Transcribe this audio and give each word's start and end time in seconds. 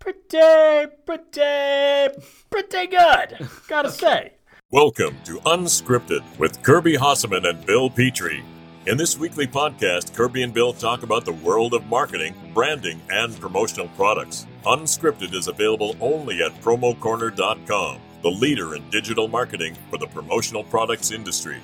pretty, 0.00 0.86
pretty, 1.04 2.22
pretty 2.50 2.86
good. 2.86 3.48
Gotta 3.68 3.90
say. 3.90 4.32
Welcome 4.72 5.16
to 5.24 5.38
Unscripted 5.40 6.22
with 6.38 6.62
Kirby 6.62 6.94
Hasseman 6.96 7.48
and 7.48 7.64
Bill 7.66 7.90
Petrie. 7.90 8.42
In 8.86 8.96
this 8.96 9.18
weekly 9.18 9.46
podcast, 9.46 10.14
Kirby 10.14 10.42
and 10.42 10.54
Bill 10.54 10.72
talk 10.72 11.02
about 11.02 11.26
the 11.26 11.32
world 11.32 11.74
of 11.74 11.86
marketing, 11.86 12.34
branding, 12.54 13.00
and 13.10 13.38
promotional 13.38 13.88
products. 13.88 14.46
Unscripted 14.64 15.34
is 15.34 15.48
available 15.48 15.94
only 16.00 16.42
at 16.42 16.58
promocorner.com, 16.62 17.98
the 18.22 18.30
leader 18.30 18.74
in 18.74 18.88
digital 18.88 19.28
marketing 19.28 19.76
for 19.90 19.98
the 19.98 20.06
promotional 20.06 20.64
products 20.64 21.10
industry. 21.10 21.58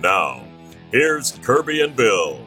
Now, 0.00 0.42
here's 0.90 1.32
Kirby 1.42 1.82
and 1.82 1.94
Bill. 1.94 2.40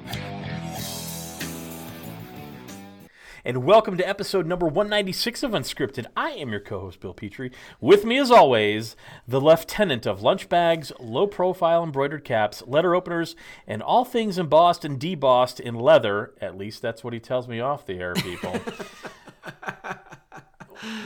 And 3.43 3.63
welcome 3.63 3.97
to 3.97 4.07
episode 4.07 4.45
number 4.45 4.65
196 4.67 5.43
of 5.43 5.51
Unscripted. 5.51 6.05
I 6.15 6.31
am 6.31 6.51
your 6.51 6.59
co 6.59 6.81
host, 6.81 6.99
Bill 6.99 7.13
Petrie. 7.13 7.51
With 7.79 8.05
me, 8.05 8.17
as 8.17 8.29
always, 8.29 8.95
the 9.27 9.41
lieutenant 9.41 10.05
of 10.05 10.21
lunch 10.21 10.47
bags, 10.47 10.91
low 10.99 11.27
profile 11.27 11.83
embroidered 11.83 12.23
caps, 12.23 12.63
letter 12.67 12.93
openers, 12.95 13.35
and 13.65 13.81
all 13.81 14.05
things 14.05 14.37
embossed 14.37 14.85
and 14.85 14.99
debossed 14.99 15.59
in 15.59 15.75
leather. 15.75 16.33
At 16.39 16.57
least 16.57 16.81
that's 16.81 17.03
what 17.03 17.13
he 17.13 17.19
tells 17.19 17.47
me 17.47 17.59
off 17.59 17.85
the 17.85 17.99
air, 17.99 18.13
people. 18.13 18.53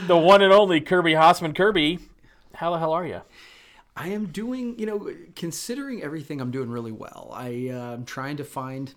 the 0.06 0.16
one 0.16 0.42
and 0.42 0.52
only 0.52 0.80
Kirby 0.80 1.12
Hasseman. 1.12 1.54
Kirby, 1.54 2.00
how 2.54 2.72
the 2.72 2.78
hell 2.78 2.92
are 2.92 3.06
you? 3.06 3.22
I 3.96 4.08
am 4.08 4.26
doing, 4.26 4.78
you 4.78 4.84
know, 4.84 5.10
considering 5.36 6.02
everything, 6.02 6.42
I'm 6.42 6.50
doing 6.50 6.68
really 6.68 6.92
well. 6.92 7.30
I, 7.32 7.70
uh, 7.72 7.94
I'm 7.94 8.04
trying 8.04 8.36
to 8.36 8.44
find 8.44 8.92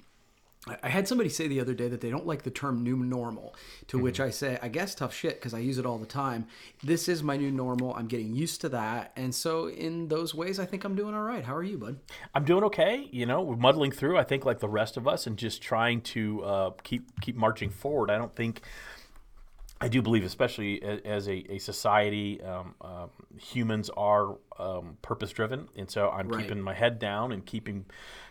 I 0.83 0.89
had 0.89 1.07
somebody 1.07 1.29
say 1.29 1.47
the 1.47 1.61
other 1.61 1.73
day 1.73 1.87
that 1.87 2.01
they 2.01 2.09
don't 2.09 2.27
like 2.27 2.43
the 2.43 2.49
term 2.49 2.83
new 2.83 2.97
normal, 2.97 3.55
to 3.87 3.95
mm-hmm. 3.95 4.03
which 4.03 4.19
I 4.19 4.29
say, 4.29 4.59
I 4.61 4.67
guess 4.67 4.93
tough 4.93 5.13
shit 5.13 5.35
because 5.35 5.53
I 5.53 5.59
use 5.59 5.77
it 5.77 5.85
all 5.85 5.97
the 5.97 6.05
time. 6.05 6.47
This 6.83 7.07
is 7.07 7.23
my 7.23 7.37
new 7.37 7.49
normal. 7.49 7.95
I'm 7.95 8.07
getting 8.07 8.35
used 8.35 8.59
to 8.61 8.69
that. 8.69 9.13
And 9.15 9.33
so, 9.33 9.69
in 9.69 10.09
those 10.09 10.35
ways, 10.35 10.59
I 10.59 10.65
think 10.65 10.83
I'm 10.83 10.95
doing 10.95 11.15
all 11.15 11.23
right. 11.23 11.45
How 11.45 11.55
are 11.55 11.63
you, 11.63 11.77
bud? 11.77 11.99
I'm 12.35 12.43
doing 12.43 12.65
okay. 12.65 13.07
You 13.09 13.25
know, 13.25 13.41
we're 13.41 13.55
muddling 13.55 13.91
through, 13.91 14.17
I 14.17 14.25
think, 14.25 14.43
like 14.43 14.59
the 14.59 14.67
rest 14.67 14.97
of 14.97 15.07
us, 15.07 15.25
and 15.25 15.37
just 15.37 15.61
trying 15.61 16.01
to 16.01 16.43
uh, 16.43 16.71
keep 16.83 17.21
keep 17.21 17.37
marching 17.37 17.69
forward. 17.69 18.11
I 18.11 18.17
don't 18.17 18.35
think. 18.35 18.61
I 19.81 19.87
do 19.87 20.01
believe, 20.01 20.25
especially 20.25 20.83
as 20.83 21.29
a, 21.29 21.53
a 21.53 21.57
society, 21.57 22.43
um, 22.43 22.75
uh, 22.81 23.07
humans 23.37 23.89
are 23.95 24.35
um, 24.59 24.97
purpose 25.01 25.31
driven, 25.31 25.69
and 25.77 25.89
so 25.89 26.09
I'm 26.09 26.27
right. 26.27 26.41
keeping 26.41 26.61
my 26.61 26.73
head 26.73 26.99
down 26.99 27.31
and 27.31 27.45
keeping 27.45 27.85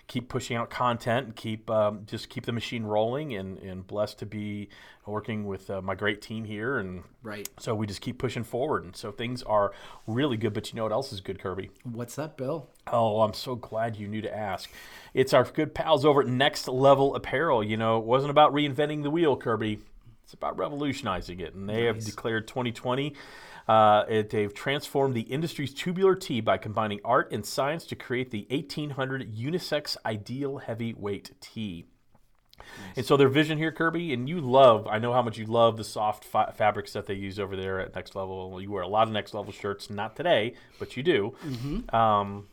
keep 0.09 0.31
pushing 0.31 0.57
out 0.57 0.71
content 0.71 1.27
and 1.27 1.37
keep 1.37 1.71
um, 1.71 2.03
just 2.07 2.31
keep 2.31 2.47
the 2.47 2.53
machine 2.53 2.83
rolling 2.83 3.35
and, 3.35 3.59
and 3.59 3.87
blessed 3.87 4.19
to 4.19 4.27
be 4.27 4.69
working 5.07 5.47
with 5.47 5.71
uh, 5.71 5.81
my 5.81 5.95
great 5.95 6.21
team 6.21 6.45
here. 6.45 6.79
And 6.79 7.05
right. 7.23 7.49
so 7.59 7.75
we 7.75 7.87
just 7.87 8.01
keep 8.01 8.19
pushing 8.19 8.43
forward. 8.43 8.85
And 8.85 8.97
so 8.97 9.13
things 9.13 9.43
are 9.45 9.73
really 10.07 10.37
good 10.37 10.55
but 10.55 10.73
you 10.73 10.77
know 10.77 10.83
what 10.83 10.93
else 10.93 11.13
is 11.13 11.21
good 11.21 11.39
kirby? 11.39 11.71
What's 11.85 12.17
that 12.17 12.37
bill? 12.37 12.69
Oh 12.91 13.21
i'm 13.21 13.35
so 13.35 13.55
glad 13.55 13.97
you 13.97 14.09
knew 14.09 14.23
to 14.23 14.35
ask. 14.35 14.71
It's 15.13 15.35
our 15.35 15.45
good 15.45 15.75
pals 15.75 16.05
over 16.05 16.23
at 16.23 16.27
next 16.27 16.67
level 16.67 17.15
apparel. 17.15 17.63
You 17.63 17.77
know 17.77 17.99
it 17.99 18.05
wasn't 18.05 18.31
about 18.31 18.53
reinventing 18.53 19.03
the 19.03 19.11
wheel 19.11 19.37
kirby. 19.37 19.81
It's 20.25 20.33
about 20.33 20.59
revolutionizing 20.59 21.41
it. 21.41 21.55
And 21.55 21.69
they 21.69 21.85
nice. 21.85 21.95
have 21.95 22.05
declared 22.05 22.49
2020 22.49 23.15
uh, 23.69 24.05
it, 24.09 24.31
they've 24.31 24.55
transformed 24.55 25.15
the 25.15 25.23
industry's 25.23 25.75
tubular 25.75 26.15
tee 26.15 26.41
by 26.41 26.57
combining 26.57 27.01
art 27.05 27.31
and 27.33 27.45
science 27.45 27.85
to 27.87 27.97
create 27.97 28.31
the 28.31 28.47
1800 28.51 29.35
unisex 29.35 29.97
ideal 30.07 30.59
heavyweight 30.59 31.33
tee. 31.41 31.85
Nice. 32.59 32.97
And 32.97 33.07
so 33.07 33.17
their 33.17 33.29
vision 33.29 33.59
here, 33.59 33.71
Kirby, 33.71 34.13
and 34.13 34.29
you 34.29 34.41
love, 34.41 34.87
I 34.87 34.99
know 34.99 35.13
how 35.13 35.23
much 35.23 35.39
you 35.39 35.47
love 35.47 35.77
the 35.77 35.85
soft 35.85 36.25
fa- 36.25 36.53
fabrics 36.57 36.93
that 36.95 37.07
they 37.07 37.15
use 37.15 37.39
over 37.39 37.57
there 37.57 37.81
at 37.81 37.95
Next 37.95 38.17
Level. 38.17 38.61
You 38.61 38.71
wear 38.71 38.83
a 38.83 38.89
lot 38.89 39.07
of 39.07 39.13
Next 39.13 39.35
Level 39.35 39.53
shirts, 39.53 39.91
not 39.91 40.17
today, 40.17 40.55
but 40.79 40.97
you 40.97 41.03
do. 41.03 41.35
Mm-hmm. 41.45 41.95
Um, 41.95 42.49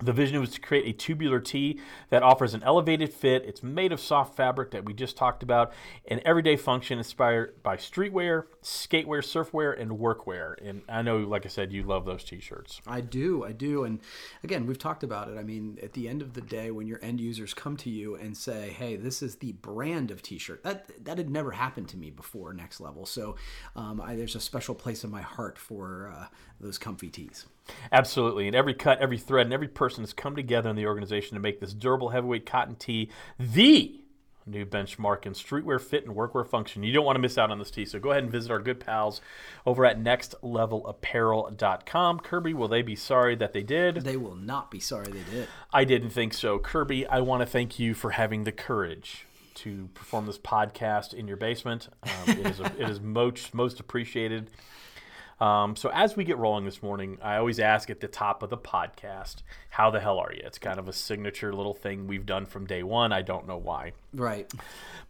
the 0.00 0.12
vision 0.12 0.40
was 0.40 0.50
to 0.50 0.60
create 0.60 0.86
a 0.86 0.92
tubular 0.92 1.40
tee 1.40 1.80
that 2.10 2.22
offers 2.22 2.54
an 2.54 2.62
elevated 2.62 3.12
fit. 3.12 3.44
It's 3.44 3.62
made 3.62 3.92
of 3.92 4.00
soft 4.00 4.36
fabric 4.36 4.70
that 4.70 4.84
we 4.84 4.94
just 4.94 5.16
talked 5.16 5.42
about, 5.42 5.72
an 6.06 6.20
everyday 6.24 6.56
function 6.56 6.98
inspired 6.98 7.60
by 7.62 7.76
streetwear, 7.76 8.44
skatewear, 8.62 9.22
surfwear, 9.22 9.78
and 9.80 9.92
workwear. 9.92 10.54
And 10.64 10.82
I 10.88 11.02
know, 11.02 11.18
like 11.18 11.44
I 11.46 11.48
said, 11.48 11.72
you 11.72 11.82
love 11.82 12.04
those 12.04 12.22
t-shirts. 12.22 12.80
I 12.86 13.00
do, 13.00 13.44
I 13.44 13.52
do. 13.52 13.82
And 13.82 14.00
again, 14.44 14.66
we've 14.66 14.78
talked 14.78 15.02
about 15.02 15.28
it. 15.28 15.36
I 15.36 15.42
mean, 15.42 15.78
at 15.82 15.94
the 15.94 16.08
end 16.08 16.22
of 16.22 16.34
the 16.34 16.42
day, 16.42 16.70
when 16.70 16.86
your 16.86 17.00
end 17.02 17.20
users 17.20 17.52
come 17.52 17.76
to 17.78 17.90
you 17.90 18.14
and 18.14 18.36
say, 18.36 18.70
"Hey, 18.70 18.96
this 18.96 19.22
is 19.22 19.36
the 19.36 19.52
brand 19.52 20.10
of 20.10 20.22
t-shirt," 20.22 20.62
that 20.62 21.04
that 21.04 21.18
had 21.18 21.30
never 21.30 21.52
happened 21.52 21.88
to 21.88 21.96
me 21.96 22.10
before. 22.10 22.52
Next 22.52 22.80
level. 22.80 23.04
So 23.04 23.36
um, 23.74 24.00
I, 24.00 24.14
there's 24.14 24.36
a 24.36 24.40
special 24.40 24.74
place 24.74 25.02
in 25.02 25.10
my 25.10 25.22
heart 25.22 25.58
for 25.58 26.12
uh, 26.14 26.26
those 26.60 26.78
comfy 26.78 27.08
tees. 27.08 27.46
Absolutely. 27.92 28.46
And 28.46 28.56
every 28.56 28.74
cut, 28.74 29.00
every 29.00 29.18
thread, 29.18 29.46
and 29.46 29.52
every 29.52 29.68
person 29.68 30.02
has 30.02 30.12
come 30.12 30.36
together 30.36 30.70
in 30.70 30.76
the 30.76 30.86
organization 30.86 31.34
to 31.34 31.40
make 31.40 31.60
this 31.60 31.74
durable 31.74 32.10
heavyweight 32.10 32.46
cotton 32.46 32.76
tee 32.76 33.10
the 33.38 34.00
new 34.48 34.66
benchmark 34.66 35.26
in 35.26 35.34
streetwear 35.34 35.80
fit 35.80 36.04
and 36.06 36.16
workwear 36.16 36.46
function. 36.46 36.82
You 36.82 36.92
don't 36.92 37.04
want 37.04 37.16
to 37.16 37.20
miss 37.20 37.36
out 37.38 37.50
on 37.50 37.58
this 37.58 37.70
tee, 37.70 37.84
so 37.84 37.98
go 37.98 38.12
ahead 38.12 38.22
and 38.22 38.32
visit 38.32 38.50
our 38.50 38.58
good 38.58 38.80
pals 38.80 39.20
over 39.66 39.84
at 39.84 40.00
nextlevelapparel.com. 40.00 42.20
Kirby, 42.20 42.54
will 42.54 42.68
they 42.68 42.80
be 42.82 42.96
sorry 42.96 43.36
that 43.36 43.52
they 43.52 43.62
did? 43.62 43.96
They 43.96 44.16
will 44.16 44.36
not 44.36 44.70
be 44.70 44.80
sorry 44.80 45.10
they 45.10 45.24
did. 45.30 45.48
I 45.72 45.84
didn't 45.84 46.10
think 46.10 46.32
so. 46.34 46.58
Kirby, 46.58 47.06
I 47.06 47.20
want 47.20 47.42
to 47.42 47.46
thank 47.46 47.78
you 47.78 47.94
for 47.94 48.10
having 48.12 48.44
the 48.44 48.52
courage 48.52 49.26
to 49.56 49.90
perform 49.94 50.26
this 50.26 50.38
podcast 50.38 51.12
in 51.12 51.26
your 51.26 51.36
basement. 51.36 51.88
Um, 52.04 52.10
it 52.28 52.46
is, 52.46 52.60
a, 52.60 52.66
it 52.78 52.88
is 52.88 53.00
most, 53.00 53.52
most 53.54 53.80
appreciated. 53.80 54.50
Um, 55.40 55.76
so 55.76 55.90
as 55.92 56.16
we 56.16 56.24
get 56.24 56.36
rolling 56.36 56.64
this 56.64 56.82
morning, 56.82 57.18
I 57.22 57.36
always 57.36 57.60
ask 57.60 57.90
at 57.90 58.00
the 58.00 58.08
top 58.08 58.42
of 58.42 58.50
the 58.50 58.58
podcast, 58.58 59.42
"How 59.70 59.90
the 59.90 60.00
hell 60.00 60.18
are 60.18 60.32
you?" 60.32 60.42
It's 60.44 60.58
kind 60.58 60.78
of 60.78 60.88
a 60.88 60.92
signature 60.92 61.52
little 61.52 61.74
thing 61.74 62.06
we've 62.06 62.26
done 62.26 62.46
from 62.46 62.66
day 62.66 62.82
one. 62.82 63.12
I 63.12 63.22
don't 63.22 63.46
know 63.46 63.56
why. 63.56 63.92
Right. 64.12 64.52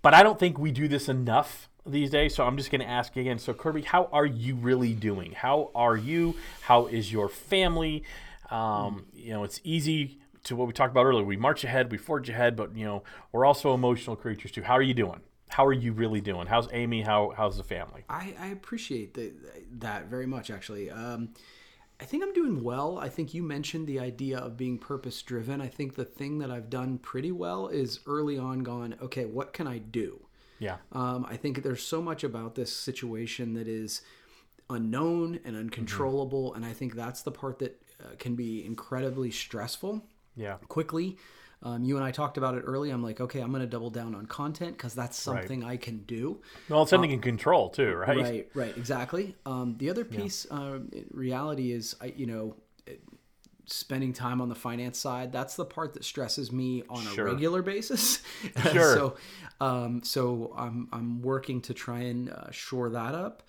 But 0.02 0.14
I 0.14 0.22
don't 0.22 0.38
think 0.38 0.58
we 0.58 0.70
do 0.70 0.86
this 0.86 1.08
enough 1.08 1.68
these 1.86 2.10
days. 2.10 2.34
So 2.34 2.46
I'm 2.46 2.56
just 2.56 2.70
going 2.70 2.80
to 2.80 2.88
ask 2.88 3.16
again. 3.16 3.38
So 3.38 3.54
Kirby, 3.54 3.82
how 3.82 4.08
are 4.12 4.26
you 4.26 4.54
really 4.54 4.94
doing? 4.94 5.32
How 5.32 5.70
are 5.74 5.96
you? 5.96 6.36
How 6.62 6.86
is 6.86 7.12
your 7.12 7.28
family? 7.28 8.04
Um, 8.50 9.06
you 9.14 9.32
know, 9.32 9.44
it's 9.44 9.60
easy 9.64 10.18
to 10.44 10.56
what 10.56 10.66
we 10.66 10.72
talked 10.72 10.92
about 10.92 11.04
earlier. 11.04 11.24
We 11.24 11.36
march 11.36 11.64
ahead, 11.64 11.90
we 11.90 11.98
forge 11.98 12.28
ahead, 12.28 12.56
but 12.56 12.76
you 12.76 12.84
know, 12.84 13.02
we're 13.32 13.44
also 13.44 13.74
emotional 13.74 14.16
creatures 14.16 14.50
too. 14.50 14.62
How 14.62 14.74
are 14.74 14.82
you 14.82 14.94
doing? 14.94 15.20
How 15.48 15.66
are 15.66 15.72
you 15.72 15.92
really 15.92 16.20
doing? 16.20 16.46
How's 16.46 16.68
Amy? 16.72 17.02
How 17.02 17.32
how's 17.36 17.56
the 17.56 17.64
family? 17.64 18.04
I, 18.08 18.34
I 18.38 18.46
appreciate 18.48 19.14
the, 19.14 19.32
that 19.78 20.06
very 20.06 20.26
much, 20.26 20.50
actually. 20.50 20.90
Um, 20.90 21.30
I 22.00 22.04
think 22.04 22.22
I'm 22.22 22.32
doing 22.32 22.62
well. 22.62 22.98
I 22.98 23.08
think 23.08 23.34
you 23.34 23.42
mentioned 23.42 23.86
the 23.86 23.98
idea 23.98 24.38
of 24.38 24.56
being 24.56 24.78
purpose 24.78 25.20
driven. 25.22 25.60
I 25.60 25.66
think 25.66 25.96
the 25.96 26.04
thing 26.04 26.38
that 26.38 26.50
I've 26.50 26.70
done 26.70 26.98
pretty 26.98 27.32
well 27.32 27.66
is 27.66 28.00
early 28.06 28.38
on 28.38 28.60
gone, 28.60 28.94
okay, 29.02 29.24
what 29.24 29.52
can 29.52 29.66
I 29.66 29.78
do? 29.78 30.20
Yeah. 30.60 30.76
Um, 30.92 31.26
I 31.28 31.36
think 31.36 31.62
there's 31.62 31.82
so 31.82 32.00
much 32.00 32.22
about 32.22 32.54
this 32.54 32.72
situation 32.72 33.54
that 33.54 33.66
is 33.66 34.02
unknown 34.70 35.40
and 35.44 35.56
uncontrollable. 35.56 36.50
Mm-hmm. 36.50 36.62
And 36.62 36.66
I 36.66 36.72
think 36.72 36.94
that's 36.94 37.22
the 37.22 37.32
part 37.32 37.58
that 37.60 37.82
uh, 38.00 38.14
can 38.18 38.36
be 38.36 38.64
incredibly 38.64 39.32
stressful. 39.32 40.04
Yeah. 40.36 40.58
Quickly. 40.68 41.16
Um, 41.62 41.82
you 41.84 41.96
and 41.96 42.04
I 42.04 42.12
talked 42.12 42.38
about 42.38 42.54
it 42.54 42.60
early. 42.60 42.90
I'm 42.90 43.02
like, 43.02 43.20
okay, 43.20 43.40
I'm 43.40 43.50
going 43.50 43.62
to 43.62 43.66
double 43.66 43.90
down 43.90 44.14
on 44.14 44.26
content 44.26 44.76
because 44.76 44.94
that's 44.94 45.18
something 45.18 45.62
right. 45.62 45.72
I 45.72 45.76
can 45.76 45.98
do. 46.04 46.40
Well, 46.68 46.82
it's 46.82 46.90
something 46.90 47.10
um, 47.10 47.14
in 47.14 47.20
control 47.20 47.68
too, 47.70 47.94
right? 47.94 48.16
Right, 48.16 48.48
right, 48.54 48.76
exactly. 48.76 49.34
Um, 49.44 49.74
the 49.78 49.90
other 49.90 50.04
piece, 50.04 50.46
yeah. 50.50 50.56
uh, 50.56 50.78
reality 51.10 51.72
is, 51.72 51.96
I, 52.00 52.12
you 52.16 52.26
know, 52.26 52.54
spending 53.70 54.12
time 54.12 54.40
on 54.40 54.48
the 54.48 54.54
finance 54.54 54.98
side. 54.98 55.32
That's 55.32 55.56
the 55.56 55.64
part 55.64 55.94
that 55.94 56.04
stresses 56.04 56.50
me 56.50 56.82
on 56.88 57.02
sure. 57.02 57.26
a 57.26 57.32
regular 57.32 57.62
basis. 57.62 58.22
Sure. 58.72 58.94
so, 58.94 59.16
um, 59.60 60.02
so 60.02 60.52
I'm 60.56 60.88
I'm 60.92 61.22
working 61.22 61.60
to 61.62 61.74
try 61.74 62.00
and 62.00 62.30
uh, 62.30 62.50
shore 62.50 62.90
that 62.90 63.14
up. 63.14 63.42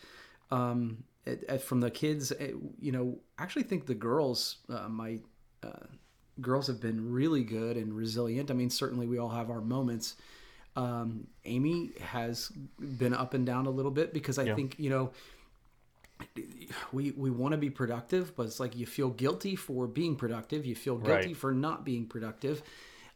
Um, 0.52 1.04
it, 1.26 1.44
it, 1.48 1.62
from 1.62 1.80
the 1.80 1.92
kids, 1.92 2.32
it, 2.32 2.56
you 2.80 2.92
know, 2.92 3.20
actually 3.38 3.64
think 3.64 3.86
the 3.86 3.96
girls, 3.96 4.58
uh, 4.70 4.88
my 4.90 5.20
uh, 5.64 5.86
girls 6.42 6.68
have 6.68 6.80
been 6.80 7.12
really 7.12 7.44
good 7.44 7.78
and 7.78 7.94
resilient. 7.94 8.52
I 8.52 8.54
mean, 8.54 8.70
certainly 8.70 9.08
we 9.08 9.18
all 9.18 9.30
have 9.30 9.50
our 9.50 9.62
moments. 9.62 10.16
Um, 10.76 11.28
Amy 11.46 11.92
has 12.00 12.52
been 12.80 13.14
up 13.14 13.34
and 13.34 13.46
down 13.46 13.66
a 13.66 13.70
little 13.70 13.92
bit 13.92 14.14
because 14.14 14.38
I 14.38 14.44
yeah. 14.44 14.56
think 14.56 14.76
you 14.78 14.90
know 14.90 15.12
we 16.92 17.12
we 17.12 17.30
want 17.30 17.54
to 17.54 17.58
be 17.58 17.70
productive, 17.70 18.36
but 18.36 18.44
it's 18.44 18.60
like 18.60 18.76
you 18.76 18.86
feel 18.86 19.10
guilty 19.10 19.56
for 19.56 19.88
being 19.88 20.16
productive. 20.16 20.66
You 20.66 20.76
feel 20.76 20.98
guilty 20.98 21.28
right. 21.28 21.38
for 21.38 21.52
not 21.54 21.86
being 21.86 22.06
productive. 22.06 22.62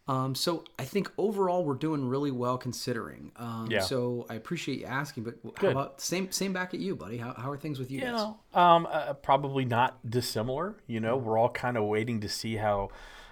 Um, 0.06 0.36
so 0.36 0.66
I 0.78 0.84
think 0.84 1.12
overall 1.18 1.64
we're 1.64 1.76
doing 1.76 2.08
really 2.08 2.32
well 2.32 2.58
considering. 2.58 3.32
Um, 3.38 3.68
yeah. 3.70 3.80
So 3.80 4.26
I 4.30 4.36
appreciate 4.36 4.80
you 4.80 4.86
asking, 4.86 5.24
but 5.24 5.36
how 5.56 5.70
about 5.70 6.02
same 6.02 6.32
same 6.32 6.52
back 6.52 6.74
at 6.74 6.82
you, 6.82 6.96
buddy? 6.96 7.18
How, 7.18 7.34
how 7.34 7.50
are 7.50 7.58
things 7.58 7.80
with 7.80 7.90
you, 7.90 8.00
you 8.00 8.06
guys? 8.06 8.14
Know, 8.14 8.40
um, 8.54 8.88
uh, 8.92 9.14
probably 9.14 9.64
not 9.64 9.98
dissimilar. 10.10 10.76
You 10.88 11.00
know, 11.00 11.16
we're 11.16 11.38
all 11.38 11.50
kind 11.50 11.78
of 11.78 11.86
waiting 11.86 12.20
to 12.22 12.30
see 12.30 12.58
how 12.58 12.90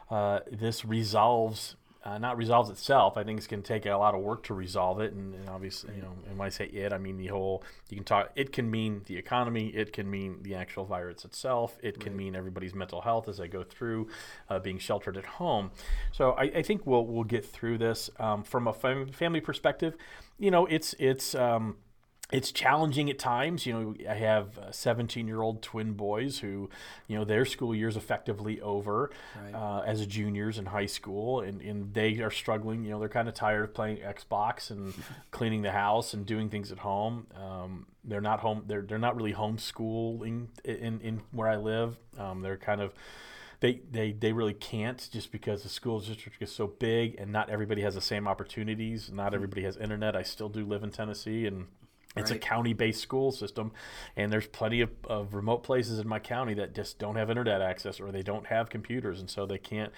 uh, 0.10 0.40
this 0.50 0.86
resolves 0.86 1.76
uh, 2.04 2.18
not 2.18 2.36
resolves 2.36 2.70
itself. 2.70 3.16
I 3.16 3.24
think 3.24 3.38
it's 3.38 3.48
going 3.48 3.62
to 3.62 3.68
take 3.68 3.86
a 3.86 3.96
lot 3.96 4.16
of 4.16 4.22
work 4.22 4.44
to 4.44 4.56
resolve 4.56 5.00
it, 5.02 5.14
and, 5.14 5.36
and 5.36 5.50
obviously, 5.50 5.96
you 5.96 6.02
know, 6.02 6.14
and 6.28 6.38
when 6.38 6.48
I 6.48 6.50
say 6.50 6.66
it, 6.66 6.94
I 6.94 6.98
mean 6.98 7.18
the 7.18 7.28
whole. 7.28 7.64
You 7.90 7.98
can 7.98 8.04
talk. 8.04 8.32
It 8.36 8.52
can 8.52 8.72
mean 8.72 9.02
the 9.06 9.18
economy. 9.18 9.68
It 9.68 9.94
can 9.94 10.10
mean 10.10 10.40
the 10.42 10.56
actual 10.56 10.86
virus 10.86 11.26
itself. 11.26 11.78
It 11.84 12.00
can 12.00 12.16
mean 12.16 12.36
everybody's 12.36 12.74
mental 12.74 13.02
health 13.02 13.28
as 13.28 13.38
they 13.38 13.48
go 13.48 13.64
through 13.64 14.08
uh, 14.50 14.60
being 14.60 14.80
sheltered 14.80 15.16
at 15.16 15.26
home. 15.26 15.72
So 16.12 16.32
I, 16.32 16.44
I, 16.44 16.62
think 16.64 16.88
we'll 16.88 17.06
we'll 17.06 17.24
get 17.24 17.46
through 17.46 17.78
this 17.78 18.10
um, 18.20 18.44
from 18.44 18.68
a 18.68 18.74
fam- 18.74 19.10
family 19.10 19.42
perspective. 19.42 19.96
You 20.40 20.52
know, 20.52 20.66
it's 20.66 20.96
it's. 20.98 21.36
Um, 21.36 21.78
it's 22.32 22.52
challenging 22.52 23.10
at 23.10 23.20
times. 23.20 23.66
You 23.66 23.74
know, 23.74 23.96
I 24.10 24.16
have 24.16 24.60
17 24.72 25.28
year 25.28 25.42
old 25.42 25.62
twin 25.62 25.94
boys 25.94 26.40
who, 26.40 26.70
you 27.08 27.18
know, 27.18 27.26
their 27.26 27.46
school 27.46 27.76
year 27.76 27.88
is 27.88 27.98
effectively 27.98 28.62
over 28.62 29.12
right. 29.42 29.54
uh, 29.54 29.82
as 29.86 30.06
juniors 30.08 30.58
in 30.58 30.68
high 30.68 30.86
school, 30.86 31.42
and, 31.42 31.62
and 31.62 31.94
they 31.94 32.20
are 32.20 32.32
struggling. 32.32 32.84
You 32.84 32.92
know, 32.92 33.00
they're 33.00 33.10
kind 33.10 33.28
of 33.28 33.34
tired 33.34 33.64
of 33.64 33.74
playing 33.74 33.98
Xbox 33.98 34.72
and 34.72 34.94
cleaning 35.32 35.62
the 35.62 35.72
house 35.72 36.14
and 36.14 36.26
doing 36.26 36.50
things 36.50 36.72
at 36.72 36.80
home. 36.80 37.28
Um, 37.36 37.86
they're 38.04 38.22
not 38.22 38.40
home. 38.40 38.64
They're 38.66 38.82
they're 38.82 38.98
not 38.98 39.16
really 39.16 39.34
homeschooling 39.34 40.48
in 40.64 41.02
in 41.02 41.22
where 41.32 41.50
I 41.50 41.58
live. 41.58 41.98
Um, 42.18 42.42
they're 42.42 42.58
kind 42.58 42.82
of 42.82 42.94
they, 43.62 43.82
they, 43.92 44.12
they 44.12 44.34
really 44.34 44.56
can't 44.56 45.08
just 45.12 45.32
because 45.32 45.62
the 45.62 45.70
school 45.70 46.00
district 46.00 46.42
is 46.42 46.52
so 46.52 46.66
big 46.66 47.16
and 47.20 47.32
not 47.32 47.52
everybody 47.52 47.84
has 47.84 47.94
the 47.94 48.02
same 48.02 48.28
opportunities. 48.28 49.12
Not 49.12 49.36
everybody 49.36 49.62
has 49.62 49.78
internet. 49.78 50.16
I 50.16 50.24
still 50.24 50.50
do 50.50 50.66
live 50.66 50.84
in 50.84 50.90
Tennessee 50.90 51.46
and 51.46 51.68
it's 52.16 52.30
right. 52.32 52.38
a 52.38 52.40
county-based 52.40 53.00
school 53.00 53.32
system, 53.32 53.72
and 54.16 54.32
there's 54.32 54.48
plenty 54.48 54.82
of, 54.82 54.92
of 55.06 55.34
remote 55.34 55.64
places 55.64 56.00
in 56.00 56.08
my 56.08 56.20
county 56.20 56.54
that 56.56 56.76
just 56.76 57.00
don't 57.00 57.16
have 57.16 57.30
internet 57.30 57.62
access 57.62 58.00
or 58.00 58.12
they 58.12 58.24
don't 58.24 58.48
have 58.48 58.70
computers, 58.70 59.20
and 59.20 59.30
so 59.30 59.46
they 59.46 59.58
can't 59.58 59.94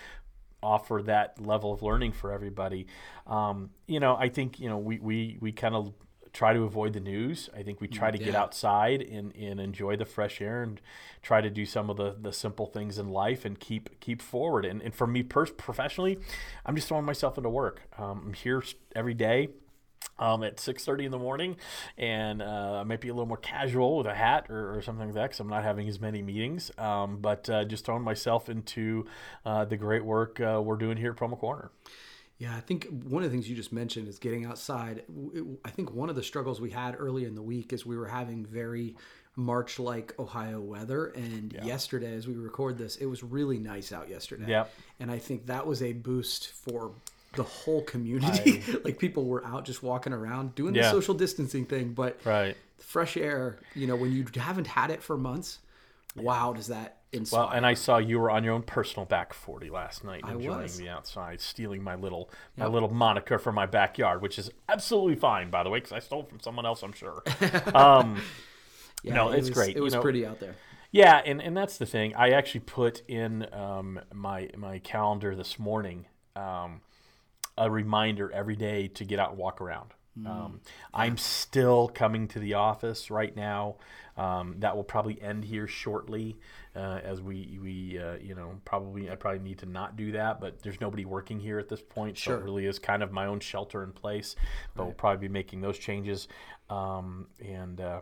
offer 0.62 1.02
that 1.04 1.42
level 1.42 1.74
of 1.74 1.82
learning 1.82 2.12
for 2.12 2.32
everybody. 2.32 2.88
Um, 3.28 3.72
you 3.88 4.00
know, 4.00 4.16
I 4.16 4.30
think 4.30 4.60
you 4.60 4.70
know 4.70 4.78
we 4.78 5.00
we, 5.00 5.38
we 5.42 5.52
kind 5.52 5.76
of 5.76 5.94
try 6.34 6.52
to 6.52 6.64
avoid 6.64 6.94
the 6.94 7.00
news. 7.00 7.50
I 7.56 7.62
think 7.62 7.80
we 7.80 7.88
try 7.88 8.10
to 8.10 8.18
yeah. 8.18 8.26
get 8.26 8.36
outside 8.36 9.04
and, 9.04 9.36
and 9.36 9.60
enjoy 9.60 9.98
the 9.98 10.06
fresh 10.06 10.42
air 10.42 10.64
and 10.64 10.82
try 11.22 11.42
to 11.42 11.50
do 11.50 11.64
some 11.64 11.92
of 11.92 11.98
the, 11.98 12.16
the 12.20 12.34
simple 12.34 12.66
things 12.66 12.98
in 12.98 13.10
life 13.10 13.46
and 13.46 13.60
keep 13.60 14.00
keep 14.00 14.22
forward. 14.22 14.66
And, 14.66 14.82
and 14.82 14.96
for 14.96 15.06
me 15.06 15.22
pers- 15.22 15.52
professionally, 15.52 16.18
I'm 16.66 16.76
just 16.76 16.88
throwing 16.88 17.06
myself 17.06 17.38
into 17.38 17.50
work. 17.50 17.84
Um, 18.00 18.24
I'm 18.26 18.34
here 18.34 18.64
every 18.96 19.14
day 19.14 19.50
um, 20.20 20.44
at 20.44 20.58
6.30 20.58 21.06
in 21.06 21.12
the 21.12 21.20
morning 21.20 21.58
and 21.98 22.42
uh, 22.42 22.80
I 22.82 22.84
might 22.84 23.02
be 23.02 23.10
a 23.10 23.14
little 23.14 23.28
more 23.28 23.38
casual 23.38 23.98
with 23.98 24.08
a 24.08 24.14
hat 24.14 24.48
or, 24.50 24.78
or 24.78 24.82
something 24.82 25.08
like 25.08 25.16
that 25.16 25.24
because 25.24 25.40
I'm 25.40 25.50
not 25.50 25.64
having 25.64 25.88
as 25.88 26.00
many 26.00 26.22
meetings 26.22 26.72
um, 26.78 27.18
but 27.18 27.50
uh, 27.50 27.66
just 27.66 27.86
throwing 27.86 28.04
myself 28.04 28.50
into 28.50 29.06
uh, 29.46 29.66
the 29.66 29.78
great 29.78 30.06
work 30.06 30.40
uh, 30.40 30.62
we're 30.64 30.78
doing 30.78 30.98
here 30.98 31.12
at 31.12 31.18
Promo 31.18 31.38
Corner. 31.38 31.72
Yeah, 32.40 32.56
I 32.58 32.60
think 32.60 32.88
one 33.06 33.24
of 33.24 33.30
the 33.30 33.36
things 33.36 33.50
you 33.50 33.56
just 33.56 33.72
mentioned 33.72 34.08
is 34.08 34.20
getting 34.20 34.46
outside. 34.46 35.04
I 35.64 35.70
think 35.70 35.94
one 35.94 36.10
of 36.10 36.16
the 36.16 36.24
struggles 36.24 36.60
we 36.60 36.72
had 36.72 36.96
early 36.98 37.26
in 37.26 37.36
the 37.36 37.42
week 37.42 37.72
is 37.72 37.86
we 37.86 37.96
were 37.96 38.08
having 38.08 38.46
very 38.46 38.96
March 39.36 39.80
like 39.80 40.14
Ohio 40.20 40.60
weather. 40.60 41.08
And 41.08 41.54
yeah. 41.54 41.66
yesterday, 41.66 42.14
as 42.14 42.28
we 42.28 42.36
record 42.36 42.78
this, 42.78 42.98
it 42.98 43.06
was 43.06 43.24
really 43.24 43.60
nice 43.60 43.92
out 43.92 44.10
yesterday. 44.10 44.46
Yeah. 44.48 44.66
And 45.00 45.10
I 45.10 45.20
think 45.20 45.48
that 45.48 45.66
was 45.66 45.82
a 45.82 45.94
boost 45.94 46.50
for 46.50 46.92
the 47.36 47.44
whole 47.44 47.82
community. 47.84 48.64
I, 48.68 48.78
like 48.84 49.00
people 49.00 49.26
were 49.26 49.46
out 49.46 49.66
just 49.66 49.84
walking 49.84 50.14
around 50.14 50.56
doing 50.56 50.76
yeah. 50.76 50.84
the 50.84 50.90
social 50.92 51.14
distancing 51.14 51.66
thing, 51.66 51.94
but 51.94 52.20
right. 52.24 52.56
fresh 52.80 53.18
air, 53.18 53.60
you 53.76 53.88
know, 53.88 53.96
when 53.96 54.12
you 54.12 54.26
haven't 54.36 54.68
had 54.68 54.92
it 54.92 55.02
for 55.04 55.18
months, 55.18 55.60
wow, 56.16 56.54
does 56.54 56.68
that 56.68 56.98
inspire? 57.12 57.42
Well, 57.42 57.50
and 57.52 57.66
I 57.66 57.74
saw 57.74 57.98
you 57.98 58.20
were 58.20 58.30
on 58.30 58.44
your 58.44 58.54
own 58.54 58.64
personal 58.64 59.06
back 59.06 59.34
40 59.34 59.70
last 59.70 60.04
night, 60.04 60.24
enjoying 60.28 60.78
the 60.78 60.90
outside, 60.90 61.42
stealing 61.42 61.84
my 61.84 61.96
little 61.96 62.30
yep. 62.58 62.68
my 62.68 62.74
little 62.74 62.94
moniker 62.94 63.40
for 63.40 63.52
my 63.52 63.66
backyard, 63.66 64.22
which 64.22 64.38
is 64.38 64.52
absolutely 64.70 65.16
fine, 65.16 65.50
by 65.50 65.64
the 65.64 65.70
way, 65.70 65.80
because 65.80 65.94
I 65.94 66.00
stole 66.00 66.24
from 66.24 66.40
someone 66.40 66.66
else, 66.66 66.84
I'm 66.84 66.94
sure. 66.94 67.24
Um, 67.74 68.22
yeah, 69.04 69.16
no, 69.16 69.32
it 69.32 69.40
it's 69.40 69.50
was, 69.50 69.50
great. 69.50 69.76
It 69.76 69.82
was 69.82 69.94
you 69.94 69.98
know, 69.98 70.02
pretty 70.02 70.26
out 70.26 70.40
there. 70.40 70.56
Yeah, 70.92 71.22
and, 71.26 71.42
and 71.42 71.58
that's 71.58 71.78
the 71.78 71.86
thing. 71.86 72.16
I 72.16 72.30
actually 72.30 72.62
put 72.62 73.02
in 73.08 73.52
um, 73.54 74.00
my 74.14 74.50
my 74.56 74.80
calendar 74.80 75.36
this 75.36 75.60
morning. 75.60 76.06
Um, 76.36 76.82
a 77.58 77.70
reminder 77.70 78.32
every 78.32 78.56
day 78.56 78.88
to 78.90 79.06
get 79.06 79.20
out 79.20 79.32
and 79.32 79.38
walk 79.38 79.62
around. 79.62 79.94
Mm. 80.20 80.28
Um, 80.28 80.62
I'm 80.94 81.18
still 81.18 81.90
coming 81.94 82.28
to 82.30 82.40
the 82.40 82.54
office 82.54 83.10
right 83.10 83.36
now. 83.36 83.78
Um, 84.16 84.58
that 84.60 84.76
will 84.76 84.84
probably 84.84 85.20
end 85.20 85.44
here 85.44 85.68
shortly, 85.68 86.38
uh, 86.76 87.00
as 87.04 87.20
we 87.20 87.58
we 87.60 87.98
uh, 87.98 88.18
you 88.22 88.36
know 88.36 88.60
probably 88.64 89.10
I 89.10 89.16
probably 89.16 89.40
need 89.40 89.58
to 89.60 89.66
not 89.66 89.96
do 89.96 90.12
that. 90.12 90.40
But 90.40 90.62
there's 90.62 90.80
nobody 90.80 91.04
working 91.04 91.40
here 91.40 91.58
at 91.58 91.68
this 91.68 91.82
point, 91.82 92.16
sure. 92.16 92.36
so 92.36 92.40
it 92.40 92.44
really 92.44 92.68
is 92.68 92.78
kind 92.78 93.02
of 93.02 93.12
my 93.12 93.26
own 93.26 93.40
shelter 93.40 93.82
in 93.84 93.92
place. 93.92 94.36
But 94.76 94.84
right. 94.84 94.86
we'll 94.88 94.96
probably 94.96 95.28
be 95.28 95.34
making 95.34 95.62
those 95.62 95.80
changes, 95.80 96.28
um, 96.70 97.26
and 97.44 97.82
uh, 97.82 98.02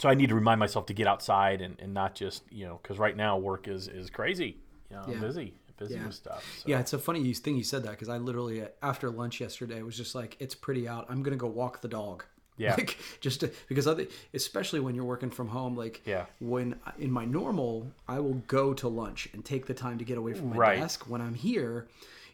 so 0.00 0.08
I 0.08 0.14
need 0.14 0.30
to 0.30 0.34
remind 0.34 0.58
myself 0.58 0.86
to 0.86 0.94
get 0.94 1.06
outside 1.06 1.60
and, 1.60 1.78
and 1.78 1.94
not 1.94 2.16
just 2.16 2.42
you 2.50 2.66
know 2.66 2.80
because 2.82 2.98
right 2.98 3.16
now 3.16 3.38
work 3.38 3.68
is 3.68 3.86
is 3.86 4.10
crazy. 4.10 4.58
You 4.90 4.96
know, 4.96 5.04
yeah. 5.08 5.20
Busy 5.20 5.54
busy 5.76 5.94
yeah. 5.94 6.06
with 6.06 6.14
stuff. 6.14 6.44
So. 6.58 6.68
Yeah, 6.68 6.80
it's 6.80 6.92
a 6.92 6.98
funny 6.98 7.32
thing 7.34 7.56
you 7.56 7.64
said 7.64 7.82
that 7.84 7.90
because 7.90 8.08
I 8.08 8.18
literally 8.18 8.64
after 8.82 9.10
lunch 9.10 9.40
yesterday 9.40 9.82
was 9.82 9.96
just 9.96 10.14
like, 10.14 10.36
it's 10.40 10.54
pretty 10.54 10.88
out. 10.88 11.06
I'm 11.08 11.22
gonna 11.22 11.36
go 11.36 11.48
walk 11.48 11.80
the 11.80 11.88
dog. 11.88 12.24
Yeah. 12.58 12.74
Like 12.74 12.96
just 13.20 13.40
to, 13.40 13.50
because 13.68 13.86
other, 13.86 14.06
especially 14.32 14.80
when 14.80 14.94
you're 14.94 15.04
working 15.04 15.28
from 15.28 15.48
home, 15.48 15.76
like 15.76 16.00
yeah. 16.06 16.24
when 16.40 16.76
in 16.98 17.10
my 17.10 17.26
normal, 17.26 17.86
I 18.08 18.18
will 18.20 18.42
go 18.46 18.72
to 18.72 18.88
lunch 18.88 19.28
and 19.34 19.44
take 19.44 19.66
the 19.66 19.74
time 19.74 19.98
to 19.98 20.04
get 20.04 20.16
away 20.16 20.32
from 20.32 20.48
my 20.48 20.56
right. 20.56 20.80
desk. 20.80 21.04
When 21.06 21.20
I'm 21.20 21.34
here, 21.34 21.86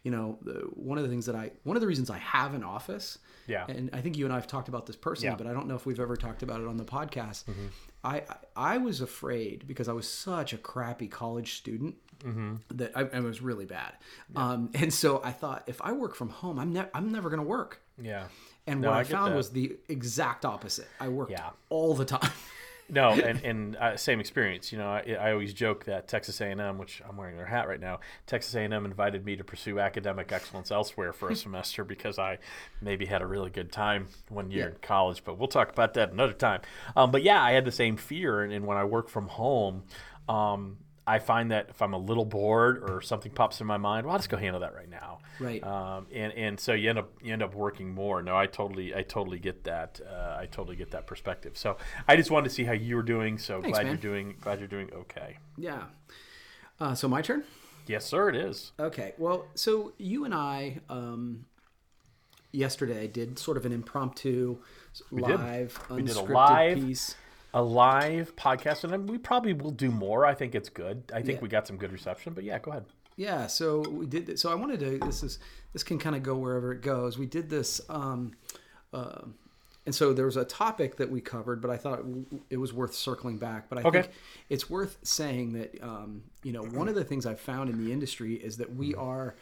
you 0.04 0.12
know, 0.12 0.38
one 0.74 0.96
of 0.96 1.02
the 1.02 1.10
things 1.10 1.26
that 1.26 1.34
I, 1.34 1.50
one 1.64 1.76
of 1.76 1.80
the 1.80 1.86
reasons 1.86 2.08
I 2.08 2.18
have 2.18 2.54
an 2.54 2.62
office. 2.62 3.18
Yeah. 3.48 3.66
And 3.68 3.90
I 3.92 4.00
think 4.00 4.16
you 4.16 4.24
and 4.24 4.32
I 4.32 4.36
have 4.36 4.46
talked 4.46 4.68
about 4.68 4.86
this 4.86 4.94
personally, 4.94 5.32
yeah. 5.32 5.36
but 5.36 5.48
I 5.48 5.52
don't 5.52 5.66
know 5.66 5.74
if 5.74 5.86
we've 5.86 5.98
ever 5.98 6.16
talked 6.16 6.44
about 6.44 6.60
it 6.60 6.68
on 6.68 6.76
the 6.76 6.84
podcast. 6.84 7.44
Mm-hmm. 7.46 7.66
I, 8.04 8.22
I 8.56 8.78
was 8.78 9.00
afraid 9.00 9.66
because 9.66 9.88
I 9.88 9.92
was 9.92 10.08
such 10.08 10.52
a 10.52 10.58
crappy 10.58 11.08
college 11.08 11.54
student 11.54 11.96
mm-hmm. 12.24 12.54
that 12.76 12.92
I, 12.96 13.08
I, 13.12 13.20
was 13.20 13.40
really 13.40 13.66
bad. 13.66 13.92
Yeah. 14.34 14.50
Um, 14.50 14.70
and 14.74 14.92
so 14.92 15.20
I 15.24 15.32
thought 15.32 15.64
if 15.66 15.80
I 15.82 15.92
work 15.92 16.14
from 16.14 16.30
home, 16.30 16.58
I'm 16.58 16.72
ne- 16.72 16.88
I'm 16.94 17.12
never 17.12 17.28
going 17.28 17.42
to 17.42 17.48
work. 17.48 17.80
Yeah. 18.00 18.24
And 18.66 18.80
no, 18.80 18.90
what 18.90 18.96
I, 18.96 19.00
I 19.00 19.04
found 19.04 19.34
was 19.34 19.50
the 19.50 19.76
exact 19.88 20.44
opposite. 20.44 20.88
I 21.00 21.08
worked 21.08 21.32
yeah. 21.32 21.50
all 21.69 21.94
the 21.94 22.04
time. 22.04 22.30
no, 22.88 23.10
and, 23.10 23.42
and 23.44 23.76
uh, 23.76 23.96
same 23.96 24.20
experience. 24.20 24.70
You 24.70 24.78
know, 24.78 24.88
I, 24.88 25.16
I, 25.19 25.32
always 25.32 25.52
joke 25.52 25.86
that 25.86 26.06
Texas 26.06 26.40
A&M, 26.40 26.78
which 26.78 27.02
I'm 27.08 27.16
wearing 27.16 27.36
their 27.36 27.46
hat 27.46 27.66
right 27.66 27.80
now, 27.80 28.00
Texas 28.26 28.54
A&M 28.54 28.72
invited 28.84 29.24
me 29.24 29.34
to 29.36 29.42
pursue 29.42 29.80
academic 29.80 30.30
excellence 30.30 30.70
elsewhere 30.70 31.12
for 31.12 31.30
a 31.30 31.36
semester 31.36 31.84
because 31.84 32.19
I 32.19 32.38
maybe 32.80 33.06
had 33.06 33.22
a 33.22 33.26
really 33.26 33.50
good 33.50 33.72
time 33.72 34.08
one 34.28 34.50
year 34.50 34.64
yeah. 34.64 34.70
in 34.70 34.76
college. 34.80 35.24
But 35.24 35.38
we'll 35.38 35.48
talk 35.48 35.70
about 35.70 35.94
that 35.94 36.12
another 36.12 36.34
time. 36.34 36.60
Um, 36.94 37.10
but 37.10 37.22
yeah, 37.22 37.42
I 37.42 37.52
had 37.52 37.64
the 37.64 37.72
same 37.72 37.96
fear, 37.96 38.42
and, 38.42 38.52
and 38.52 38.66
when 38.66 38.76
I 38.76 38.84
work 38.84 39.08
from 39.08 39.29
home. 39.29 39.84
Um, 40.29 40.79
I 41.06 41.18
find 41.18 41.50
that 41.50 41.70
if 41.70 41.82
I'm 41.82 41.94
a 41.94 41.98
little 41.98 42.24
bored 42.24 42.88
or 42.88 43.00
something 43.00 43.32
pops 43.32 43.60
in 43.60 43.66
my 43.66 43.76
mind, 43.76 44.06
well, 44.06 44.12
I'll 44.12 44.18
just 44.18 44.30
go 44.30 44.36
handle 44.36 44.60
that 44.60 44.74
right 44.74 44.88
now. 44.88 45.18
Right. 45.40 45.62
Um, 45.64 46.06
and 46.12 46.32
and 46.34 46.60
so 46.60 46.74
you 46.74 46.90
end 46.90 46.98
up 46.98 47.10
you 47.22 47.32
end 47.32 47.42
up 47.42 47.54
working 47.54 47.92
more. 47.92 48.22
No, 48.22 48.36
I 48.36 48.46
totally 48.46 48.94
I 48.94 49.02
totally 49.02 49.40
get 49.40 49.64
that. 49.64 50.00
Uh, 50.08 50.36
I 50.38 50.46
totally 50.46 50.76
get 50.76 50.92
that 50.92 51.06
perspective. 51.06 51.58
So 51.58 51.76
I 52.06 52.16
just 52.16 52.30
wanted 52.30 52.48
to 52.50 52.54
see 52.54 52.64
how 52.64 52.72
you 52.72 52.94
were 52.96 53.02
doing. 53.02 53.38
So 53.38 53.60
Thanks, 53.60 53.76
glad 53.76 53.86
man. 53.86 53.94
you're 53.94 54.02
doing 54.02 54.36
glad 54.40 54.60
you're 54.60 54.68
doing 54.68 54.90
okay. 54.92 55.38
Yeah. 55.56 55.84
Uh, 56.78 56.94
so 56.94 57.08
my 57.08 57.20
turn. 57.20 57.44
Yes, 57.88 58.04
sir. 58.04 58.28
It 58.28 58.36
is. 58.36 58.72
Okay. 58.78 59.14
Well, 59.18 59.46
so 59.54 59.92
you 59.98 60.24
and 60.24 60.32
I 60.32 60.80
um, 60.88 61.46
yesterday 62.52 63.08
did 63.08 63.40
sort 63.40 63.56
of 63.56 63.66
an 63.66 63.72
impromptu 63.72 64.58
live 65.10 65.78
unscripted 65.88 65.96
we 65.96 66.02
did 66.02 66.16
a 66.16 66.22
live 66.22 66.76
piece 66.78 67.16
a 67.54 67.62
live 67.62 68.34
podcast, 68.36 68.90
and 68.90 69.08
we 69.08 69.18
probably 69.18 69.52
will 69.52 69.70
do 69.70 69.90
more. 69.90 70.24
I 70.24 70.34
think 70.34 70.54
it's 70.54 70.68
good. 70.68 71.02
I 71.12 71.22
think 71.22 71.38
yeah. 71.38 71.42
we 71.42 71.48
got 71.48 71.66
some 71.66 71.76
good 71.76 71.92
reception. 71.92 72.32
But 72.32 72.44
yeah, 72.44 72.58
go 72.58 72.70
ahead. 72.70 72.84
Yeah, 73.16 73.46
so 73.46 73.80
we 73.80 74.06
did. 74.06 74.26
This. 74.26 74.40
So 74.40 74.50
I 74.50 74.54
wanted 74.54 74.80
to. 74.80 74.98
This 74.98 75.22
is 75.22 75.38
this 75.72 75.82
can 75.82 75.98
kind 75.98 76.16
of 76.16 76.22
go 76.22 76.36
wherever 76.36 76.72
it 76.72 76.80
goes. 76.80 77.18
We 77.18 77.26
did 77.26 77.50
this, 77.50 77.80
um, 77.88 78.32
uh, 78.92 79.22
and 79.84 79.94
so 79.94 80.12
there 80.12 80.24
was 80.24 80.36
a 80.36 80.44
topic 80.44 80.96
that 80.96 81.10
we 81.10 81.20
covered, 81.20 81.60
but 81.60 81.70
I 81.70 81.76
thought 81.76 82.02
it 82.48 82.56
was 82.56 82.72
worth 82.72 82.94
circling 82.94 83.36
back. 83.36 83.68
But 83.68 83.78
I 83.78 83.82
okay. 83.82 84.02
think 84.02 84.12
it's 84.48 84.70
worth 84.70 84.98
saying 85.02 85.52
that 85.52 85.82
um, 85.82 86.22
you 86.42 86.52
know 86.52 86.62
one 86.62 86.88
of 86.88 86.94
the 86.94 87.04
things 87.04 87.26
I've 87.26 87.40
found 87.40 87.68
in 87.68 87.84
the 87.84 87.92
industry 87.92 88.34
is 88.34 88.56
that 88.56 88.74
we 88.74 88.94
are, 88.94 89.34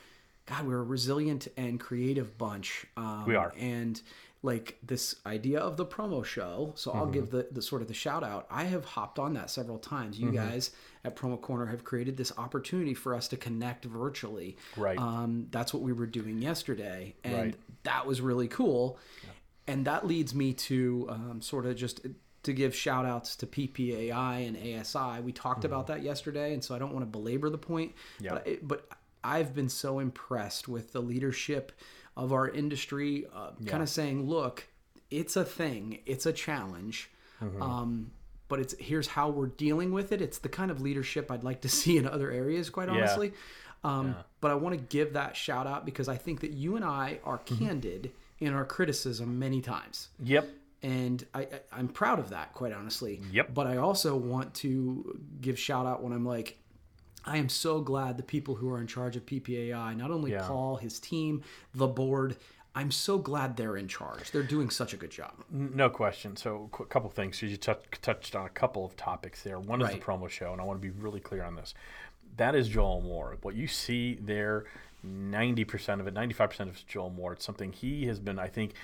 God, 0.46 0.66
we're 0.66 0.78
a 0.78 0.82
resilient 0.82 1.46
and 1.56 1.78
creative 1.78 2.36
bunch. 2.38 2.86
Um, 2.96 3.24
we 3.24 3.36
are, 3.36 3.52
and 3.56 4.00
like 4.42 4.78
this 4.82 5.16
idea 5.26 5.61
of 5.61 5.76
the 5.76 5.85
promo 5.85 6.25
show. 6.25 6.73
So 6.75 6.92
I'll 6.92 7.02
mm-hmm. 7.02 7.12
give 7.12 7.30
the, 7.30 7.49
the 7.50 7.61
sort 7.61 7.82
of 7.82 7.88
the 7.88 7.94
shout 7.94 8.25
out. 8.25 8.47
I 8.50 8.64
have 8.64 8.85
hopped 8.85 9.18
on 9.18 9.35
that 9.35 9.50
several 9.50 9.78
times. 9.78 10.18
You 10.18 10.28
mm-hmm. 10.28 10.37
guys 10.37 10.70
at 11.04 11.14
Promo 11.14 11.40
Corner 11.40 11.66
have 11.66 11.85
created 11.85 12.16
this 12.16 12.32
opportunity 12.38 12.94
for 12.94 13.14
us 13.14 13.28
to 13.28 13.37
connect 13.37 13.85
virtually. 13.85 14.56
Right. 14.76 14.99
Um, 14.99 15.49
that's 15.50 15.75
what 15.75 15.82
we 15.82 15.92
were 15.92 16.06
doing 16.06 16.40
yesterday, 16.40 17.14
and 17.23 17.35
right. 17.35 17.54
that 17.82 18.06
was 18.06 18.20
really 18.20 18.49
cool. 18.49 18.99
Yeah. 19.23 19.30
And 19.75 19.85
that 19.85 20.06
leads 20.06 20.35
me 20.35 20.54
to 20.54 21.06
um, 21.11 21.42
sort 21.42 21.66
of 21.66 21.76
just 21.76 22.00
to 22.42 22.52
give 22.52 22.75
shout 22.75 23.04
outs 23.04 23.37
to 23.37 23.47
PPAI 23.47 24.49
and 24.49 24.56
ASI. 24.56 25.20
We 25.20 25.32
talked 25.32 25.61
mm-hmm. 25.61 25.66
about 25.66 25.87
that 25.88 26.02
yesterday, 26.02 26.54
and 26.54 26.64
so 26.64 26.75
I 26.75 26.78
don't 26.78 26.92
want 26.92 27.04
to 27.04 27.11
belabor 27.11 27.50
the 27.50 27.59
point. 27.59 27.92
Yeah. 28.18 28.32
But, 28.32 28.47
it, 28.47 28.66
but 28.68 28.88
I've 29.23 29.54
been 29.54 29.68
so 29.68 29.99
impressed 29.99 30.66
with 30.66 30.92
the 30.92 31.02
leadership 31.02 31.73
of 32.16 32.32
our 32.32 32.48
industry, 32.48 33.26
uh, 33.34 33.50
kind 33.66 33.82
of 33.82 33.88
saying, 33.88 34.28
look, 34.28 34.66
it's 35.10 35.36
a 35.36 35.44
thing, 35.44 35.98
it's 36.06 36.26
a 36.26 36.32
challenge. 36.32 37.10
Mm-hmm. 37.42 37.62
Um, 37.62 38.10
but 38.48 38.58
it's 38.60 38.74
here's 38.78 39.06
how 39.06 39.30
we're 39.30 39.46
dealing 39.46 39.92
with 39.92 40.12
it. 40.12 40.20
It's 40.20 40.38
the 40.38 40.48
kind 40.48 40.70
of 40.70 40.80
leadership 40.80 41.30
I'd 41.30 41.44
like 41.44 41.60
to 41.62 41.68
see 41.80 41.96
in 41.98 42.06
other 42.06 42.30
areas, 42.30 42.68
quite 42.70 42.88
honestly. 42.88 43.32
Um, 43.82 44.14
But 44.40 44.50
I 44.50 44.54
want 44.54 44.76
to 44.78 44.84
give 44.96 45.14
that 45.14 45.36
shout 45.36 45.66
out 45.66 45.84
because 45.86 46.08
I 46.08 46.16
think 46.16 46.40
that 46.40 46.50
you 46.52 46.76
and 46.76 46.84
I 46.84 47.18
are 47.24 47.38
Mm-hmm. 47.38 47.64
candid 47.64 48.12
in 48.40 48.52
our 48.54 48.64
criticism 48.64 49.38
many 49.38 49.60
times 49.60 50.08
Yep. 50.22 50.48
and 50.82 51.24
I, 51.34 51.40
I 51.42 51.46
I'm 51.72 51.88
proud 51.88 52.18
of 52.18 52.30
that, 52.30 52.52
quite 52.54 52.72
honestly. 52.72 53.20
Yep. 53.32 53.54
But 53.54 53.66
I 53.66 53.76
also 53.78 54.16
want 54.16 54.52
to 54.56 55.18
give 55.40 55.58
shout 55.58 55.86
out 55.86 56.02
when 56.02 56.12
I'm 56.12 56.24
like, 56.26 56.58
I 57.24 57.36
am 57.36 57.48
so 57.48 57.80
glad 57.80 58.16
the 58.16 58.22
people 58.22 58.54
who 58.56 58.70
are 58.72 58.80
in 58.80 58.86
charge 58.86 59.16
of 59.16 59.26
PPAI, 59.26 59.96
not 59.96 60.10
only 60.10 60.32
Yeah. 60.32 60.46
Paul, 60.46 60.76
his 60.76 60.98
team, 60.98 61.42
the 61.74 61.86
board, 61.86 62.36
I'm 62.74 62.90
so 62.92 63.18
glad 63.18 63.56
they're 63.56 63.76
in 63.76 63.88
charge. 63.88 64.30
They're 64.30 64.42
doing 64.44 64.70
such 64.70 64.94
a 64.94 64.96
good 64.96 65.10
job. 65.10 65.32
No 65.50 65.90
question. 65.90 66.36
So, 66.36 66.70
a 66.78 66.84
couple 66.84 67.10
things. 67.10 67.40
'cause 67.40 67.50
You 67.50 67.56
touch, 67.56 67.82
touched 68.00 68.36
on 68.36 68.46
a 68.46 68.50
couple 68.50 68.84
of 68.84 68.96
topics 68.96 69.42
there. 69.42 69.58
One 69.58 69.82
is 69.82 69.88
the 69.90 69.98
promo 69.98 70.28
show, 70.28 70.52
and 70.52 70.60
I 70.60 70.64
want 70.64 70.80
to 70.80 70.86
be 70.88 70.90
really 70.96 71.18
clear 71.20 71.42
on 71.42 71.56
this. 71.56 71.74
That 72.36 72.54
is 72.54 72.68
Joel 72.68 73.00
Moore. 73.00 73.36
What 73.42 73.56
you 73.56 73.66
see 73.66 74.14
there, 74.14 74.66
90% 75.02 76.00
of 76.00 76.06
it, 76.06 76.14
95% 76.14 76.70
of 76.70 76.76
it 76.76 76.78
is 76.78 76.84
Joel 76.84 77.10
Moore. 77.10 77.32
It's 77.32 77.44
something 77.44 77.72
he 77.72 78.06
has 78.06 78.20
been, 78.20 78.38
I 78.38 78.46
think, 78.46 78.74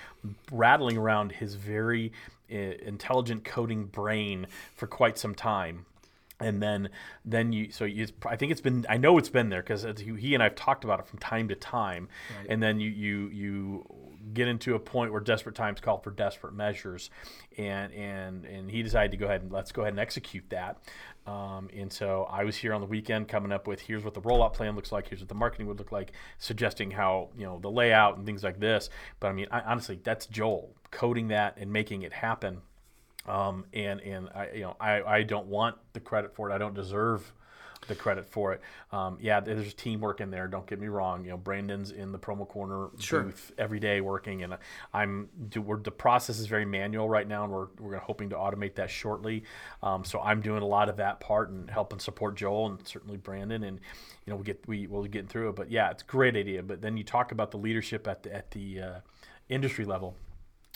rattling 0.51 0.97
around 0.97 1.31
his 1.31 1.55
very 1.55 2.11
uh, 2.51 2.55
intelligent 2.55 3.45
coding 3.45 3.85
brain 3.85 4.47
for 4.75 4.87
quite 4.87 5.17
some 5.17 5.33
time 5.35 5.85
and 6.39 6.61
then 6.61 6.89
then 7.25 7.51
you 7.51 7.71
so 7.71 7.85
you, 7.85 8.07
I 8.25 8.35
think 8.35 8.51
it's 8.51 8.61
been 8.61 8.85
I 8.87 8.97
know 8.97 9.17
it's 9.17 9.29
been 9.29 9.49
there 9.49 9.61
because 9.61 9.85
he 9.99 10.33
and 10.33 10.43
I've 10.43 10.55
talked 10.55 10.83
about 10.83 10.99
it 10.99 11.07
from 11.07 11.19
time 11.19 11.47
to 11.49 11.55
time, 11.55 12.09
and 12.47 12.61
then 12.61 12.79
you 12.79 12.89
you 12.89 13.29
you 13.29 13.85
get 14.33 14.47
into 14.47 14.75
a 14.75 14.79
point 14.79 15.11
where 15.11 15.21
desperate 15.21 15.55
times 15.55 15.79
call 15.79 15.97
for 15.99 16.11
desperate 16.11 16.53
measures, 16.53 17.09
and 17.57 17.91
and 17.93 18.45
and 18.45 18.69
he 18.69 18.83
decided 18.83 19.11
to 19.11 19.17
go 19.17 19.25
ahead 19.25 19.41
and 19.41 19.51
let's 19.51 19.71
go 19.71 19.81
ahead 19.81 19.93
and 19.93 19.99
execute 19.99 20.47
that. 20.49 20.77
Um, 21.25 21.69
and 21.75 21.91
so 21.91 22.25
I 22.29 22.45
was 22.45 22.55
here 22.55 22.73
on 22.73 22.79
the 22.79 22.87
weekend 22.87 23.27
coming 23.27 23.51
up 23.51 23.67
with 23.67 23.81
here's 23.81 24.03
what 24.03 24.13
the 24.13 24.21
rollout 24.21 24.53
plan 24.53 24.75
looks 24.75 24.91
like, 24.91 25.09
here's 25.09 25.19
what 25.19 25.29
the 25.29 25.35
marketing 25.35 25.67
would 25.67 25.77
look 25.79 25.91
like, 25.91 26.13
suggesting 26.37 26.91
how 26.91 27.29
you 27.37 27.45
know 27.45 27.59
the 27.59 27.71
layout 27.71 28.17
and 28.17 28.25
things 28.25 28.43
like 28.43 28.59
this. 28.59 28.89
But 29.19 29.29
I 29.29 29.33
mean, 29.33 29.47
I, 29.51 29.61
honestly, 29.61 29.99
that's 30.03 30.27
Joel 30.27 30.75
coding 30.91 31.29
that 31.29 31.57
and 31.57 31.73
making 31.73 32.03
it 32.03 32.13
happen 32.13 32.61
um, 33.27 33.65
and 33.73 33.99
and 34.01 34.29
I 34.33 34.49
you 34.53 34.61
know 34.61 34.75
I, 34.79 35.01
I 35.03 35.23
don't 35.23 35.47
want 35.47 35.77
the 35.93 35.99
credit 35.99 36.35
for 36.35 36.49
it. 36.49 36.53
I 36.53 36.57
don't 36.57 36.73
deserve 36.73 37.33
the 37.87 37.95
credit 37.95 38.25
for 38.25 38.53
it. 38.53 38.61
Um, 38.91 39.17
yeah, 39.21 39.39
there's 39.39 39.73
teamwork 39.73 40.21
in 40.21 40.29
there. 40.29 40.47
Don't 40.47 40.65
get 40.65 40.79
me 40.79 40.87
wrong. 40.87 41.23
You 41.23 41.31
know, 41.31 41.37
Brandon's 41.37 41.91
in 41.91 42.11
the 42.11 42.19
promo 42.19 42.47
corner 42.47 42.89
Sure. 42.99 43.23
booth 43.23 43.51
every 43.57 43.79
day 43.79 44.01
working, 44.01 44.43
and 44.43 44.57
I'm 44.93 45.29
do, 45.49 45.61
we're, 45.61 45.79
the 45.79 45.91
process 45.91 46.39
is 46.39 46.47
very 46.47 46.65
manual 46.65 47.09
right 47.09 47.27
now, 47.27 47.43
and 47.43 47.51
we're 47.51 47.67
we're 47.79 47.97
hoping 47.97 48.29
to 48.29 48.35
automate 48.35 48.75
that 48.75 48.89
shortly. 48.89 49.43
Um, 49.83 50.03
so 50.03 50.19
I'm 50.19 50.41
doing 50.41 50.61
a 50.61 50.67
lot 50.67 50.89
of 50.89 50.97
that 50.97 51.19
part 51.19 51.49
and 51.49 51.69
helping 51.69 51.99
support 51.99 52.35
Joel 52.35 52.67
and 52.67 52.87
certainly 52.87 53.17
Brandon, 53.17 53.63
and 53.63 53.79
you 54.25 54.31
know 54.31 54.37
we 54.37 54.43
get 54.43 54.67
we 54.67 54.87
we'll 54.87 55.03
get 55.03 55.29
through 55.29 55.49
it. 55.49 55.55
But 55.55 55.71
yeah, 55.71 55.91
it's 55.91 56.03
a 56.03 56.05
great 56.05 56.35
idea. 56.35 56.63
But 56.63 56.81
then 56.81 56.97
you 56.97 57.03
talk 57.03 57.31
about 57.31 57.51
the 57.51 57.57
leadership 57.57 58.07
at 58.07 58.23
the 58.23 58.35
at 58.35 58.51
the 58.51 58.81
uh, 58.81 58.99
industry 59.49 59.85
level 59.85 60.15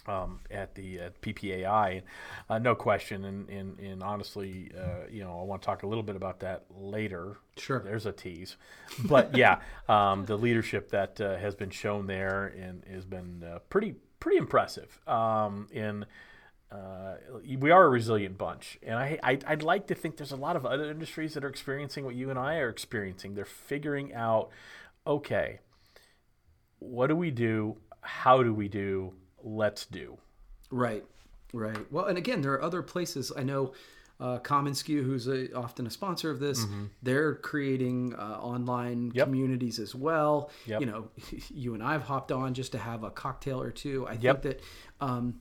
um, 0.07 0.39
at 0.49 0.75
the 0.75 0.99
at 0.99 1.21
PPAI. 1.21 2.01
Uh, 2.49 2.59
no 2.59 2.75
question, 2.75 3.25
and 3.25 3.49
and, 3.49 3.79
and 3.79 4.03
honestly, 4.03 4.71
uh, 4.77 5.07
you 5.09 5.23
know, 5.23 5.39
I 5.39 5.43
want 5.43 5.61
to 5.61 5.65
talk 5.65 5.83
a 5.83 5.87
little 5.87 6.03
bit 6.03 6.15
about 6.15 6.39
that 6.41 6.65
later. 6.69 7.37
Sure. 7.57 7.79
there's 7.79 8.05
a 8.05 8.11
tease, 8.11 8.57
but 9.05 9.35
yeah, 9.37 9.59
um, 9.87 10.25
the 10.25 10.37
leadership 10.37 10.91
that 10.91 11.19
uh, 11.21 11.37
has 11.37 11.55
been 11.55 11.69
shown 11.69 12.07
there 12.07 12.47
and 12.47 12.83
has 12.91 13.05
been 13.05 13.43
uh, 13.43 13.59
pretty 13.69 13.95
pretty 14.19 14.37
impressive. 14.37 14.99
Um, 15.07 15.67
in 15.71 16.05
uh, 16.71 17.15
we 17.59 17.69
are 17.69 17.83
a 17.83 17.89
resilient 17.89 18.37
bunch, 18.37 18.79
and 18.81 18.97
I, 18.97 19.19
I 19.21 19.39
I'd 19.45 19.63
like 19.63 19.87
to 19.87 19.95
think 19.95 20.15
there's 20.15 20.31
a 20.31 20.37
lot 20.37 20.55
of 20.55 20.65
other 20.65 20.89
industries 20.89 21.33
that 21.33 21.43
are 21.43 21.49
experiencing 21.49 22.05
what 22.05 22.15
you 22.15 22.29
and 22.29 22.39
I 22.39 22.59
are 22.59 22.69
experiencing. 22.69 23.35
They're 23.35 23.43
figuring 23.43 24.13
out, 24.13 24.49
okay, 25.05 25.59
what 26.79 27.07
do 27.07 27.15
we 27.15 27.29
do? 27.29 27.77
How 28.01 28.41
do 28.41 28.53
we 28.53 28.69
do? 28.69 29.13
Let's 29.43 29.85
do. 29.85 30.17
Right, 30.71 31.03
right. 31.53 31.91
Well, 31.91 32.05
and 32.05 32.17
again, 32.17 32.41
there 32.41 32.53
are 32.53 32.61
other 32.61 32.81
places. 32.81 33.31
I 33.35 33.43
know 33.43 33.73
uh, 34.19 34.37
commonsku, 34.39 35.03
who's 35.03 35.27
a, 35.27 35.51
often 35.55 35.87
a 35.87 35.89
sponsor 35.89 36.29
of 36.29 36.39
this, 36.39 36.65
they're 37.01 37.35
creating 37.35 38.13
uh, 38.15 38.37
online 38.39 39.07
Mm-hmm. 39.09 39.17
Yep. 39.17 39.25
communities 39.27 39.79
as 39.79 39.95
well. 39.95 40.51
Yep. 40.67 40.79
You 40.81 40.85
know, 40.85 41.09
you 41.49 41.73
and 41.73 41.81
I've 41.83 42.03
hopped 42.03 42.31
on 42.31 42.53
just 42.53 42.71
to 42.73 42.77
have 42.77 43.03
a 43.03 43.09
cocktail 43.09 43.61
or 43.61 43.71
two. 43.71 44.07
I 44.07 44.13
Yep. 44.19 44.43
think 44.43 44.57
that. 44.99 45.05
Um, 45.05 45.39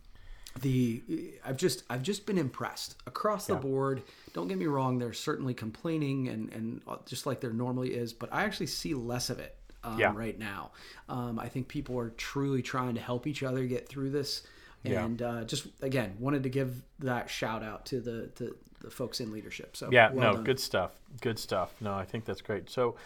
the 0.63 1.01
I've 1.45 1.57
just 1.57 1.85
I've 1.89 2.03
just 2.03 2.27
been 2.27 2.37
impressed 2.37 2.97
across 3.07 3.47
the 3.47 3.55
board. 3.55 4.03
Don't 4.33 4.49
get 4.49 4.59
me 4.59 4.67
wrong. 4.67 4.99
There's 4.99 5.21
certainly 5.21 5.55
complaining 5.55 6.27
and 6.27 6.53
and 6.53 6.83
uh, 6.89 6.97
just 7.07 7.25
like 7.25 7.41
there 7.41 7.53
normally 7.53 7.91
is, 7.95 8.13
but 8.13 8.31
I 8.33 8.43
actually 8.43 8.67
see 8.67 8.93
less 8.95 9.31
of 9.31 9.39
it 9.39 9.55
um, 9.85 9.99
Yeah. 9.99 10.13
right 10.15 10.39
now. 10.39 10.71
Um, 11.09 11.39
I 11.39 11.49
think 11.49 11.69
people 11.69 11.99
are 11.99 12.11
truly 12.11 12.63
trying 12.63 12.95
to 12.95 13.01
help 13.01 13.27
each 13.27 13.43
other 13.43 13.65
get 13.67 13.89
through 13.89 14.11
this. 14.11 14.43
Yeah. 14.83 15.05
And 15.05 15.21
uh, 15.21 15.45
just 15.45 15.67
again, 15.83 16.17
wanted 16.19 16.43
to 16.45 16.49
give 16.49 16.83
that 17.01 17.29
shout 17.29 17.63
out 17.63 17.85
to 17.87 18.01
the 18.01 18.29
to 18.37 18.57
the 18.81 18.91
folks 18.91 19.21
in 19.21 19.31
leadership. 19.31 19.77
So 19.77 19.91
Yeah, 19.93 20.11
well 20.11 20.31
no, 20.31 20.33
done. 20.37 20.45
good 20.45 20.59
stuff. 20.61 20.93
Good 21.21 21.39
stuff. 21.39 21.75
No, 21.81 21.93
I 21.95 22.05
think 22.07 22.25
that's 22.25 22.41
great. 22.41 22.71
So, 22.71 22.97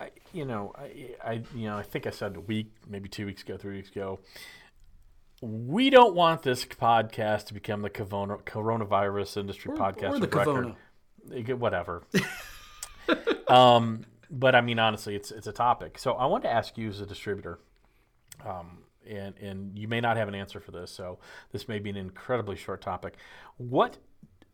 I, 0.00 0.10
you 0.32 0.44
know, 0.44 0.72
I, 0.76 1.14
I, 1.24 1.32
you 1.54 1.66
know, 1.68 1.76
I 1.76 1.82
think 1.82 2.06
I 2.06 2.10
said 2.10 2.36
a 2.36 2.40
week, 2.40 2.70
maybe 2.88 3.08
two 3.08 3.26
weeks 3.26 3.42
ago, 3.42 3.56
three 3.56 3.76
weeks 3.76 3.90
ago. 3.90 4.20
We 5.40 5.90
don't 5.90 6.14
want 6.14 6.42
this 6.42 6.64
podcast 6.64 7.46
to 7.46 7.54
become 7.54 7.82
the 7.82 7.90
corona, 7.90 8.36
coronavirus 8.38 9.36
industry 9.38 9.72
podcast 9.72 10.14
or 10.14 10.18
the 10.20 10.26
of 10.26 10.34
record. 10.34 10.74
Kavona. 11.28 11.58
Whatever. 11.58 12.02
um, 13.48 14.04
but 14.34 14.54
I 14.54 14.60
mean, 14.60 14.78
honestly, 14.78 15.14
it's 15.14 15.30
it's 15.30 15.46
a 15.46 15.52
topic. 15.52 15.98
So 15.98 16.12
I 16.12 16.26
want 16.26 16.42
to 16.44 16.50
ask 16.50 16.76
you 16.76 16.88
as 16.88 17.00
a 17.00 17.06
distributor, 17.06 17.58
um, 18.44 18.78
and 19.08 19.36
and 19.38 19.78
you 19.78 19.88
may 19.88 20.00
not 20.00 20.16
have 20.16 20.28
an 20.28 20.34
answer 20.34 20.60
for 20.60 20.72
this, 20.72 20.90
so 20.90 21.18
this 21.52 21.68
may 21.68 21.78
be 21.78 21.90
an 21.90 21.96
incredibly 21.96 22.56
short 22.56 22.82
topic. 22.82 23.14
What 23.56 23.98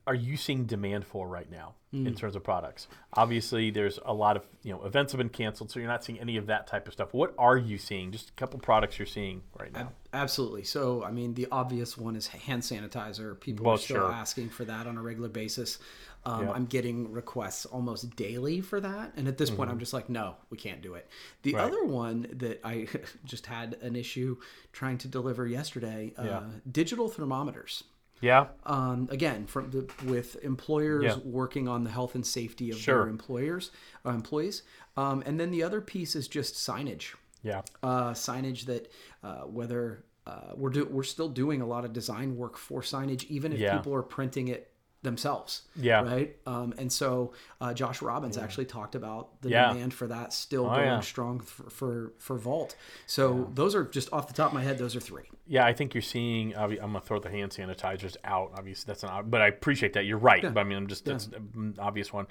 are 0.06 0.14
you 0.14 0.36
seeing 0.36 0.64
demand 0.64 1.06
for 1.06 1.28
right 1.28 1.50
now 1.50 1.74
in 1.92 2.14
terms 2.14 2.34
of 2.34 2.42
products? 2.42 2.88
Obviously, 3.14 3.70
there's 3.70 3.98
a 4.04 4.12
lot 4.14 4.36
of 4.36 4.44
you 4.62 4.72
know 4.72 4.84
events 4.84 5.12
have 5.12 5.18
been 5.18 5.28
canceled, 5.28 5.70
so 5.70 5.78
you're 5.78 5.88
not 5.88 6.04
seeing 6.04 6.18
any 6.18 6.36
of 6.36 6.46
that 6.46 6.66
type 6.66 6.86
of 6.86 6.92
stuff. 6.92 7.12
What 7.14 7.34
are 7.38 7.56
you 7.56 7.78
seeing? 7.78 8.10
Just 8.12 8.30
a 8.30 8.32
couple 8.32 8.58
products 8.58 8.98
you're 8.98 9.06
seeing 9.06 9.42
right 9.58 9.72
now. 9.72 9.92
Absolutely. 10.12 10.64
So, 10.64 11.04
I 11.04 11.12
mean, 11.12 11.34
the 11.34 11.46
obvious 11.52 11.96
one 11.96 12.16
is 12.16 12.26
hand 12.26 12.62
sanitizer. 12.62 13.38
People 13.38 13.66
Well, 13.66 13.76
are 13.76 13.78
still 13.78 13.96
sure. 13.98 14.12
asking 14.12 14.48
for 14.50 14.64
that 14.64 14.88
on 14.88 14.96
a 14.96 15.02
regular 15.02 15.28
basis. 15.28 15.78
Um, 16.24 16.44
Yeah. 16.44 16.52
I'm 16.52 16.66
getting 16.66 17.10
requests 17.12 17.64
almost 17.66 18.14
daily 18.16 18.60
for 18.60 18.80
that. 18.80 19.12
And 19.16 19.26
at 19.26 19.38
this 19.38 19.50
point, 19.50 19.70
I'm 19.70 19.78
just 19.78 19.92
like, 19.94 20.08
no, 20.10 20.36
we 20.50 20.58
can't 20.58 20.82
do 20.82 20.94
it. 20.94 21.08
The 21.42 21.52
Mm-hmm. 21.52 21.58
Right. 21.58 21.66
other 21.72 21.84
one 21.84 22.26
that 22.34 22.60
I 22.64 22.86
just 23.24 23.46
had 23.46 23.76
an 23.80 23.96
issue 23.96 24.36
trying 24.72 24.98
to 24.98 25.08
deliver 25.08 25.46
yesterday 25.46 26.12
uh, 26.18 26.22
Yeah. 26.24 26.42
digital 26.70 27.08
thermometers. 27.08 27.84
Yeah, 28.22 28.48
Um, 28.64 29.08
again, 29.10 29.46
from 29.46 29.70
the, 29.70 29.90
with 30.04 30.36
employers 30.44 31.04
Yeah. 31.04 31.16
working 31.24 31.68
on 31.68 31.84
the 31.84 31.90
health 31.90 32.14
and 32.14 32.26
safety 32.26 32.70
of 32.70 32.76
Sure. 32.76 32.98
their 33.04 33.08
employers, 33.08 33.70
uh, 34.04 34.10
employees. 34.10 34.62
Um, 34.98 35.22
and 35.24 35.40
then 35.40 35.50
the 35.50 35.62
other 35.62 35.80
piece 35.80 36.14
is 36.14 36.28
just 36.28 36.54
signage 36.54 37.14
yeah, 37.42 37.62
uh, 37.82 38.10
signage 38.12 38.66
that 38.66 38.92
uh, 39.22 39.44
whether 39.44 40.04
uh, 40.26 40.52
we're 40.54 40.68
do- 40.68 40.84
we're 40.84 41.02
still 41.02 41.30
doing 41.30 41.62
a 41.62 41.66
lot 41.66 41.86
of 41.86 41.94
design 41.94 42.36
work 42.36 42.58
for 42.58 42.82
signage, 42.82 43.24
even 43.30 43.54
if 43.54 43.58
Yeah. 43.58 43.78
people 43.78 43.94
are 43.94 44.02
printing 44.02 44.48
it 44.48 44.69
themselves. 45.02 45.62
Yeah. 45.76 46.02
Right. 46.02 46.36
Um, 46.46 46.74
and 46.78 46.92
so 46.92 47.32
uh, 47.60 47.72
Josh 47.72 48.02
Robbins 48.02 48.36
actually 48.36 48.66
talked 48.66 48.94
about 48.94 49.40
the 49.42 49.48
Yeah. 49.50 49.70
Oh, 49.70 49.72
demand 49.74 49.94
for 49.94 50.06
that 50.08 50.32
still 50.32 50.66
going 50.66 50.84
yeah. 50.84 51.00
strong 51.00 51.40
for, 51.40 51.70
for 51.70 52.12
for 52.18 52.36
Vault. 52.36 52.76
So 53.06 53.50
those 53.54 53.74
are 53.74 53.84
just 53.84 54.12
off 54.12 54.28
the 54.28 54.34
top 54.34 54.48
of 54.48 54.54
my 54.54 54.62
head. 54.62 54.76
Those 54.78 54.94
are 54.94 55.00
three. 55.00 55.30
yeah. 55.46 55.64
I 55.64 55.72
think 55.72 55.94
you're 55.94 56.02
seeing. 56.02 56.54
I'm 56.56 56.76
gonna 56.76 57.00
throw 57.00 57.18
the 57.18 57.30
hand 57.30 57.52
sanitizers 57.52 58.16
out. 58.24 58.52
Obviously, 58.56 58.84
that's 58.86 59.02
an. 59.02 59.30
But 59.30 59.40
I 59.40 59.48
appreciate 59.48 59.94
that. 59.94 60.04
You're 60.04 60.18
right. 60.18 60.42
But 60.42 60.58
I 60.60 60.64
mean, 60.64 60.76
I'm 60.78 60.86
just 60.86 61.04
that's 61.06 61.26
an 61.28 61.76
obvious 61.78 62.12
one. 62.12 62.26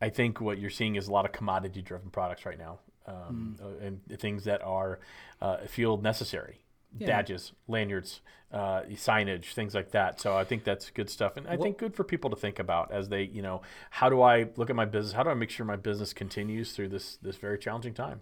I 0.00 0.08
think 0.10 0.40
what 0.40 0.58
you're 0.58 0.68
seeing 0.70 0.96
is 0.96 1.06
a 1.08 1.12
lot 1.12 1.24
of 1.24 1.32
commodity-driven 1.32 2.10
products 2.10 2.44
right 2.44 2.58
now, 2.58 2.80
um, 3.06 3.56
Hmm. 3.60 3.64
uh, 3.64 3.86
and 3.86 4.20
things 4.20 4.44
that 4.44 4.60
are 4.62 4.98
uh, 5.40 5.58
feel 5.66 5.96
necessary. 5.96 6.58
Badges, 6.98 7.52
lanyards, 7.68 8.20
uh, 8.52 8.82
signage, 8.90 9.52
things 9.54 9.74
like 9.74 9.92
that. 9.92 10.20
So 10.20 10.36
I 10.36 10.44
think 10.44 10.64
that's 10.64 10.90
good 10.90 11.08
stuff, 11.08 11.36
and 11.36 11.48
I 11.48 11.56
think 11.56 11.78
good 11.78 11.94
for 11.94 12.04
people 12.04 12.28
to 12.30 12.36
think 12.36 12.58
about 12.58 12.92
as 12.92 13.08
they, 13.08 13.22
you 13.22 13.40
know, 13.40 13.62
how 13.90 14.10
do 14.10 14.20
I 14.20 14.48
look 14.56 14.68
at 14.68 14.76
my 14.76 14.84
business? 14.84 15.14
How 15.14 15.22
do 15.22 15.30
I 15.30 15.34
make 15.34 15.50
sure 15.50 15.64
my 15.64 15.76
business 15.76 16.12
continues 16.12 16.72
through 16.72 16.88
this 16.88 17.16
this 17.22 17.36
very 17.36 17.58
challenging 17.58 17.94
time? 17.94 18.20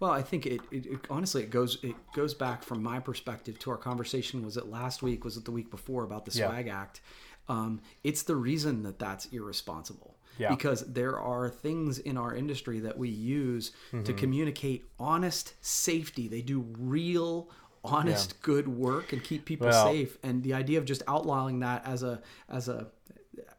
Well, 0.00 0.10
I 0.10 0.22
think 0.22 0.46
it, 0.46 0.60
it, 0.70 0.86
it 0.86 0.98
honestly 1.08 1.42
it 1.42 1.50
goes 1.50 1.78
it 1.82 1.94
goes 2.14 2.34
back 2.34 2.64
from 2.64 2.82
my 2.82 2.98
perspective 2.98 3.58
to 3.60 3.70
our 3.70 3.76
conversation. 3.76 4.44
Was 4.44 4.56
it 4.56 4.66
last 4.66 5.02
week? 5.02 5.24
Was 5.24 5.36
it 5.36 5.44
the 5.44 5.52
week 5.52 5.70
before 5.70 6.02
about 6.04 6.24
the 6.24 6.36
Yeah. 6.36 6.48
Swag 6.48 6.68
Act? 6.68 7.00
um, 7.48 7.80
it's 8.04 8.22
the 8.24 8.36
reason 8.36 8.82
that 8.82 8.98
that's 8.98 9.26
irresponsible. 9.26 10.16
Yeah. 10.38 10.50
Because 10.50 10.92
there 10.92 11.18
are 11.18 11.48
things 11.48 11.98
in 11.98 12.16
our 12.16 12.32
industry 12.34 12.78
that 12.80 12.96
we 12.96 13.08
use 13.08 13.72
to 14.04 14.12
communicate 14.12 14.84
honest 14.98 15.54
safety. 15.60 16.28
They 16.28 16.42
do 16.42 16.60
real, 16.78 17.50
honest, 17.90 18.40
good 18.42 18.68
work 18.68 19.12
and 19.12 19.22
keep 19.22 19.44
people 19.44 19.68
Well- 19.68 19.92
safe. 19.92 20.18
And 20.22 20.42
the 20.42 20.54
idea 20.54 20.78
of 20.78 20.84
just 20.84 21.02
outlawing 21.08 21.60
that 21.60 21.86
as 21.86 22.02
a 22.02 22.20
as 22.48 22.68
a 22.68 22.88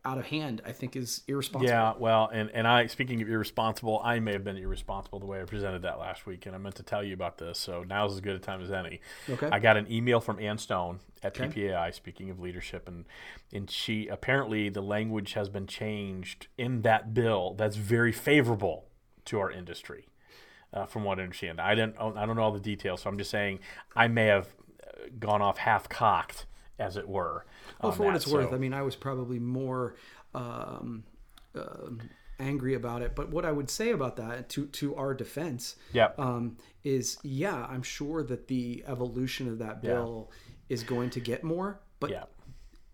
out 0.05 0.17
of 0.17 0.25
hand, 0.25 0.61
I 0.65 0.71
think, 0.71 0.95
is 0.95 1.23
irresponsible. 1.27 1.69
Yeah, 1.69 1.93
well, 1.97 2.29
and, 2.31 2.49
and 2.51 2.67
I 2.67 2.87
speaking 2.87 3.21
of 3.21 3.29
irresponsible, 3.29 4.01
I 4.03 4.19
may 4.19 4.33
have 4.33 4.43
been 4.43 4.57
irresponsible 4.57 5.19
the 5.19 5.25
way 5.25 5.41
I 5.41 5.43
presented 5.43 5.81
that 5.83 5.99
last 5.99 6.25
week, 6.25 6.45
and 6.45 6.55
I 6.55 6.57
meant 6.57 6.75
to 6.75 6.83
tell 6.83 7.03
you 7.03 7.13
about 7.13 7.37
this. 7.37 7.59
So 7.59 7.83
now's 7.83 8.13
as 8.13 8.21
good 8.21 8.35
a 8.35 8.39
time 8.39 8.61
as 8.61 8.71
any. 8.71 9.01
Okay. 9.29 9.49
I 9.51 9.59
got 9.59 9.77
an 9.77 9.91
email 9.91 10.19
from 10.19 10.39
Anne 10.39 10.57
Stone 10.57 10.99
at 11.21 11.33
PPAI. 11.35 11.93
Speaking 11.93 12.29
of 12.29 12.39
leadership, 12.39 12.87
and 12.87 13.05
and 13.53 13.69
she 13.69 14.07
apparently 14.07 14.69
the 14.69 14.81
language 14.81 15.33
has 15.33 15.49
been 15.49 15.67
changed 15.67 16.47
in 16.57 16.81
that 16.83 17.13
bill 17.13 17.55
that's 17.57 17.75
very 17.75 18.11
favorable 18.11 18.87
to 19.25 19.39
our 19.39 19.51
industry. 19.51 20.07
Uh, 20.71 20.85
from 20.85 21.03
what 21.03 21.19
I 21.19 21.23
understand, 21.23 21.59
I 21.59 21.73
didn't. 21.73 21.95
I 21.99 22.25
don't 22.25 22.35
know 22.35 22.43
all 22.43 22.51
the 22.51 22.59
details, 22.59 23.01
so 23.01 23.09
I'm 23.09 23.17
just 23.17 23.31
saying 23.31 23.59
I 23.95 24.07
may 24.07 24.27
have 24.27 24.47
uh, 24.83 25.07
gone 25.19 25.41
off 25.41 25.57
half 25.57 25.89
cocked, 25.89 26.45
as 26.77 26.95
it 26.95 27.07
were. 27.07 27.45
Well, 27.81 27.91
for 27.91 28.03
what 28.03 28.11
that. 28.11 28.17
it's 28.17 28.27
worth, 28.27 28.53
I 28.53 28.57
mean, 28.57 28.73
I 28.73 28.83
was 28.83 28.95
probably 28.95 29.39
more 29.39 29.95
um, 30.35 31.03
um 31.55 31.99
angry 32.39 32.73
about 32.75 33.01
it. 33.01 33.15
But 33.15 33.29
what 33.31 33.45
I 33.45 33.51
would 33.51 33.69
say 33.69 33.89
about 33.91 34.15
that, 34.17 34.49
to 34.49 34.67
to 34.67 34.95
our 34.95 35.13
defense, 35.13 35.75
Yeah. 35.91 36.11
um, 36.17 36.57
is 36.83 37.17
yeah, 37.23 37.65
I'm 37.69 37.83
sure 37.83 38.23
that 38.23 38.47
the 38.47 38.83
evolution 38.87 39.47
of 39.49 39.57
that 39.59 39.81
bill 39.81 40.31
is 40.69 40.83
going 40.83 41.09
to 41.11 41.19
get 41.19 41.43
more, 41.43 41.79
but 41.99 42.11
yeah. 42.11 42.23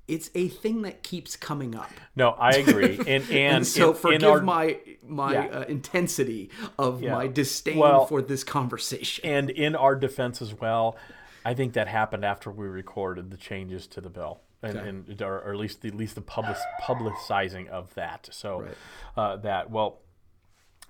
It's 0.08 0.30
a 0.36 0.48
thing 0.48 0.84
that 0.84 1.02
keeps 1.04 1.36
coming 1.36 1.76
up. 1.76 1.90
No, 2.16 2.32
I 2.32 2.52
agree. 2.52 2.98
And 3.08 3.10
and, 3.10 3.32
And 3.32 3.68
so, 3.68 3.90
in- 3.92 3.96
in 3.96 4.02
forgive 4.02 4.24
our- 4.30 4.42
my 4.42 4.80
my 5.08 5.34
Yeah. 5.34 5.46
uh, 5.48 5.62
intensity 5.68 6.50
of 6.78 7.02
Yeah. 7.02 7.14
my 7.14 7.28
disdain 7.28 7.78
Well- 7.78 8.06
for 8.06 8.22
this 8.22 8.44
conversation. 8.44 9.26
and 9.26 9.50
in 9.50 9.76
our 9.76 9.96
defense 9.96 10.42
as 10.42 10.54
well, 10.54 10.96
I 11.44 11.54
think 11.54 11.74
that 11.74 11.88
happened 11.88 12.26
after 12.26 12.50
we 12.52 12.68
recorded 12.68 13.30
the 13.32 13.38
changes 13.38 13.86
to 13.88 14.02
the 14.02 14.10
bill, 14.10 14.42
and, 14.64 14.78
Okay. 14.78 14.90
and 14.90 15.22
or, 15.22 15.42
or 15.42 15.54
at 15.54 15.60
least 15.60 15.82
the, 15.82 15.90
at 15.90 15.96
least 15.96 16.16
the 16.16 16.22
public 16.22 16.58
publicizing 16.82 17.68
of 17.70 17.94
that. 17.96 18.30
So 18.32 18.62
Right. 18.62 18.74
uh, 19.18 19.36
that 19.38 19.70
well. 19.70 20.00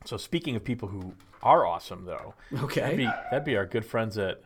So 0.05 0.17
speaking 0.17 0.55
of 0.55 0.63
people 0.63 0.89
who 0.89 1.13
are 1.41 1.65
awesome, 1.65 2.05
though, 2.05 2.35
Okay. 2.63 2.81
that'd 2.81 2.97
be 2.97 3.05
that'd 3.05 3.43
be 3.45 3.57
our 3.57 3.65
good 3.65 3.85
friends 3.85 4.17
at 4.17 4.41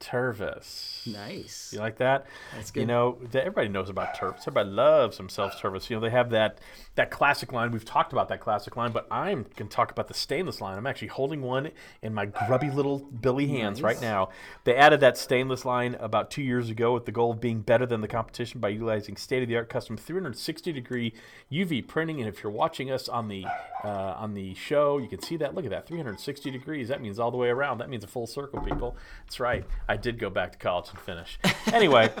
Tervis. 0.00 1.06
Nice. 1.06 1.72
You 1.72 1.80
like 1.80 1.98
that? 1.98 2.26
That's 2.54 2.70
good. 2.70 2.80
You 2.80 2.86
know, 2.86 3.18
that 3.30 3.40
everybody 3.40 3.68
knows 3.68 3.88
about 3.88 4.14
Tervis. 4.14 4.40
Everybody 4.40 4.70
loves 4.70 5.16
some 5.16 5.28
self-service. 5.28 5.88
You 5.88 5.96
know, 5.96 6.02
they 6.02 6.10
have 6.10 6.30
that 6.30 6.58
that 6.96 7.10
classic 7.10 7.52
line. 7.52 7.70
We've 7.70 7.84
talked 7.84 8.12
about 8.12 8.28
that 8.30 8.40
classic 8.40 8.76
line, 8.76 8.92
but 8.92 9.06
I'm 9.10 9.44
going 9.56 9.68
to 9.68 9.74
talk 9.74 9.90
about 9.90 10.08
the 10.08 10.14
stainless 10.14 10.60
line. 10.60 10.78
I'm 10.78 10.86
actually 10.86 11.08
holding 11.08 11.42
one 11.42 11.70
in 12.02 12.14
my 12.14 12.26
grubby 12.26 12.70
little 12.70 12.98
Billy 12.98 13.46
hands 13.48 13.82
right 13.82 14.00
now. 14.00 14.30
They 14.64 14.74
added 14.74 15.00
that 15.00 15.18
stainless 15.18 15.64
line 15.64 15.94
about 16.00 16.30
two 16.30 16.42
years 16.42 16.70
ago 16.70 16.94
with 16.94 17.04
the 17.04 17.12
goal 17.12 17.32
of 17.32 17.40
being 17.40 17.60
better 17.60 17.84
than 17.84 18.00
the 18.00 18.08
competition 18.08 18.60
by 18.60 18.70
utilizing 18.70 19.16
state-of-the-art 19.16 19.68
custom 19.68 19.98
360-degree 19.98 21.12
UV 21.52 21.86
printing. 21.86 22.20
And 22.20 22.28
if 22.28 22.42
you're 22.42 22.52
watching 22.52 22.90
us 22.90 23.08
on 23.08 23.28
the 23.28 23.44
uh, 23.84 24.14
on 24.16 24.34
the 24.34 24.54
show, 24.54 24.98
you 24.98 25.08
can 25.08 25.20
see 25.22 25.36
that. 25.36 25.54
Look 25.54 25.64
at 25.64 25.70
that, 25.70 25.86
360 25.86 26.50
degrees. 26.50 26.88
That 26.88 27.02
means 27.02 27.18
all 27.18 27.30
the 27.30 27.36
way 27.36 27.48
around. 27.48 27.78
That 27.78 27.90
means 27.90 28.04
a 28.04 28.08
full 28.08 28.26
circle, 28.26 28.60
people. 28.60 28.96
That's 29.24 29.38
right. 29.38 29.64
I 29.88 29.96
did 29.96 30.18
go 30.18 30.30
back 30.30 30.52
to 30.52 30.58
college 30.58 30.90
and 30.90 30.98
finish. 30.98 31.38
Anyway, 31.72 32.12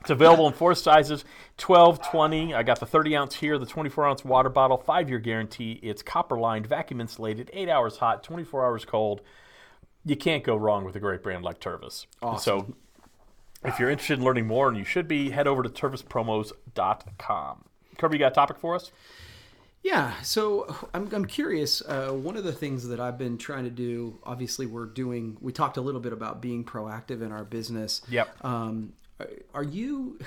it's 0.00 0.10
available 0.10 0.46
in 0.46 0.52
four 0.52 0.74
sizes 0.74 1.24
12, 1.56 2.02
20. 2.10 2.54
I 2.54 2.62
got 2.62 2.80
the 2.80 2.86
30 2.86 3.16
ounce 3.16 3.34
here, 3.36 3.58
the 3.58 3.66
24 3.66 4.06
ounce 4.06 4.24
water 4.24 4.48
bottle, 4.50 4.76
five 4.76 5.08
year 5.08 5.18
guarantee. 5.18 5.80
It's 5.82 6.02
copper 6.02 6.38
lined, 6.38 6.66
vacuum 6.66 7.00
insulated, 7.00 7.50
eight 7.52 7.68
hours 7.68 7.96
hot, 7.98 8.22
24 8.22 8.64
hours 8.64 8.84
cold. 8.84 9.22
You 10.04 10.16
can't 10.16 10.44
go 10.44 10.54
wrong 10.56 10.84
with 10.84 10.96
a 10.96 11.00
great 11.00 11.22
brand 11.22 11.44
like 11.44 11.60
Tervis. 11.60 12.06
So 12.38 12.74
if 13.64 13.78
you're 13.78 13.88
interested 13.90 14.18
in 14.18 14.24
learning 14.24 14.46
more, 14.46 14.68
and 14.68 14.76
you 14.76 14.84
should 14.84 15.08
be, 15.08 15.30
head 15.30 15.46
over 15.46 15.62
to 15.62 15.68
tervispromos.com. 15.70 17.64
Kirby, 17.96 18.16
you 18.16 18.18
got 18.18 18.32
a 18.32 18.34
topic 18.34 18.58
for 18.58 18.74
us? 18.74 18.90
Yeah, 19.84 20.20
so 20.22 20.74
I'm, 20.94 21.08
I'm 21.14 21.26
curious. 21.26 21.82
Uh, 21.82 22.08
one 22.12 22.36
of 22.36 22.42
the 22.44 22.52
things 22.52 22.88
that 22.88 22.98
I've 23.00 23.18
been 23.18 23.36
trying 23.38 23.64
to 23.64 23.70
do, 23.70 24.18
obviously, 24.24 24.64
we're 24.66 24.86
doing, 24.86 25.36
we 25.40 25.52
talked 25.52 25.76
a 25.76 25.82
little 25.82 26.00
bit 26.00 26.12
about 26.14 26.40
being 26.40 26.64
proactive 26.64 27.20
in 27.22 27.30
our 27.30 27.44
business. 27.44 28.00
Yep. 28.08 28.44
Um, 28.44 28.94
are 29.52 29.62
you, 29.62 30.18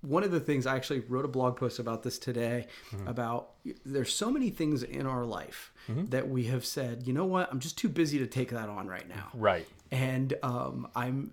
one 0.00 0.22
of 0.22 0.30
the 0.30 0.38
things 0.40 0.64
I 0.64 0.76
actually 0.76 1.00
wrote 1.00 1.24
a 1.24 1.28
blog 1.28 1.56
post 1.56 1.78
about 1.80 2.04
this 2.04 2.18
today 2.18 2.68
about 3.06 3.50
there's 3.84 4.14
so 4.14 4.30
many 4.30 4.50
things 4.50 4.82
in 4.84 5.06
our 5.06 5.24
life 5.24 5.72
that 5.88 6.28
we 6.28 6.44
have 6.44 6.64
said, 6.64 7.06
you 7.06 7.12
know 7.12 7.24
what, 7.24 7.50
I'm 7.50 7.58
just 7.60 7.76
too 7.78 7.88
busy 7.88 8.18
to 8.18 8.26
take 8.26 8.50
that 8.50 8.68
on 8.68 8.86
right 8.86 9.08
now 9.08 9.28
Right. 9.34 9.66
and 9.90 10.34
um, 10.42 10.86
I'm 10.94 11.32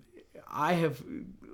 I 0.50 0.72
have 0.74 1.02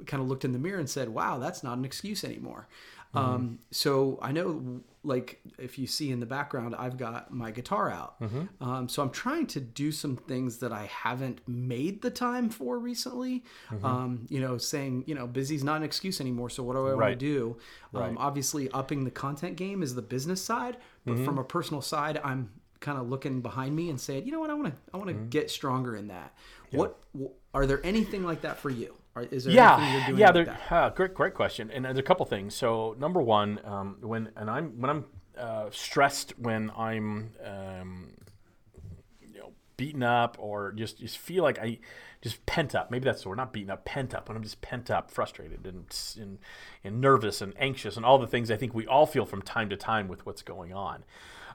kind 0.07 0.23
of 0.23 0.29
looked 0.29 0.45
in 0.45 0.53
the 0.53 0.59
mirror 0.59 0.79
and 0.79 0.89
said, 0.89 1.09
"Wow, 1.09 1.39
that's 1.39 1.63
not 1.65 1.79
an 1.79 1.85
excuse 1.85 2.23
anymore." 2.25 2.69
Um, 3.15 3.59
so 3.71 4.19
I 4.23 4.33
know, 4.33 4.81
like, 5.05 5.41
if 5.59 5.79
you 5.79 5.87
see 5.87 6.11
in 6.11 6.21
the 6.21 6.27
background, 6.27 6.75
I've 6.75 6.97
got 6.97 7.33
my 7.33 7.51
guitar 7.51 7.91
out. 7.91 8.15
Um, 8.61 8.89
so 8.89 9.03
I'm 9.03 9.11
trying 9.11 9.47
to 9.49 9.61
do 9.61 9.93
some 9.93 10.17
things 10.17 10.59
that 10.59 10.73
I 10.73 10.87
haven't 10.87 11.41
made 11.47 12.01
the 12.03 12.11
time 12.11 12.49
for 12.49 12.79
recently. 12.79 13.45
Um, 13.83 14.27
you 14.31 14.41
know, 14.41 14.57
saying, 14.59 15.05
you 15.07 15.15
know, 15.15 15.27
busy's 15.27 15.63
not 15.65 15.77
an 15.77 15.83
excuse 15.83 16.21
anymore. 16.21 16.49
So 16.51 16.63
what 16.63 16.75
do 16.75 16.87
I 16.87 16.95
want 16.95 17.01
to 17.11 17.17
do? 17.17 17.59
Right. 17.93 18.09
Um, 18.11 18.19
obviously, 18.19 18.71
upping 18.71 19.05
the 19.05 19.11
content 19.11 19.57
game 19.57 19.83
is 19.83 19.95
the 19.95 20.03
business 20.03 20.43
side, 20.43 20.79
but 21.05 21.19
from 21.25 21.37
a 21.39 21.45
personal 21.45 21.83
side, 21.83 22.19
I'm 22.25 22.51
kind 22.81 22.99
of 22.99 23.09
looking 23.09 23.43
behind 23.43 23.77
me 23.77 23.91
and 23.91 24.01
saying, 24.01 24.25
you 24.27 24.33
know 24.33 24.41
what, 24.41 24.51
I 24.51 24.55
want 24.55 24.69
to, 24.75 24.81
I 24.95 24.97
want 24.97 25.09
to 25.09 25.15
get 25.15 25.51
stronger 25.51 25.95
in 25.97 26.09
that. 26.09 26.33
What 26.79 26.99
wh- 27.17 27.27
are 27.55 27.67
there 27.67 27.85
anything 27.85 28.25
like 28.25 28.41
that 28.43 28.59
for 28.59 28.71
you? 28.71 28.95
Are, 29.15 29.23
is 29.25 29.45
there 29.45 29.53
anything 29.53 30.17
yeah, 30.17 30.33
you're 30.33 30.45
doing 30.45 30.57
yeah. 30.71 30.77
Uh, 30.77 30.91
great, 30.91 31.15
great 31.15 31.35
question. 31.35 31.71
And 31.71 31.85
there's 31.85 31.99
a 31.99 32.03
couple 32.03 32.25
things. 32.25 32.55
So 32.55 32.97
number 32.99 33.21
one, 33.21 33.61
um, 33.65 33.97
when 34.01 34.31
and 34.37 34.49
I'm 34.49 34.81
when 34.81 34.91
I'm 34.91 35.05
uh, 35.37 35.69
stressed, 35.71 36.39
when 36.39 36.71
I'm 36.77 37.33
um, 37.45 38.15
you 39.21 39.39
know 39.39 39.53
beaten 39.77 40.03
up, 40.03 40.37
or 40.39 40.73
just 40.73 40.99
just 40.99 41.19
feel 41.19 41.43
like 41.43 41.59
I 41.59 41.79
just 42.23 42.45
pent 42.47 42.75
up. 42.75 42.91
Maybe 42.91 43.05
that's 43.05 43.23
the 43.23 43.29
word, 43.29 43.37
not 43.37 43.53
beaten 43.53 43.71
up, 43.71 43.85
pent 43.85 44.15
up. 44.15 44.29
When 44.29 44.37
I'm 44.37 44.43
just 44.43 44.63
pent 44.63 44.91
up, 44.91 45.11
frustrated, 45.11 45.67
and 45.67 45.85
and, 46.19 46.39
and 46.83 47.01
nervous, 47.01 47.43
and 47.43 47.53
anxious, 47.59 47.97
and 47.99 48.07
all 48.07 48.19
the 48.19 48.27
things 48.27 48.51
I 48.51 48.57
think 48.57 48.75
we 48.75 48.87
all 48.87 49.05
feel 49.05 49.27
from 49.27 49.43
time 49.43 49.69
to 49.71 49.77
time 49.77 50.09
with 50.09 50.25
what's 50.25 50.43
going 50.43 50.73
on. 50.73 51.05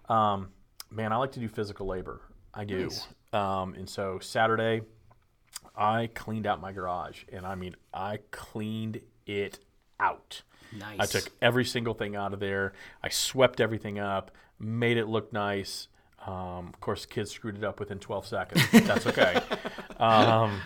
Um, 0.10 0.50
man, 0.92 1.12
I 1.12 1.16
like 1.16 1.32
to 1.32 1.40
do 1.40 1.48
physical 1.48 1.88
labor. 1.88 2.22
I 2.54 2.66
do. 2.66 2.84
Nice. 2.84 3.08
Um, 3.34 3.74
and 3.74 3.90
so 3.90 4.20
Saturday. 4.20 4.82
I 5.78 6.08
cleaned 6.08 6.48
out 6.48 6.60
my 6.60 6.72
garage, 6.72 7.24
and 7.32 7.46
I 7.46 7.56
mean, 7.56 7.76
I 7.94 8.20
cleaned 8.32 9.02
it 9.26 9.60
out. 10.00 10.42
Nice. 10.78 11.00
I 11.00 11.06
took 11.06 11.32
every 11.42 11.66
single 11.66 11.94
thing 11.94 12.16
out 12.16 12.34
of 12.34 12.40
there. 12.40 12.74
I 13.04 13.10
swept 13.10 13.62
everything 13.62 14.00
up, 14.00 14.32
made 14.60 14.98
it 14.98 15.08
look 15.08 15.32
nice. 15.32 15.88
Um, 16.26 16.68
of 16.74 16.80
course, 16.82 17.06
kids 17.06 17.32
screwed 17.32 17.58
it 17.58 17.64
up 17.64 17.80
within 17.80 18.00
12 18.00 18.26
seconds. 18.26 18.62
That's 18.72 19.06
okay. 19.08 19.40
um, 20.00 20.60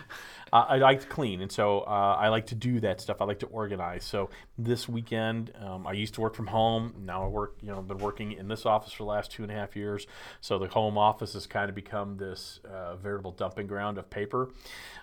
I, 0.52 0.60
I 0.60 0.76
like 0.76 1.00
to 1.00 1.06
clean, 1.06 1.40
and 1.40 1.50
so 1.50 1.80
uh, 1.80 2.16
I 2.18 2.28
like 2.28 2.46
to 2.46 2.54
do 2.54 2.80
that 2.80 3.00
stuff. 3.00 3.20
I 3.20 3.24
like 3.24 3.38
to 3.40 3.46
organize. 3.46 4.04
So 4.04 4.30
this 4.58 4.88
weekend, 4.88 5.52
um, 5.60 5.86
I 5.86 5.92
used 5.92 6.14
to 6.14 6.20
work 6.20 6.34
from 6.34 6.48
home. 6.48 6.94
Now 7.04 7.24
I 7.24 7.28
work, 7.28 7.56
you 7.62 7.68
know, 7.68 7.78
I've 7.78 7.88
been 7.88 7.98
working 7.98 8.32
in 8.32 8.48
this 8.48 8.66
office 8.66 8.92
for 8.92 9.04
the 9.04 9.08
last 9.08 9.30
two 9.30 9.42
and 9.42 9.50
a 9.50 9.54
half 9.54 9.74
years. 9.76 10.06
So 10.40 10.58
the 10.58 10.68
home 10.68 10.98
office 10.98 11.32
has 11.34 11.46
kind 11.46 11.68
of 11.68 11.74
become 11.74 12.16
this 12.16 12.60
uh, 12.70 12.96
veritable 12.96 13.32
dumping 13.32 13.66
ground 13.66 13.98
of 13.98 14.10
paper. 14.10 14.50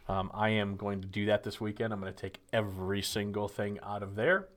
Um, 0.07 0.31
I 0.33 0.49
am 0.49 0.75
going 0.75 1.01
to 1.01 1.07
do 1.07 1.25
that 1.27 1.43
this 1.43 1.59
weekend. 1.59 1.93
I'm 1.93 1.99
going 1.99 2.13
to 2.13 2.19
take 2.19 2.39
every 2.53 3.01
single 3.01 3.47
thing 3.47 3.79
out 3.83 4.03
of 4.03 4.15
there 4.15 4.47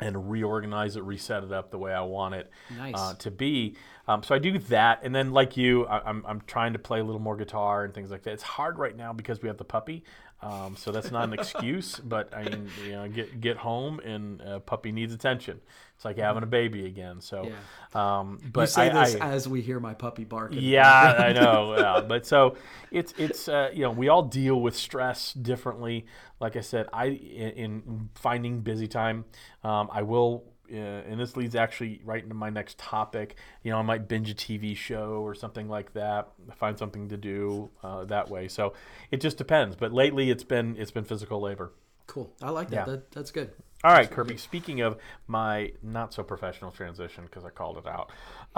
and 0.00 0.30
reorganize 0.30 0.96
it, 0.96 1.02
reset 1.02 1.42
it 1.44 1.52
up 1.52 1.70
the 1.70 1.78
way 1.78 1.92
I 1.92 2.02
want 2.02 2.34
it 2.34 2.50
Nice. 2.76 2.94
uh, 2.96 3.14
to 3.14 3.30
be. 3.30 3.76
Um, 4.06 4.22
so 4.22 4.34
I 4.34 4.38
do 4.38 4.58
that, 4.58 5.00
and 5.02 5.14
then 5.14 5.32
like 5.32 5.56
you, 5.56 5.86
I, 5.86 6.00
I'm 6.08 6.24
I'm 6.26 6.40
trying 6.42 6.72
to 6.72 6.78
play 6.78 7.00
a 7.00 7.04
little 7.04 7.20
more 7.20 7.36
guitar 7.36 7.84
and 7.84 7.92
things 7.92 8.10
like 8.10 8.22
that. 8.22 8.32
It's 8.32 8.42
hard 8.42 8.78
right 8.78 8.96
now 8.96 9.12
because 9.12 9.42
we 9.42 9.48
have 9.48 9.58
the 9.58 9.64
puppy, 9.64 10.02
um, 10.40 10.76
so 10.76 10.92
that's 10.92 11.10
not 11.10 11.24
an 11.24 11.32
excuse. 11.32 12.00
But 12.08 12.32
I 12.34 12.44
mean, 12.44 12.70
you 12.84 12.92
know, 12.92 13.08
get 13.08 13.40
get 13.40 13.56
home 13.56 14.00
and 14.00 14.40
uh, 14.40 14.58
puppy 14.60 14.92
needs 14.92 15.12
attention. 15.12 15.60
It's 15.96 16.04
like 16.04 16.16
having 16.16 16.44
a 16.44 16.46
baby 16.46 16.86
again. 16.86 17.20
So, 17.20 17.50
um, 17.92 18.38
but 18.52 18.60
you 18.62 18.66
say 18.68 18.90
I, 18.90 19.04
this 19.04 19.16
I, 19.16 19.30
as 19.30 19.48
we 19.48 19.62
hear 19.62 19.80
my 19.80 19.94
puppy 19.94 20.24
bark. 20.24 20.52
in 20.52 20.58
the 20.58 20.62
yeah, 20.62 21.14
I 21.18 21.32
know. 21.40 21.76
Yeah. 21.76 22.00
But 22.06 22.24
so 22.24 22.56
it's 22.92 23.12
it's 23.18 23.48
uh, 23.48 23.70
you 23.72 23.82
know 23.82 23.90
we 23.90 24.08
all 24.08 24.22
deal 24.22 24.60
with 24.60 24.76
stress 24.76 25.32
differently. 25.32 26.06
Like 26.40 26.56
I 26.56 26.60
said, 26.60 26.86
I 26.92 27.06
in, 27.06 27.50
in 27.50 28.10
finding 28.14 28.60
busy 28.60 28.86
time, 28.86 29.24
um, 29.64 29.88
I 29.92 30.02
will. 30.02 30.44
Uh, 30.72 30.76
and 30.76 31.18
this 31.18 31.36
leads 31.36 31.54
actually 31.54 32.00
right 32.04 32.22
into 32.22 32.34
my 32.34 32.50
next 32.50 32.78
topic. 32.78 33.36
You 33.62 33.72
know, 33.72 33.78
I 33.78 33.82
might 33.82 34.08
binge 34.08 34.30
a 34.30 34.34
TV 34.34 34.76
show 34.76 35.22
or 35.24 35.34
something 35.34 35.68
like 35.68 35.94
that. 35.94 36.28
Find 36.56 36.78
something 36.78 37.08
to 37.08 37.16
do 37.16 37.70
uh, 37.82 38.04
that 38.06 38.28
way. 38.28 38.48
So 38.48 38.74
it 39.10 39.20
just 39.20 39.38
depends. 39.38 39.76
But 39.76 39.92
lately, 39.92 40.30
it's 40.30 40.44
been 40.44 40.76
it's 40.76 40.90
been 40.90 41.04
physical 41.04 41.40
labor. 41.40 41.72
Cool. 42.06 42.32
I 42.42 42.50
like 42.50 42.70
that. 42.70 42.76
Yeah. 42.76 42.84
that 42.84 43.10
that's 43.10 43.30
good. 43.30 43.50
All 43.84 43.92
right, 43.92 44.10
Kirby. 44.10 44.38
Speaking 44.38 44.80
of 44.80 44.96
my 45.28 45.72
not 45.84 46.12
so 46.12 46.24
professional 46.24 46.72
transition, 46.72 47.24
because 47.24 47.44
I 47.44 47.50
called 47.50 47.78
it 47.78 47.86
out, 47.86 48.10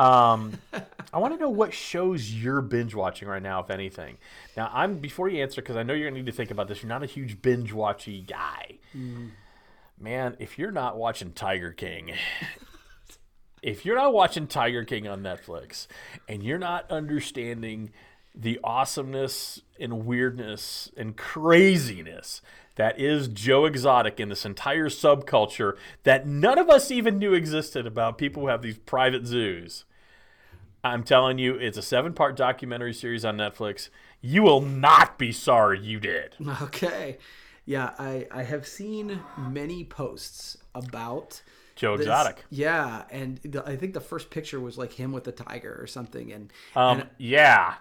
um, 0.02 0.54
I 1.12 1.18
want 1.18 1.34
to 1.34 1.40
know 1.40 1.50
what 1.50 1.74
shows 1.74 2.32
you're 2.32 2.62
binge 2.62 2.94
watching 2.94 3.28
right 3.28 3.42
now, 3.42 3.60
if 3.60 3.68
anything. 3.68 4.16
Now, 4.56 4.70
I'm 4.72 4.96
before 4.96 5.28
you 5.28 5.42
answer, 5.42 5.60
because 5.60 5.76
I 5.76 5.82
know 5.82 5.92
you're 5.92 6.08
gonna 6.08 6.22
need 6.22 6.30
to 6.30 6.32
think 6.32 6.50
about 6.50 6.68
this. 6.68 6.82
You're 6.82 6.88
not 6.88 7.02
a 7.02 7.06
huge 7.06 7.42
binge 7.42 7.70
watchy 7.74 8.26
guy, 8.26 8.78
man. 10.00 10.36
If 10.38 10.58
you're 10.58 10.70
not 10.70 10.96
watching 10.96 11.32
Tiger 11.32 11.72
King, 11.72 12.12
if 13.62 13.84
you're 13.84 13.96
not 13.96 14.12
watching 14.12 14.46
Tiger 14.46 14.84
King 14.84 15.06
on 15.06 15.22
Netflix, 15.22 15.86
and 16.28 16.42
you're 16.42 16.58
not 16.58 16.90
understanding 16.90 17.90
the 18.34 18.60
awesomeness 18.62 19.60
and 19.78 20.06
weirdness 20.06 20.90
and 20.96 21.16
craziness 21.16 22.40
that 22.76 22.98
is 22.98 23.28
Joe 23.28 23.66
Exotic 23.66 24.20
in 24.20 24.28
this 24.28 24.46
entire 24.46 24.88
subculture 24.88 25.76
that 26.04 26.26
none 26.26 26.58
of 26.58 26.70
us 26.70 26.90
even 26.90 27.18
knew 27.18 27.34
existed 27.34 27.86
about 27.86 28.18
people 28.18 28.42
who 28.42 28.48
have 28.48 28.62
these 28.62 28.78
private 28.78 29.26
zoos. 29.26 29.84
I'm 30.82 31.02
telling 31.02 31.38
you, 31.38 31.56
it's 31.56 31.76
a 31.76 31.82
seven 31.82 32.14
part 32.14 32.36
documentary 32.36 32.94
series 32.94 33.24
on 33.24 33.36
Netflix. 33.36 33.90
You 34.22 34.42
will 34.42 34.62
not 34.62 35.18
be 35.18 35.32
sorry 35.32 35.80
you 35.80 36.00
did. 36.00 36.36
Okay. 36.62 37.18
Yeah, 37.70 37.92
I, 38.00 38.26
I 38.32 38.42
have 38.42 38.66
seen 38.66 39.20
many 39.38 39.84
posts 39.84 40.56
about 40.74 41.40
Joe 41.76 41.96
this- 41.96 42.06
Exotic. 42.06 42.44
Yeah, 42.50 43.04
and 43.12 43.38
the, 43.44 43.64
I 43.64 43.76
think 43.76 43.94
the 43.94 44.00
first 44.00 44.28
picture 44.28 44.58
was 44.58 44.76
like 44.76 44.94
him 44.94 45.12
with 45.12 45.22
the 45.22 45.30
tiger 45.30 45.78
or 45.80 45.86
something, 45.86 46.32
and 46.32 46.52
Um, 46.74 47.04
yeah. 47.16 47.74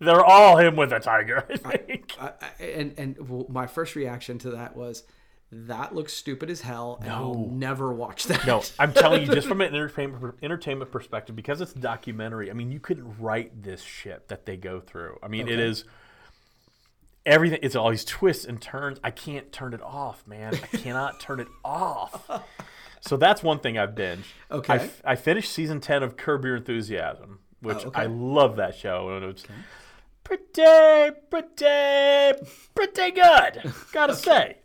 They're 0.00 0.24
all 0.24 0.56
him 0.58 0.74
with 0.74 0.92
a 0.92 0.98
tiger, 0.98 1.46
I 1.64 1.76
think. 1.76 2.16
I, 2.20 2.32
I- 2.40 2.62
and 2.64 2.94
and 2.98 3.48
my 3.48 3.68
first 3.68 3.94
reaction 3.94 4.38
to 4.40 4.50
that 4.50 4.74
was 4.76 5.04
that 5.52 5.94
looks 5.94 6.12
stupid 6.12 6.50
as 6.50 6.62
hell, 6.62 6.98
and 7.00 7.08
I 7.12 7.20
will 7.20 7.48
never 7.48 7.92
watch 7.94 8.24
that. 8.24 8.44
No, 8.48 8.64
I'm 8.80 8.92
telling 8.92 9.22
you, 9.22 9.32
just 9.32 9.46
from 9.46 9.60
an 9.60 9.72
entertainment 9.72 10.34
entertainment 10.42 10.90
perspective, 10.90 11.36
because 11.36 11.60
it's 11.60 11.72
a 11.72 11.78
documentary. 11.78 12.50
I 12.50 12.52
mean, 12.52 12.72
you 12.72 12.80
couldn't 12.80 13.20
write 13.20 13.62
this 13.62 13.80
shit 13.80 14.26
that 14.26 14.44
they 14.44 14.56
go 14.56 14.80
through. 14.80 15.20
I 15.22 15.28
mean, 15.28 15.46
it 15.46 15.60
is 15.60 15.84
everything. 17.26 17.58
It's 17.62 17.76
all 17.76 17.90
these 17.90 18.04
twists 18.04 18.44
and 18.46 18.60
turns. 18.62 18.98
I 19.04 19.10
can't 19.10 19.52
turn 19.52 19.74
it 19.74 19.82
off, 19.82 20.26
man. 20.26 20.54
I 20.72 20.76
cannot 20.78 21.20
turn 21.20 21.40
it 21.40 21.48
off. 21.64 22.30
So 23.00 23.16
that's 23.16 23.42
one 23.42 23.58
thing 23.60 23.76
I've 23.76 23.90
binged. 23.94 24.24
Okay. 24.50 24.72
I, 24.72 24.76
f- 24.76 25.02
I 25.04 25.16
finished 25.16 25.52
season 25.52 25.80
ten 25.80 26.02
of 26.02 26.16
Curb 26.16 26.44
Your 26.44 26.56
Enthusiasm, 26.56 27.40
which 27.60 27.78
Oh, 27.84 27.88
okay. 27.88 28.02
I 28.02 28.06
love 28.06 28.56
that 28.56 28.74
show, 28.74 29.10
and 29.10 29.24
it's 29.26 29.44
pretty, 30.24 30.42
pretty, 31.30 32.40
pretty 32.74 33.10
good. 33.12 33.72
Gotta 33.92 34.14
say. 34.16 34.58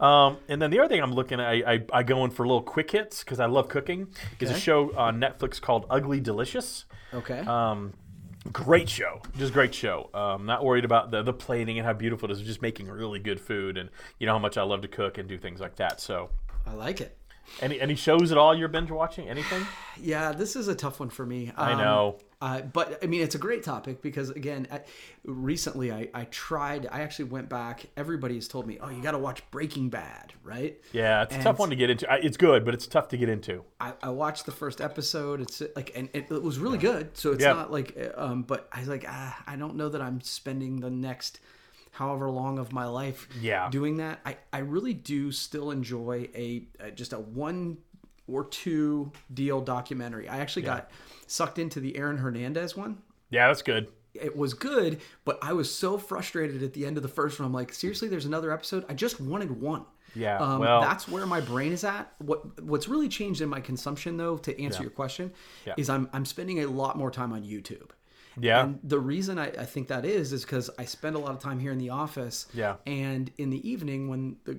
Um, 0.00 0.36
and 0.48 0.62
then 0.62 0.70
the 0.70 0.78
other 0.78 0.88
thing 0.88 1.02
I'm 1.02 1.12
looking 1.12 1.40
at, 1.40 1.46
I, 1.46 1.54
I, 1.74 1.84
I 1.92 2.02
go 2.04 2.24
in 2.24 2.30
for 2.30 2.46
little 2.46 2.62
quick 2.62 2.92
hits 2.92 3.24
because 3.24 3.40
I 3.40 3.46
love 3.46 3.68
cooking. 3.68 4.06
Is 4.38 4.50
a 4.50 4.58
show 4.58 4.96
on 4.96 5.20
Netflix 5.20 5.60
called 5.60 5.86
Ugly 5.90 6.20
Delicious. 6.20 6.84
Okay. 7.12 7.40
Um, 7.40 7.94
great 8.52 8.88
show, 8.88 9.20
just 9.36 9.52
great 9.52 9.74
show. 9.74 10.10
Um, 10.14 10.46
not 10.46 10.64
worried 10.64 10.84
about 10.84 11.10
the 11.10 11.22
the 11.22 11.32
plating 11.32 11.78
and 11.78 11.86
how 11.86 11.92
beautiful 11.92 12.30
it 12.30 12.32
is. 12.32 12.42
Just 12.42 12.62
making 12.62 12.88
really 12.88 13.18
good 13.18 13.40
food, 13.40 13.76
and 13.78 13.90
you 14.18 14.26
know 14.26 14.32
how 14.32 14.38
much 14.38 14.56
I 14.58 14.62
love 14.62 14.82
to 14.82 14.88
cook 14.88 15.18
and 15.18 15.28
do 15.28 15.38
things 15.38 15.60
like 15.60 15.76
that. 15.76 16.00
So, 16.00 16.30
I 16.66 16.72
like 16.72 17.00
it. 17.00 17.16
any 17.60 17.80
any 17.80 17.94
shows 17.94 18.30
at 18.32 18.38
all 18.38 18.54
you're 18.54 18.68
binge 18.68 18.90
watching? 18.90 19.28
Anything? 19.28 19.66
Yeah, 20.00 20.30
this 20.30 20.54
is 20.54 20.68
a 20.68 20.76
tough 20.76 21.00
one 21.00 21.10
for 21.10 21.26
me. 21.26 21.50
I 21.56 21.72
Um, 21.72 21.78
know. 21.78 22.18
Uh, 22.40 22.60
but 22.60 23.02
I 23.02 23.06
mean, 23.06 23.20
it's 23.22 23.34
a 23.34 23.38
great 23.38 23.64
topic 23.64 24.00
because 24.00 24.30
again, 24.30 24.68
I, 24.70 24.82
recently 25.24 25.90
I, 25.92 26.08
I 26.14 26.24
tried. 26.26 26.86
I 26.90 27.00
actually 27.00 27.26
went 27.26 27.48
back. 27.48 27.86
Everybody 27.96 28.36
has 28.36 28.46
told 28.46 28.64
me, 28.66 28.78
"Oh, 28.80 28.88
you 28.88 29.02
got 29.02 29.10
to 29.12 29.18
watch 29.18 29.42
Breaking 29.50 29.88
Bad," 29.88 30.32
right? 30.44 30.80
Yeah, 30.92 31.22
it's 31.22 31.34
a 31.34 31.42
tough 31.42 31.58
one 31.58 31.70
to 31.70 31.76
get 31.76 31.90
into. 31.90 32.10
I- 32.10 32.18
It's 32.18 32.36
good, 32.36 32.64
but 32.64 32.74
it's 32.74 32.86
tough 32.86 33.08
to 33.08 33.16
get 33.16 33.28
into. 33.28 33.64
I, 33.80 33.92
I 34.02 34.10
watched 34.10 34.46
the 34.46 34.52
first 34.52 34.80
episode. 34.80 35.40
It's 35.40 35.62
like, 35.74 35.90
and 35.96 36.08
it, 36.12 36.30
it 36.30 36.42
was 36.42 36.58
really 36.60 36.78
good. 36.78 37.16
So 37.16 37.32
it's 37.32 37.42
Yeah. 37.42 37.54
not 37.54 37.72
like, 37.72 37.96
uh, 37.98 38.20
um, 38.22 38.42
but 38.44 38.68
I 38.72 38.80
was 38.80 38.88
like, 38.88 39.04
ah, 39.08 39.42
I 39.46 39.56
don't 39.56 39.74
know 39.74 39.88
that 39.88 40.00
I'm 40.00 40.20
spending 40.20 40.78
the 40.78 40.90
next 40.90 41.40
however 41.90 42.30
long 42.30 42.60
of 42.60 42.72
my 42.72 42.84
life 42.86 43.28
Yeah. 43.40 43.68
doing 43.68 43.96
that. 43.96 44.20
I, 44.24 44.36
I 44.52 44.58
really 44.58 44.94
do 44.94 45.32
still 45.32 45.72
enjoy 45.72 46.28
a, 46.36 46.62
a 46.78 46.90
just 46.92 47.12
a 47.12 47.18
one 47.18 47.78
or 48.28 48.44
two 48.44 49.10
deal 49.34 49.60
documentary. 49.60 50.28
I 50.28 50.38
actually 50.38 50.62
got 50.62 50.90
sucked 51.30 51.58
into 51.58 51.80
the 51.80 51.96
Aaron 51.96 52.18
Hernandez 52.18 52.76
one. 52.76 52.98
Yeah, 53.30 53.46
that's 53.48 53.62
good. 53.62 53.88
It 54.14 54.36
was 54.36 54.54
good, 54.54 55.00
but 55.24 55.38
I 55.42 55.52
was 55.52 55.72
so 55.72 55.98
frustrated 55.98 56.62
at 56.62 56.72
the 56.72 56.86
end 56.86 56.96
of 56.96 57.02
the 57.02 57.08
first 57.08 57.38
one. 57.38 57.46
I'm 57.46 57.52
like, 57.52 57.72
seriously, 57.72 58.08
there's 58.08 58.24
another 58.24 58.50
episode. 58.52 58.84
I 58.88 58.94
just 58.94 59.20
wanted 59.20 59.60
one. 59.60 59.84
Yeah, 60.14 60.38
um, 60.38 60.60
well- 60.60 60.80
that's 60.80 61.06
where 61.06 61.26
my 61.26 61.40
brain 61.40 61.72
is 61.72 61.84
at. 61.84 62.12
What 62.18 62.60
What's 62.62 62.88
really 62.88 63.08
changed 63.08 63.42
in 63.42 63.48
my 63.48 63.60
consumption, 63.60 64.16
though, 64.16 64.38
to 64.38 64.60
answer 64.60 64.82
your 64.82 64.90
question, 64.90 65.32
Yeah. 65.66 65.74
is 65.76 65.88
I'm 65.90 66.08
I'm 66.12 66.24
spending 66.24 66.60
a 66.60 66.66
lot 66.66 66.96
more 66.96 67.10
time 67.10 67.32
on 67.32 67.42
YouTube. 67.44 67.90
Yeah. 68.40 68.62
And 68.64 68.78
the 68.84 68.98
reason 68.98 69.38
I, 69.38 69.48
I 69.48 69.64
think 69.64 69.88
that 69.88 70.04
is 70.04 70.32
is 70.32 70.42
because 70.44 70.70
I 70.78 70.84
spend 70.84 71.16
a 71.16 71.18
lot 71.18 71.32
of 71.32 71.40
time 71.40 71.58
here 71.58 71.72
in 71.72 71.78
the 71.78 71.90
office. 71.90 72.46
Yeah. 72.54 72.76
And 72.86 73.30
in 73.36 73.50
the 73.50 73.68
evening, 73.68 74.08
when 74.08 74.36
the 74.44 74.58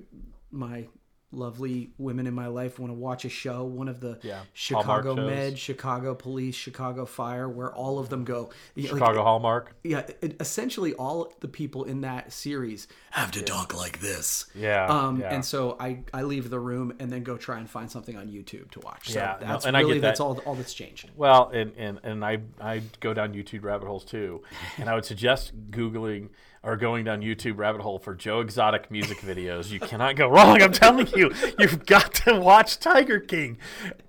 my 0.52 0.86
lovely 1.32 1.90
women 1.98 2.26
in 2.26 2.34
my 2.34 2.48
life 2.48 2.78
want 2.78 2.90
to 2.90 2.94
watch 2.98 3.24
a 3.24 3.28
show, 3.28 3.64
one 3.64 3.88
of 3.88 4.00
the 4.00 4.18
Yeah. 4.22 4.40
Chicago 4.52 5.14
Med, 5.14 5.58
Chicago 5.58 6.14
Police, 6.14 6.54
Chicago 6.56 7.04
Fire, 7.06 7.48
where 7.48 7.72
all 7.72 7.98
of 7.98 8.08
them 8.08 8.24
go. 8.24 8.50
know, 8.76 8.82
like, 8.82 8.88
Chicago 8.98 9.22
Hallmark. 9.22 9.74
yeah, 9.84 10.06
it, 10.20 10.36
essentially 10.40 10.92
all 10.94 11.32
the 11.40 11.48
people 11.48 11.84
in 11.84 12.00
that 12.00 12.32
series 12.32 12.88
have 13.10 13.30
to 13.32 13.42
talk 13.42 13.76
like 13.76 14.00
this. 14.00 14.46
Yeah, 14.54 14.86
Um, 14.86 15.20
yeah. 15.20 15.32
and 15.34 15.44
so 15.44 15.76
I, 15.78 16.00
I 16.12 16.22
leave 16.22 16.50
the 16.50 16.58
room 16.60 16.94
and 16.98 17.12
then 17.12 17.22
go 17.22 17.36
try 17.36 17.58
and 17.58 17.70
find 17.70 17.90
something 17.90 18.16
on 18.16 18.26
YouTube 18.28 18.70
to 18.72 18.80
watch. 18.80 19.10
So 19.10 19.20
Yeah, 19.20 19.36
no, 19.40 19.46
that's 19.46 19.66
and 19.66 19.76
I 19.76 19.80
get 19.80 19.86
really 19.88 20.00
that's 20.00 20.20
all 20.20 20.38
all 20.46 20.54
that's 20.54 20.74
changed. 20.74 21.10
Well, 21.16 21.50
and, 21.54 21.72
and, 21.76 22.00
and 22.02 22.24
I 22.24 22.38
I 22.60 22.82
go 23.00 23.14
down 23.14 23.34
YouTube 23.34 23.62
rabbit 23.64 23.86
holes 23.86 24.04
too, 24.04 24.42
and 24.78 24.88
I 24.88 24.94
would 24.94 25.04
suggest 25.04 25.52
googling 25.70 26.30
or 26.62 26.76
going 26.76 27.04
down 27.04 27.22
YouTube 27.22 27.56
rabbit 27.56 27.80
hole 27.80 27.98
for 27.98 28.14
Joe 28.14 28.40
Exotic 28.40 28.90
music 28.90 29.18
videos. 29.18 29.70
You 29.70 29.80
cannot 29.80 30.16
go 30.16 30.28
wrong. 30.28 30.60
I'm 30.60 30.72
telling 30.72 31.08
you, 31.16 31.32
you've 31.58 31.86
got 31.86 32.14
to 32.14 32.38
watch 32.38 32.78
Tiger 32.78 33.18
King. 33.18 33.56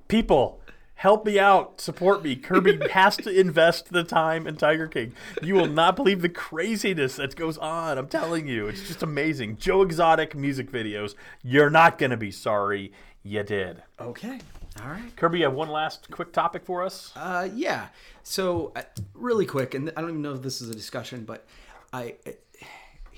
People, 0.08 0.62
help 0.96 1.26
me 1.26 1.40
out, 1.40 1.80
support 1.80 2.24
me. 2.24 2.36
Kirby 2.36 2.80
has 2.92 3.16
to 3.18 3.30
invest 3.30 3.92
the 3.92 4.04
time 4.04 4.48
in 4.48 4.58
Tiger 4.58 4.88
King. 4.88 5.14
You 5.42 5.56
will 5.56 5.68
not 5.68 5.96
believe 5.96 6.22
the 6.22 6.30
craziness 6.30 7.16
that 7.16 7.36
goes 7.36 7.58
on. 7.58 7.98
I'm 7.98 8.08
telling 8.08 8.48
you, 8.48 8.68
it's 8.68 8.86
just 8.86 9.02
amazing. 9.02 9.58
Joe 9.58 9.82
Exotic 9.82 10.36
music 10.36 10.70
videos. 10.72 11.16
You're 11.42 11.70
not 11.70 11.98
gonna 11.98 12.18
be 12.18 12.32
sorry 12.32 12.92
you 13.24 13.44
did. 13.44 13.82
Okay. 14.00 14.40
All 14.82 14.90
right. 14.90 15.16
Kirby, 15.16 15.40
you 15.40 15.46
have 15.46 15.54
one 15.54 15.70
last 15.70 16.10
quick 16.12 16.32
topic 16.34 16.66
for 16.66 16.84
us. 16.84 17.12
Uh, 17.16 17.48
yeah. 17.54 17.88
So 18.24 18.72
uh, 18.76 18.82
really 19.14 19.46
quick, 19.46 19.74
and 19.74 19.92
I 19.96 20.02
don't 20.02 20.10
even 20.10 20.22
know 20.22 20.34
if 20.34 20.42
this 20.42 20.62
is 20.62 20.70
a 20.70 20.74
discussion, 20.74 21.24
but 21.24 21.46
I 21.94 22.16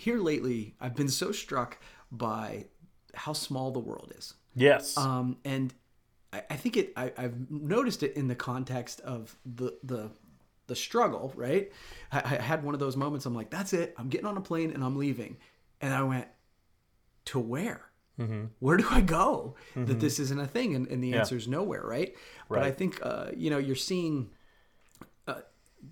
here 0.03 0.19
lately 0.19 0.75
I've 0.81 0.95
been 0.95 1.09
so 1.09 1.31
struck 1.31 1.77
by 2.11 2.65
how 3.15 3.33
small 3.33 3.71
the 3.71 3.79
world 3.79 4.11
is. 4.17 4.33
Yes. 4.55 4.97
um, 4.97 5.37
and 5.45 5.73
I, 6.31 6.43
I 6.49 6.55
think 6.55 6.77
it. 6.77 6.93
I, 6.95 7.11
I've 7.17 7.49
noticed 7.49 8.03
it 8.03 8.15
in 8.15 8.27
the 8.27 8.35
context 8.35 9.01
of 9.01 9.35
the 9.45 9.77
the 9.83 10.09
the 10.67 10.75
struggle. 10.75 11.33
Right, 11.35 11.71
I, 12.11 12.19
I 12.19 12.41
had 12.41 12.63
one 12.63 12.73
of 12.73 12.79
those 12.79 12.95
moments. 12.97 13.25
I'm 13.25 13.35
like, 13.35 13.49
that's 13.49 13.73
it. 13.73 13.93
I'm 13.97 14.09
getting 14.09 14.27
on 14.27 14.37
a 14.37 14.41
plane 14.41 14.71
and 14.71 14.83
I'm 14.83 14.97
leaving, 14.97 15.37
and 15.81 15.93
I 15.93 16.03
went 16.03 16.27
to 17.25 17.39
where? 17.39 17.81
Mm-hmm. 18.19 18.43
Where 18.59 18.77
do 18.77 18.85
I 18.91 19.01
go 19.01 19.55
that 19.75 19.99
this 19.99 20.19
isn't 20.19 20.39
a 20.39 20.45
thing? 20.47 20.75
And, 20.75 20.87
and 20.87 21.03
the 21.03 21.09
Yeah. 21.09 21.19
answer 21.19 21.35
is 21.35 21.47
nowhere. 21.47 21.83
Right. 21.83 22.13
But 22.49 22.59
I 22.59 22.71
think 22.71 22.99
uh, 23.01 23.27
you 23.35 23.49
know 23.49 23.57
you're 23.57 23.75
seeing 23.75 24.29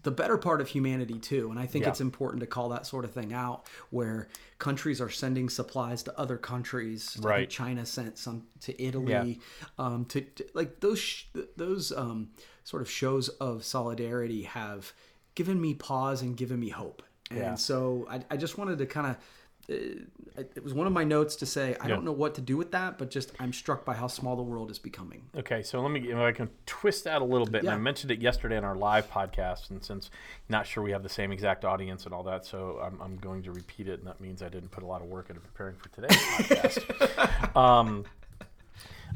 the 0.03 0.11
better 0.11 0.37
part 0.37 0.61
of 0.61 0.67
humanity 0.69 1.19
too 1.19 1.49
and 1.51 1.59
i 1.59 1.65
think 1.65 1.83
Yeah. 1.85 1.89
it's 1.89 2.01
important 2.01 2.39
to 2.41 2.47
call 2.47 2.69
that 2.69 2.85
sort 2.85 3.03
of 3.05 3.11
thing 3.11 3.33
out 3.33 3.67
where 3.89 4.29
countries 4.57 5.01
are 5.01 5.09
sending 5.09 5.49
supplies 5.49 6.01
to 6.03 6.17
other 6.19 6.37
countries 6.37 7.17
Right. 7.21 7.49
china 7.49 7.85
sent 7.85 8.17
some 8.17 8.43
to 8.61 8.81
italy 8.81 9.39
um, 9.77 10.05
to, 10.05 10.21
to- 10.21 10.45
like 10.53 10.79
those 10.79 10.99
sh- 10.99 11.25
those 11.57 11.91
um, 11.91 12.29
sort 12.63 12.81
of 12.81 12.89
shows 12.89 13.29
of 13.29 13.63
solidarity 13.63 14.43
have 14.43 14.93
given 15.35 15.59
me 15.59 15.73
pause 15.73 16.21
and 16.21 16.37
given 16.37 16.59
me 16.59 16.69
hope 16.69 17.03
and 17.29 17.39
Yeah. 17.39 17.55
so 17.55 18.07
I, 18.09 18.23
I 18.31 18.37
just 18.37 18.57
wanted 18.57 18.77
to 18.79 18.85
kind 18.85 19.07
of 19.07 19.17
it 19.71 20.63
was 20.63 20.73
one 20.73 20.87
of 20.87 20.93
my 20.93 21.03
notes 21.03 21.35
to 21.37 21.45
say 21.45 21.75
I 21.79 21.87
don't 21.87 22.03
know 22.03 22.11
what 22.11 22.35
to 22.35 22.41
do 22.41 22.57
with 22.57 22.71
that, 22.71 22.97
but 22.97 23.11
just 23.11 23.31
I'm 23.39 23.53
struck 23.53 23.85
by 23.85 23.93
how 23.93 24.07
small 24.07 24.35
the 24.35 24.43
world 24.43 24.71
is 24.71 24.79
becoming. 24.79 25.23
Okay, 25.35 25.61
so 25.61 25.81
let 25.81 25.91
me 25.91 26.09
if 26.09 26.17
I 26.17 26.31
can 26.31 26.49
twist 26.65 27.03
that 27.05 27.21
a 27.21 27.25
little 27.25 27.47
bit. 27.47 27.61
And 27.61 27.69
I 27.69 27.77
mentioned 27.77 28.11
it 28.11 28.21
yesterday 28.21 28.57
in 28.57 28.63
our 28.63 28.75
live 28.75 29.09
podcast, 29.09 29.69
and 29.69 29.83
since 29.83 30.09
not 30.49 30.65
sure 30.65 30.83
we 30.83 30.91
have 30.91 31.03
the 31.03 31.09
same 31.09 31.31
exact 31.31 31.65
audience 31.65 32.05
and 32.05 32.13
all 32.13 32.23
that, 32.23 32.45
so 32.45 32.79
I'm, 32.83 33.01
I'm 33.01 33.17
going 33.17 33.43
to 33.43 33.51
repeat 33.51 33.87
it, 33.87 33.99
and 33.99 34.07
that 34.07 34.21
means 34.21 34.41
I 34.41 34.49
didn't 34.49 34.71
put 34.71 34.83
a 34.83 34.87
lot 34.87 35.01
of 35.01 35.07
work 35.07 35.29
into 35.29 35.41
preparing 35.41 35.75
for 35.75 35.89
today's 35.89 36.17
podcast. 36.17 37.55
Um, 37.55 38.05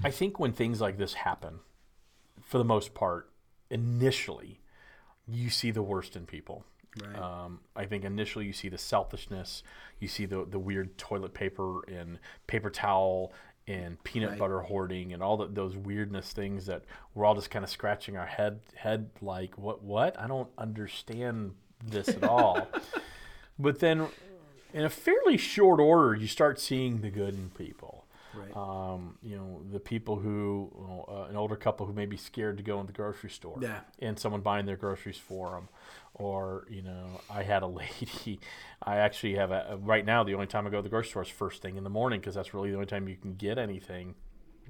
I 0.04 0.12
think 0.12 0.40
when 0.40 0.54
things 0.54 0.82
like 0.82 0.98
this 0.98 1.14
happen, 1.14 1.60
for 2.42 2.58
the 2.58 2.66
most 2.66 2.94
part, 2.94 3.30
initially, 3.70 4.62
you 5.28 5.50
see 5.50 5.72
the 5.72 5.82
worst 5.82 6.16
in 6.16 6.26
people. 6.26 6.66
Right. 7.04 7.18
Um, 7.18 7.60
I 7.76 7.86
think 7.86 8.06
initially 8.06 8.46
you 8.46 8.54
see 8.54 8.70
the 8.70 8.78
selfishness, 8.78 9.64
you 10.00 10.08
see 10.08 10.26
the 10.26 10.46
the 10.46 10.60
weird 10.60 10.98
toilet 10.98 11.34
paper 11.34 11.82
and 11.90 12.20
paper 12.48 12.70
towel 12.70 13.34
and 13.68 14.02
peanut 14.04 14.32
Right. 14.32 14.40
butter 14.40 14.60
hoarding 14.62 15.12
and 15.12 15.24
all 15.24 15.38
the, 15.38 15.48
those 15.48 15.76
weirdness 15.76 16.32
things 16.32 16.68
that 16.68 16.84
we're 17.16 17.26
all 17.26 17.34
just 17.34 17.50
kind 17.50 17.66
of 17.66 17.70
scratching 17.72 18.16
our 18.16 18.26
head 18.28 18.60
head 18.76 19.10
like 19.22 19.58
what 19.58 19.84
what 19.84 20.20
I 20.20 20.28
don't 20.28 20.50
understand 20.58 21.54
this 21.84 22.10
at 22.10 22.24
all. 22.24 22.68
but 23.60 23.80
then 23.80 24.08
in 24.74 24.84
a 24.86 24.90
fairly 24.90 25.38
short 25.38 25.80
order, 25.80 26.14
you 26.16 26.28
start 26.28 26.60
seeing 26.60 27.02
the 27.02 27.10
good 27.10 27.34
in 27.34 27.50
people. 27.52 28.05
Right. 28.36 28.56
Um, 28.56 29.18
you 29.22 29.36
know, 29.38 29.62
the 29.72 29.80
people 29.80 30.18
who, 30.18 30.72
you 30.76 30.88
know, 30.88 31.06
uh, 31.08 31.30
an 31.30 31.36
older 31.36 31.56
couple 31.56 31.86
who 31.86 31.94
may 31.94 32.06
be 32.06 32.18
scared 32.18 32.58
to 32.58 32.64
go 32.64 32.80
in 32.80 32.86
the 32.86 32.94
grocery 32.94 33.30
store 33.30 33.60
Yeah. 33.62 33.80
and 34.00 34.20
someone 34.20 34.42
buying 34.42 34.66
their 34.66 34.78
groceries 34.78 35.18
for 35.18 35.52
them. 35.52 35.70
Or, 36.14 36.66
you 36.70 36.82
know, 36.82 37.22
I 37.30 37.44
had 37.44 37.64
a 37.64 37.68
lady, 37.82 38.40
I 38.82 38.98
actually 38.98 39.36
have 39.36 39.52
a, 39.52 39.78
right 39.82 40.06
now, 40.06 40.24
the 40.24 40.34
only 40.34 40.48
time 40.48 40.66
I 40.68 40.70
go 40.70 40.78
to 40.78 40.84
the 40.84 40.90
grocery 40.90 41.10
store 41.10 41.24
is 41.24 41.30
first 41.30 41.62
thing 41.62 41.78
in 41.78 41.84
the 41.84 41.90
morning 41.90 42.20
because 42.20 42.36
that's 42.36 42.54
really 42.54 42.70
the 42.70 42.76
only 42.76 42.88
time 42.88 43.08
you 43.08 43.16
can 43.18 43.36
get 43.36 43.58
anything 43.58 44.16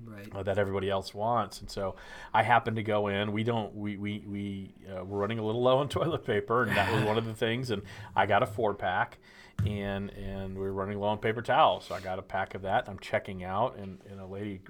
right. 0.04 0.28
uh, 0.34 0.44
that 0.44 0.58
everybody 0.58 0.90
else 0.90 1.14
wants. 1.14 1.62
And 1.62 1.70
so 1.70 1.96
I 2.34 2.44
happened 2.44 2.78
to 2.78 2.84
go 2.84 3.08
in. 3.08 3.32
We 3.32 3.44
don't. 3.44 3.76
We 3.76 3.98
we 3.98 4.24
we 4.28 4.74
uh, 4.90 5.04
were 5.04 5.18
running 5.18 5.40
a 5.40 5.46
little 5.46 5.62
low 5.62 5.78
on 5.78 5.90
toilet 5.90 6.26
paper, 6.26 6.64
and 6.64 6.76
that 6.76 6.94
was 6.94 7.04
one 7.04 7.18
of 7.18 7.26
the 7.26 7.34
things. 7.34 7.72
And 7.72 7.84
I 8.16 8.26
got 8.26 8.44
a 8.44 8.46
four 8.46 8.74
pack, 8.74 9.18
and 9.66 10.10
and 10.12 10.56
we 10.56 10.62
were 10.62 10.74
running 10.74 11.00
low 11.00 11.08
on 11.08 11.20
paper 11.20 11.42
towels. 11.42 11.86
So 11.86 11.96
I 11.96 12.00
got 12.00 12.20
a 12.20 12.24
pack 12.24 12.56
of 12.56 12.64
that. 12.64 12.88
I'm 12.88 13.00
checking 13.00 13.44
out, 13.44 13.78
and, 13.78 14.00
and 14.10 14.20
a 14.20 14.26
lady 14.26 14.62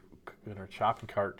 in 0.45 0.57
her 0.57 0.67
shopping 0.69 1.07
cart. 1.07 1.39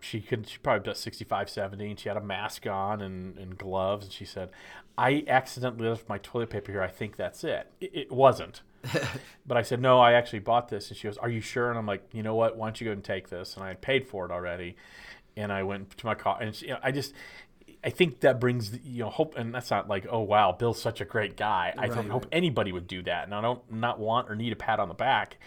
She 0.00 0.20
could. 0.20 0.48
She 0.48 0.58
probably 0.58 0.78
about 0.78 0.96
65, 0.96 1.50
70, 1.50 1.90
and 1.90 1.98
she 1.98 2.08
had 2.08 2.16
a 2.16 2.22
mask 2.22 2.66
on 2.68 3.02
and, 3.02 3.36
and 3.36 3.58
gloves. 3.58 4.06
And 4.06 4.12
she 4.12 4.24
said, 4.24 4.50
"I 4.96 5.24
accidentally 5.26 5.88
left 5.88 6.08
my 6.08 6.18
toilet 6.18 6.50
paper 6.50 6.70
here. 6.70 6.82
I 6.82 6.88
think 6.88 7.16
that's 7.16 7.42
it. 7.42 7.72
It, 7.80 7.90
it 7.94 8.12
wasn't." 8.12 8.62
But 9.46 9.56
I 9.56 9.62
said, 9.62 9.80
no, 9.80 9.98
I 9.98 10.12
actually 10.12 10.40
bought 10.40 10.68
this. 10.68 10.88
And 10.88 10.96
she 10.98 11.08
goes, 11.08 11.16
are 11.16 11.28
you 11.30 11.40
sure? 11.40 11.70
And 11.70 11.78
I'm 11.78 11.86
like, 11.86 12.02
you 12.12 12.22
know 12.22 12.34
what? 12.34 12.56
Why 12.56 12.66
don't 12.66 12.80
you 12.80 12.84
go 12.86 12.92
and 12.92 13.02
take 13.02 13.30
this? 13.30 13.54
And 13.56 13.64
I 13.64 13.68
had 13.68 13.80
paid 13.80 14.06
for 14.06 14.26
it 14.26 14.30
already. 14.30 14.76
And 15.36 15.50
I 15.52 15.62
went 15.62 15.96
to 15.96 16.06
my 16.06 16.14
car. 16.14 16.36
And 16.40 16.54
she, 16.54 16.66
you 16.66 16.72
know, 16.72 16.78
I 16.82 16.92
just, 16.92 17.14
I 17.82 17.90
think 17.90 18.20
that 18.20 18.40
brings, 18.40 18.78
you 18.84 19.04
know, 19.04 19.10
hope. 19.10 19.36
And 19.36 19.54
that's 19.54 19.70
not 19.70 19.88
like, 19.88 20.06
oh, 20.10 20.20
wow, 20.20 20.52
Bill's 20.52 20.80
such 20.82 21.00
a 21.00 21.06
great 21.06 21.36
guy. 21.36 21.72
I 21.78 21.88
don't 21.88 21.96
Right, 21.96 22.10
hope 22.10 22.26
anybody 22.30 22.72
would 22.72 22.86
do 22.86 23.02
that. 23.04 23.24
And 23.24 23.34
I 23.34 23.40
don't 23.40 23.72
not 23.72 23.98
want 23.98 24.30
or 24.30 24.36
need 24.36 24.52
a 24.52 24.56
pat 24.56 24.80
on 24.80 24.88
the 24.88 24.94
back. 24.94 25.38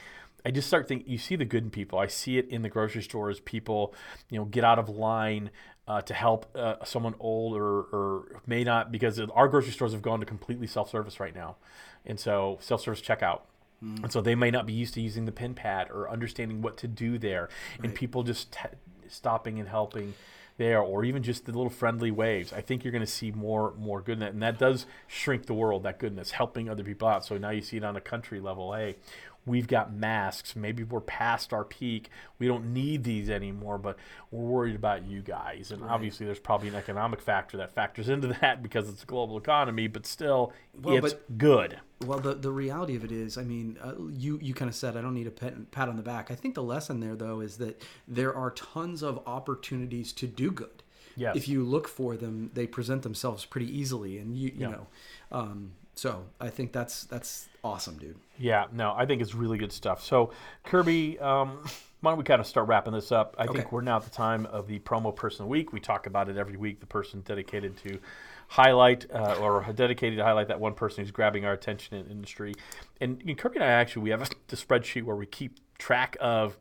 I 0.43 0.49
just 0.49 0.67
start 0.67 0.88
thinking, 0.88 1.08
you 1.08 1.19
see 1.19 1.36
the 1.36 1.45
good 1.45 1.63
in 1.63 1.69
people. 1.69 1.99
I 1.99 2.08
see 2.08 2.39
it 2.39 2.49
in 2.49 2.63
the 2.63 2.69
grocery 2.69 3.04
stores. 3.04 3.39
People, 3.39 3.93
you 4.30 4.39
know, 4.39 4.45
get 4.45 4.63
out 4.63 4.80
of 4.80 4.89
line 4.89 5.51
uh, 5.88 6.01
to 6.01 6.13
help 6.15 6.56
uh, 6.56 6.84
someone 6.84 7.13
old 7.19 7.56
or, 7.56 7.82
or 7.91 8.41
may 8.47 8.63
not, 8.63 8.91
because 8.91 9.19
our 9.19 9.47
grocery 9.47 9.71
stores 9.73 9.91
have 9.91 10.01
gone 10.01 10.19
to 10.19 10.25
completely 10.25 10.65
self 10.65 10.89
service 10.89 11.19
right 11.19 11.36
now. 11.36 11.58
And 12.05 12.19
so 12.19 12.57
self 12.61 12.81
service 12.81 13.01
checkout. 13.01 13.41
Hmm. 13.79 14.03
And 14.03 14.11
so 14.11 14.21
they 14.21 14.35
may 14.35 14.51
not 14.51 14.65
be 14.65 14.73
used 14.73 14.93
to 14.95 15.01
using 15.01 15.25
the 15.25 15.31
pin 15.31 15.53
pad 15.53 15.89
or 15.91 16.09
understanding 16.09 16.61
what 16.61 16.77
to 16.77 16.87
do 16.87 17.17
there. 17.17 17.49
And 17.83 17.93
people 17.93 18.23
just 18.23 18.51
t- 18.51 18.69
stopping 19.07 19.59
and 19.59 19.67
helping 19.67 20.13
there 20.57 20.79
or 20.79 21.03
even 21.03 21.23
just 21.23 21.45
the 21.45 21.51
little 21.51 21.69
friendly 21.69 22.11
waves. 22.11 22.53
I 22.53 22.61
think 22.61 22.83
you're 22.83 22.91
going 22.91 23.03
to 23.03 23.11
see 23.11 23.31
more 23.31 23.73
more 23.77 24.01
good 24.01 24.13
in 24.13 24.19
that. 24.19 24.33
And 24.33 24.43
that 24.43 24.59
does 24.59 24.85
shrink 25.07 25.47
the 25.47 25.53
world, 25.53 25.83
that 25.83 25.99
goodness, 25.99 26.31
helping 26.31 26.69
other 26.69 26.83
people 26.83 27.07
out. 27.07 27.25
So 27.25 27.37
now 27.37 27.49
you 27.49 27.61
see 27.61 27.77
it 27.77 27.83
on 27.83 27.95
a 27.95 28.01
country 28.01 28.39
level. 28.39 28.73
Hey, 28.73 28.97
we've 29.45 29.67
got 29.67 29.91
masks. 29.93 30.56
Maybe 30.56 30.84
we're 30.84 31.01
past 31.01 31.51
our 31.54 31.63
peak. 31.63 32.10
We 32.39 32.47
don't 32.47 32.73
need 32.73 33.04
these 33.04 33.30
anymore, 33.30 33.77
but 33.77 33.97
we're 34.30 34.45
worried 34.45 34.75
about 34.75 35.06
you 35.06 35.21
guys. 35.21 35.71
And 35.71 35.84
obviously 35.84 36.25
there's 36.25 36.39
probably 36.39 36.67
an 36.69 36.75
economic 36.75 37.21
factor 37.21 37.58
that 37.58 37.71
factors 37.73 38.08
into 38.10 38.27
that 38.41 38.62
because 38.62 38.88
it's 38.89 39.04
a 39.04 39.06
global 39.06 39.38
economy, 39.38 39.88
but 39.88 40.06
still 40.06 40.54
Well, 40.80 40.95
it's 41.04 41.13
but- 41.13 41.38
good. 41.38 41.80
Well, 42.06 42.19
the, 42.19 42.34
the 42.34 42.51
reality 42.51 42.95
of 42.95 43.04
it 43.04 43.12
is, 43.12 43.38
I 43.38 43.43
mean, 43.43 43.77
uh, 43.80 43.93
you 44.10 44.39
you 44.41 44.56
kind 44.56 44.67
of 44.69 44.73
said 44.73 44.97
I 44.97 45.01
don't 45.01 45.13
need 45.13 45.27
a 45.27 45.32
pat, 45.32 45.69
pat 45.69 45.88
on 45.88 45.97
the 45.97 46.01
back. 46.01 46.32
I 46.32 46.36
think 46.36 46.56
the 46.56 46.63
lesson 46.63 46.99
there 46.99 47.15
though 47.15 47.41
is 47.41 47.58
that 47.58 47.80
there 48.08 48.36
are 48.36 48.49
tons 48.49 49.04
of 49.04 49.21
opportunities 49.27 50.12
to 50.13 50.25
do 50.25 50.49
good. 50.49 50.82
Yes. 51.15 51.36
If 51.36 51.47
you 51.47 51.63
look 51.63 51.88
for 51.88 52.15
them, 52.17 52.49
they 52.56 52.65
present 52.65 53.04
themselves 53.04 53.45
pretty 53.45 53.67
easily, 53.77 54.17
and 54.17 54.36
you 54.36 54.47
you 54.47 54.54
Yeah. 54.62 54.67
know, 54.69 54.88
um, 55.32 55.73
so 55.93 56.23
I 56.39 56.49
think 56.49 56.71
that's 56.71 57.04
that's 57.04 57.47
awesome, 57.63 57.97
dude. 57.97 58.17
Yeah, 58.38 58.65
no, 58.71 58.93
I 58.95 59.06
think 59.06 59.21
it's 59.21 59.36
really 59.36 59.58
good 59.58 59.71
stuff. 59.71 60.04
So, 60.04 60.32
Kirby, 60.63 61.19
um, 61.19 61.63
why 62.02 62.12
don't 62.12 62.17
we 62.17 62.24
kind 62.24 62.41
of 62.41 62.47
start 62.47 62.67
wrapping 62.67 62.93
this 62.93 63.12
up? 63.12 63.36
I 63.38 63.43
Okay. 63.45 63.54
think 63.60 63.71
we're 63.71 63.82
now 63.82 63.97
at 63.97 64.04
the 64.04 64.10
time 64.10 64.45
of 64.47 64.67
the 64.67 64.80
promo 64.80 65.15
person 65.15 65.43
of 65.43 65.47
the 65.47 65.52
week. 65.52 65.71
We 65.71 65.80
talk 65.80 66.08
about 66.08 66.30
it 66.30 66.38
every 66.38 66.58
week. 66.58 66.80
The 66.80 66.88
person 66.88 67.21
dedicated 67.21 67.78
to 67.78 68.00
highlight 68.47 69.06
uh, 69.13 69.36
or 69.39 69.65
dedicated 69.74 70.17
to 70.17 70.24
highlight 70.26 70.47
that 70.50 70.60
one 70.60 70.74
person 70.74 71.04
who's 71.04 71.12
grabbing 71.12 71.45
our 71.45 71.54
attention 71.54 71.97
in 71.97 72.08
industry. 72.08 72.54
And, 73.00 73.21
and 73.26 73.38
Kirby 73.38 73.58
and 73.58 73.63
I 73.63 73.67
actually 73.67 74.02
we 74.04 74.10
have 74.10 74.24
a, 74.24 74.28
the 74.47 74.56
spreadsheet 74.56 75.04
where 75.04 75.15
we 75.15 75.26
keep 75.26 75.60
track 75.78 76.17
of 76.19 76.58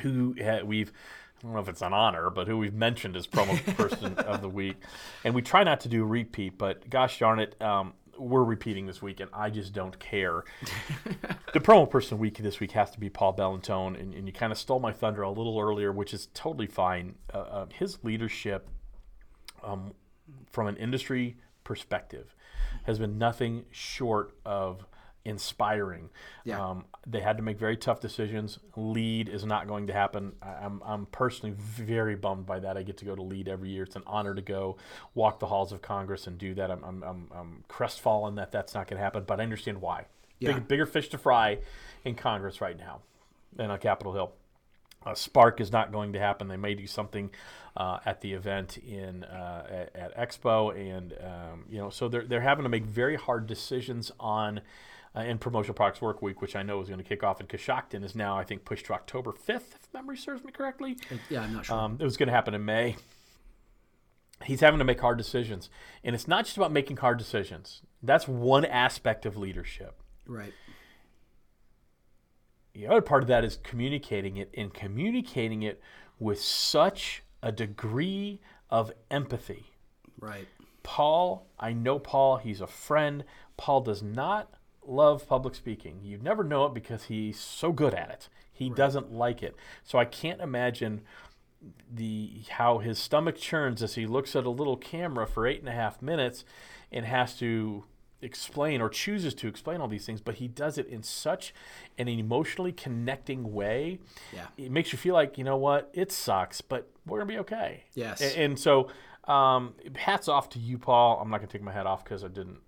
who 0.00 0.34
we've. 0.64 0.92
I 1.38 1.46
don't 1.46 1.52
know 1.56 1.60
if 1.60 1.68
it's 1.68 1.82
an 1.82 1.92
honor, 1.92 2.30
but 2.30 2.48
who 2.48 2.56
we've 2.56 2.72
mentioned 2.72 3.16
as 3.16 3.26
promo 3.26 3.62
person 3.76 4.14
of 4.20 4.40
the 4.40 4.48
week, 4.48 4.76
and 5.24 5.34
we 5.34 5.42
try 5.42 5.62
not 5.62 5.80
to 5.80 5.88
do 5.88 6.02
repeat. 6.04 6.56
But 6.56 6.88
gosh 6.88 7.18
darn 7.18 7.38
it, 7.38 7.60
um, 7.60 7.92
we're 8.18 8.44
repeating 8.44 8.86
this 8.86 9.02
week, 9.02 9.20
and 9.20 9.30
I 9.32 9.50
just 9.50 9.72
don't 9.72 9.98
care 9.98 10.44
the 11.52 11.60
promo 11.60 11.88
person 11.88 12.18
week 12.18 12.38
this 12.38 12.60
week 12.60 12.72
has 12.72 12.90
to 12.92 13.00
be 13.00 13.08
Paul 13.08 13.34
Bellantone, 13.36 14.00
and, 14.00 14.14
and 14.14 14.26
you 14.26 14.32
kind 14.32 14.52
of 14.52 14.58
stole 14.58 14.80
my 14.80 14.92
thunder 14.92 15.22
a 15.22 15.30
little 15.30 15.58
earlier, 15.58 15.92
which 15.92 16.14
is 16.14 16.28
totally 16.34 16.66
fine. 16.66 17.16
Uh, 17.32 17.38
uh, 17.38 17.66
his 17.72 17.98
leadership, 18.02 18.68
um, 19.62 19.92
from 20.50 20.66
an 20.66 20.76
industry 20.76 21.36
perspective, 21.64 22.34
has 22.84 22.98
been 22.98 23.18
nothing 23.18 23.64
short 23.70 24.36
of 24.44 24.86
inspiring. 25.24 26.10
Yeah. 26.44 26.60
Um, 26.60 26.84
they 27.06 27.20
had 27.20 27.36
to 27.38 27.42
make 27.42 27.58
very 27.58 27.76
tough 27.76 28.00
decisions. 28.00 28.58
Lead 28.76 29.28
is 29.28 29.44
not 29.44 29.66
going 29.66 29.86
to 29.86 29.92
happen. 29.92 30.32
I, 30.42 30.64
I'm, 30.64 30.82
I'm 30.84 31.06
personally 31.06 31.54
very 31.58 32.14
bummed 32.14 32.46
by 32.46 32.58
that. 32.60 32.76
I 32.76 32.82
get 32.82 32.98
to 32.98 33.04
go 33.04 33.14
to 33.14 33.22
lead 33.22 33.48
every 33.48 33.70
year. 33.70 33.84
It's 33.84 33.96
an 33.96 34.02
honor 34.06 34.34
to 34.34 34.42
go 34.42 34.76
walk 35.14 35.40
the 35.40 35.46
halls 35.46 35.72
of 35.72 35.82
Congress 35.82 36.26
and 36.26 36.38
do 36.38 36.54
that. 36.54 36.70
I'm, 36.70 36.84
I'm, 36.84 37.02
I'm, 37.02 37.30
I'm 37.34 37.64
crestfallen 37.68 38.34
that 38.36 38.52
that's 38.52 38.74
not 38.74 38.86
going 38.86 38.98
to 38.98 39.02
happen, 39.02 39.24
but 39.26 39.40
I 39.40 39.42
understand 39.42 39.80
why. 39.80 40.06
Yeah. 40.38 40.52
Big, 40.52 40.68
bigger 40.68 40.86
fish 40.86 41.08
to 41.10 41.18
fry 41.18 41.58
in 42.04 42.14
Congress 42.14 42.60
right 42.60 42.78
now 42.78 43.00
than 43.54 43.70
on 43.70 43.78
Capitol 43.78 44.12
Hill. 44.12 44.32
Uh, 45.06 45.14
Spark 45.14 45.60
is 45.60 45.70
not 45.70 45.92
going 45.92 46.14
to 46.14 46.18
happen. 46.18 46.48
They 46.48 46.56
may 46.56 46.74
do 46.74 46.86
something 46.86 47.30
uh, 47.76 47.98
at 48.06 48.20
the 48.20 48.32
event 48.32 48.78
in 48.78 49.24
uh, 49.24 49.88
at, 49.94 49.96
at 49.96 50.16
Expo, 50.16 50.74
and 50.74 51.12
um, 51.20 51.64
you 51.68 51.78
know, 51.78 51.90
so 51.90 52.08
they're 52.08 52.24
they're 52.24 52.40
having 52.40 52.62
to 52.62 52.68
make 52.68 52.84
very 52.84 53.16
hard 53.16 53.46
decisions 53.46 54.10
on. 54.18 54.60
Uh, 55.16 55.20
in 55.20 55.38
promotional 55.38 55.74
products 55.74 56.00
work 56.02 56.22
week, 56.22 56.42
which 56.42 56.56
I 56.56 56.64
know 56.64 56.80
is 56.80 56.88
going 56.88 56.98
to 56.98 57.04
kick 57.04 57.22
off 57.22 57.40
in 57.40 57.46
Coshocton, 57.46 58.02
is 58.04 58.16
now 58.16 58.36
I 58.36 58.42
think 58.42 58.64
pushed 58.64 58.86
to 58.86 58.94
October 58.94 59.30
fifth, 59.30 59.76
if 59.80 59.94
memory 59.94 60.16
serves 60.16 60.42
me 60.42 60.50
correctly. 60.50 60.96
Yeah, 61.30 61.42
I'm 61.42 61.52
not 61.52 61.66
sure. 61.66 61.78
Um, 61.78 61.98
it 62.00 62.04
was 62.04 62.16
going 62.16 62.26
to 62.26 62.32
happen 62.32 62.52
in 62.52 62.64
May. 62.64 62.96
He's 64.42 64.60
having 64.60 64.78
to 64.78 64.84
make 64.84 65.00
hard 65.00 65.16
decisions, 65.16 65.70
and 66.02 66.16
it's 66.16 66.26
not 66.26 66.46
just 66.46 66.56
about 66.56 66.72
making 66.72 66.96
hard 66.96 67.18
decisions. 67.18 67.82
That's 68.02 68.26
one 68.26 68.64
aspect 68.64 69.24
of 69.24 69.36
leadership. 69.36 70.02
right. 70.26 70.52
The 72.74 72.88
other 72.88 73.02
part 73.02 73.22
of 73.22 73.28
that 73.28 73.44
is 73.44 73.56
communicating 73.62 74.36
it 74.36 74.50
and 74.56 74.74
communicating 74.74 75.62
it 75.62 75.80
with 76.18 76.40
such 76.40 77.22
a 77.40 77.52
degree 77.52 78.40
of 78.68 78.90
empathy. 79.12 79.70
Right. 80.18 80.48
Paul, 80.82 81.46
I 81.56 81.72
know 81.72 82.00
Paul, 82.00 82.38
he's 82.38 82.60
a 82.60 82.66
friend. 82.66 83.22
Paul 83.56 83.82
does 83.82 84.02
not 84.02 84.54
love 84.88 85.26
public 85.28 85.54
speaking. 85.54 86.00
You 86.02 86.18
never 86.18 86.44
know 86.44 86.64
it 86.66 86.74
because 86.74 87.04
he's 87.04 87.38
so 87.38 87.72
good 87.72 87.94
at 87.94 88.10
it. 88.10 88.28
He 88.52 88.70
doesn't 88.70 89.12
like 89.12 89.42
it. 89.42 89.56
So 89.82 89.98
I 89.98 90.04
can't 90.04 90.40
imagine 90.40 91.00
the 91.92 92.42
how 92.50 92.78
his 92.78 92.98
stomach 92.98 93.36
churns 93.36 93.82
as 93.82 93.94
he 93.94 94.06
looks 94.06 94.36
at 94.36 94.44
a 94.44 94.50
little 94.50 94.76
camera 94.76 95.26
for 95.26 95.46
eight 95.46 95.60
and 95.60 95.68
a 95.68 95.72
half 95.72 96.02
minutes 96.02 96.44
and 96.92 97.06
has 97.06 97.36
to 97.38 97.84
explain 98.20 98.80
or 98.80 98.88
chooses 98.88 99.34
to 99.34 99.48
explain 99.48 99.80
all 99.80 99.88
these 99.88 100.06
things, 100.06 100.20
but 100.20 100.36
he 100.36 100.48
does 100.48 100.78
it 100.78 100.86
in 100.86 101.02
such 101.02 101.52
an 101.98 102.08
emotionally 102.08 102.72
connecting 102.72 103.52
way. 103.52 103.98
Yeah. 104.32 104.46
It 104.56 104.70
makes 104.70 104.92
you 104.92 104.98
feel 104.98 105.14
like, 105.14 105.36
you 105.36 105.44
know 105.44 105.56
what, 105.56 105.90
it 105.92 106.10
sucks, 106.10 106.60
but 106.60 106.90
we're 107.06 107.18
gonna 107.18 107.28
be 107.28 107.38
okay. 107.38 107.84
Yes. 107.94 108.20
A- 108.22 108.38
And, 108.38 108.58
so 108.58 108.88
um, 109.24 109.74
hats 109.96 110.28
off 110.28 110.48
to 110.50 110.58
you, 110.58 110.78
Paul. 110.78 111.18
I'm 111.20 111.28
not 111.30 111.38
gonna 111.38 111.48
take 111.48 111.62
my 111.62 111.72
hat 111.72 111.86
off 111.86 112.02
because 112.04 112.24
I 112.24 112.28
didn't 112.28 112.58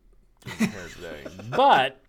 do 0.58 0.66
today. 0.94 1.24
But 1.56 2.00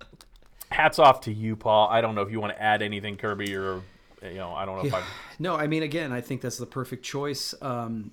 hats 0.69 0.99
off 0.99 1.21
to 1.21 1.33
you, 1.33 1.55
Paul. 1.55 1.87
I 1.89 2.01
don't 2.01 2.15
know 2.15 2.21
if 2.21 2.31
you 2.31 2.39
want 2.39 2.53
to 2.53 2.61
add 2.61 2.81
anything, 2.81 3.17
Kirby, 3.17 3.55
or 3.55 3.81
you 4.21 4.35
know, 4.35 4.53
I 4.53 4.65
don't 4.65 4.77
know 4.77 4.85
if 4.85 4.93
I 4.93 5.03
No, 5.39 5.55
I 5.55 5.67
mean, 5.67 5.83
again, 5.83 6.11
I 6.11 6.21
think 6.21 6.41
that's 6.41 6.57
the 6.57 6.65
perfect 6.65 7.03
choice. 7.03 7.53
Um, 7.61 8.11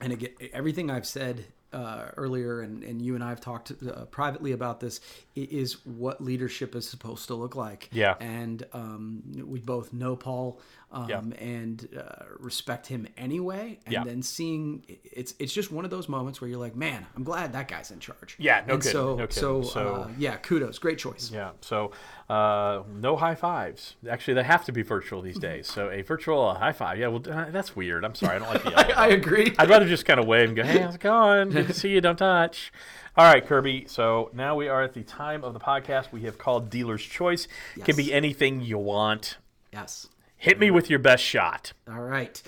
and 0.00 0.12
again, 0.12 0.30
everything 0.52 0.90
I've 0.90 1.06
said 1.06 1.46
uh, 1.72 2.06
earlier, 2.16 2.60
and, 2.60 2.82
and 2.82 3.02
you 3.02 3.14
and 3.14 3.22
I 3.22 3.28
have 3.30 3.40
talked 3.40 3.72
uh, 3.72 4.04
privately 4.06 4.52
about 4.52 4.80
this, 4.80 5.00
is 5.34 5.84
what 5.84 6.22
leadership 6.22 6.74
is 6.74 6.88
supposed 6.88 7.26
to 7.28 7.34
look 7.34 7.56
like. 7.56 7.88
Yeah. 7.92 8.14
And 8.20 8.64
um, 8.72 9.22
we 9.44 9.60
both 9.60 9.92
know 9.92 10.16
Paul. 10.16 10.60
Um, 10.90 11.08
Yeah. 11.08 11.20
and 11.38 11.88
uh, 11.98 12.24
respect 12.38 12.86
him 12.86 13.06
anyway. 13.16 13.78
And 13.84 13.92
Yeah. 13.92 14.04
then 14.04 14.22
seeing 14.22 14.84
it's 15.04 15.34
it's 15.38 15.52
just 15.52 15.70
one 15.70 15.84
of 15.84 15.90
those 15.90 16.08
moments 16.08 16.40
where 16.40 16.48
you're 16.48 16.58
like, 16.58 16.74
man, 16.76 17.06
I'm 17.16 17.24
glad 17.24 17.52
that 17.52 17.68
guy's 17.68 17.90
in 17.90 18.00
charge. 18.00 18.36
Yeah, 18.38 18.64
no 18.66 18.74
and 18.74 18.82
kidding, 18.82 18.92
So 18.92 19.16
no 19.16 19.26
kidding. 19.26 19.30
so, 19.42 19.62
So- 19.62 19.94
uh, 19.94 20.08
yeah, 20.18 20.36
kudos, 20.36 20.78
great 20.78 20.98
choice. 20.98 21.30
Yeah. 21.32 21.50
So 21.60 21.90
uh, 22.30 22.82
no 22.94 23.16
high 23.16 23.34
fives. 23.34 23.96
Actually, 24.08 24.34
they 24.34 24.44
have 24.44 24.64
to 24.66 24.72
be 24.72 24.82
virtual 24.82 25.20
these 25.22 25.38
days. 25.38 25.66
So 25.66 25.90
a 25.90 26.02
virtual 26.02 26.54
high 26.54 26.72
five. 26.72 26.98
Yeah. 26.98 27.08
Well, 27.08 27.22
uh, 27.30 27.50
that's 27.50 27.74
weird. 27.76 28.04
I'm 28.04 28.14
sorry. 28.14 28.36
I 28.36 28.38
don't 28.38 28.48
like 28.48 28.62
the. 28.64 28.74
I, 28.98 29.04
I 29.04 29.08
agree. 29.08 29.54
I'd 29.58 29.68
rather 29.68 29.86
just 29.86 30.04
kind 30.06 30.18
of 30.20 30.26
wave 30.26 30.48
and 30.48 30.56
go, 30.56 30.62
"Hey, 30.64 30.78
how's 30.78 30.94
it 30.94 31.00
going? 31.00 31.50
Good 31.50 31.66
to 31.68 31.74
see 31.74 31.90
you. 31.90 32.00
Don't 32.00 32.16
touch." 32.16 32.72
All 33.16 33.24
right, 33.24 33.44
Kirby. 33.44 33.86
So 33.88 34.30
now 34.32 34.54
we 34.54 34.68
are 34.68 34.82
at 34.82 34.94
the 34.94 35.02
time 35.02 35.42
of 35.42 35.52
the 35.52 35.58
podcast 35.60 36.12
we 36.12 36.22
have 36.22 36.38
called 36.38 36.70
Dealer's 36.70 37.02
Choice. 37.02 37.48
Can 37.84 37.96
be 37.96 38.12
anything 38.12 38.60
you 38.60 38.78
want. 38.78 39.38
yes. 39.72 40.06
Hit 40.38 40.58
me 40.58 40.70
with 40.70 40.88
your 40.88 40.98
best 41.00 41.22
shot. 41.22 41.72
All 41.88 42.00
right. 42.00 42.40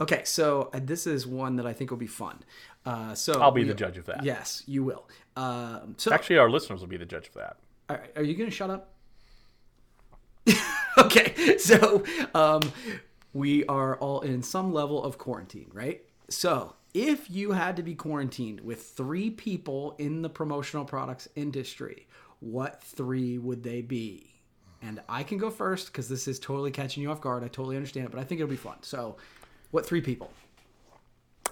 Okay, 0.00 0.22
so 0.24 0.70
this 0.72 1.06
is 1.06 1.26
one 1.26 1.56
that 1.56 1.66
I 1.66 1.72
think 1.72 1.90
will 1.90 1.98
be 1.98 2.06
fun. 2.06 2.40
Uh, 2.86 3.14
so 3.14 3.40
I'll 3.40 3.50
be 3.50 3.62
we- 3.62 3.68
the 3.68 3.74
judge 3.74 3.98
of 3.98 4.06
that. 4.06 4.22
Yes, 4.22 4.62
you 4.66 4.84
will. 4.84 5.08
Um, 5.36 5.94
so, 5.96 6.12
Actually, 6.12 6.38
our 6.38 6.50
listeners 6.50 6.80
will 6.80 6.88
be 6.88 6.96
the 6.96 7.06
judge 7.06 7.28
of 7.28 7.34
that. 7.34 7.56
all 7.88 7.96
right, 7.96 8.10
are 8.16 8.22
you 8.22 8.34
going 8.34 8.50
to 8.50 8.54
shut 8.54 8.70
up? 8.70 8.92
okay, 10.98 11.58
so 11.58 12.04
um, 12.34 12.62
we 13.32 13.64
are 13.66 13.96
all 13.98 14.20
in 14.20 14.42
some 14.42 14.72
level 14.72 15.02
of 15.02 15.18
quarantine, 15.18 15.70
right? 15.72 16.02
So, 16.30 16.74
if 16.94 17.30
you 17.30 17.52
had 17.52 17.76
to 17.76 17.82
be 17.82 17.94
quarantined 17.94 18.60
with 18.60 18.82
three 18.82 19.30
people 19.30 19.94
in 19.98 20.22
the 20.22 20.30
promotional 20.30 20.84
products 20.84 21.28
industry, 21.36 22.06
what 22.40 22.82
three 22.82 23.38
would 23.38 23.62
they 23.62 23.82
be? 23.82 24.37
And 24.82 25.00
I 25.08 25.22
can 25.24 25.38
go 25.38 25.50
first 25.50 25.86
because 25.88 26.08
this 26.08 26.28
is 26.28 26.38
totally 26.38 26.70
catching 26.70 27.02
you 27.02 27.10
off 27.10 27.20
guard. 27.20 27.42
I 27.42 27.48
totally 27.48 27.76
understand 27.76 28.06
it, 28.06 28.12
but 28.12 28.20
I 28.20 28.24
think 28.24 28.40
it'll 28.40 28.50
be 28.50 28.56
fun. 28.56 28.76
So, 28.82 29.16
what 29.72 29.84
three 29.84 30.00
people? 30.00 30.30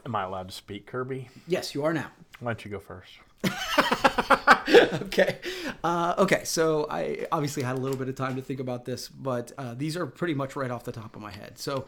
Am 0.05 0.15
I 0.15 0.23
allowed 0.23 0.49
to 0.49 0.55
speak, 0.55 0.87
Kirby? 0.87 1.29
Yes, 1.49 1.75
you 1.75 1.85
are 1.85 1.93
now. 1.93 2.07
Why 2.39 2.53
don't 2.53 2.65
you 2.65 2.71
go 2.71 2.79
first? 2.79 3.11
okay. 4.69 5.39
Uh, 5.85 6.15
okay. 6.19 6.45
So 6.45 6.87
I 6.91 7.27
obviously 7.33 7.63
had 7.63 7.77
a 7.77 7.81
little 7.81 7.97
bit 7.99 8.09
of 8.09 8.15
time 8.15 8.37
to 8.37 8.43
think 8.43 8.61
about 8.61 8.85
this, 8.85 9.09
but 9.09 9.53
uh, 9.59 9.75
these 9.75 9.97
are 9.97 10.07
pretty 10.07 10.35
much 10.35 10.57
right 10.57 10.71
off 10.71 10.85
the 10.85 10.93
top 10.93 11.17
of 11.17 11.23
my 11.23 11.31
head. 11.31 11.59
So, 11.59 11.87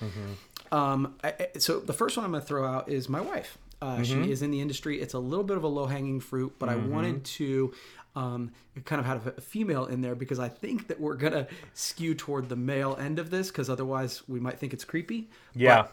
um, 0.73 1.15
I, 1.23 1.35
I- 1.55 1.59
so 1.59 1.81
the 1.81 1.93
first 1.93 2.17
one 2.17 2.25
I'm 2.27 2.33
going 2.33 2.43
to 2.43 2.47
throw 2.49 2.67
out 2.67 2.89
is 2.89 3.09
my 3.09 3.21
wife. 3.21 3.59
Uh, 3.81 4.03
She 4.03 4.31
is 4.31 4.43
in 4.43 4.51
the 4.51 4.61
industry. 4.61 5.01
It's 5.01 5.15
a 5.15 5.19
little 5.19 5.45
bit 5.45 5.57
of 5.57 5.63
a 5.63 5.69
low 5.69 5.87
hanging 5.87 6.21
fruit, 6.21 6.55
but 6.59 6.69
I 6.69 6.77
wanted 6.77 7.25
to 7.25 7.73
um, 8.17 8.51
kind 8.85 8.99
of 9.01 9.07
have 9.07 9.27
a 9.27 9.41
female 9.41 9.87
in 9.87 10.01
there 10.01 10.15
because 10.17 10.39
I 10.41 10.49
think 10.49 10.89
that 10.89 11.01
we're 11.01 11.15
going 11.15 11.35
to 11.35 11.47
skew 11.75 12.15
toward 12.15 12.49
the 12.49 12.57
male 12.57 12.97
end 13.01 13.19
of 13.19 13.31
this 13.31 13.49
because 13.49 13.71
otherwise 13.71 14.23
we 14.29 14.41
might 14.41 14.59
think 14.59 14.73
it's 14.73 14.85
creepy. 14.85 15.29
Yeah. 15.55 15.87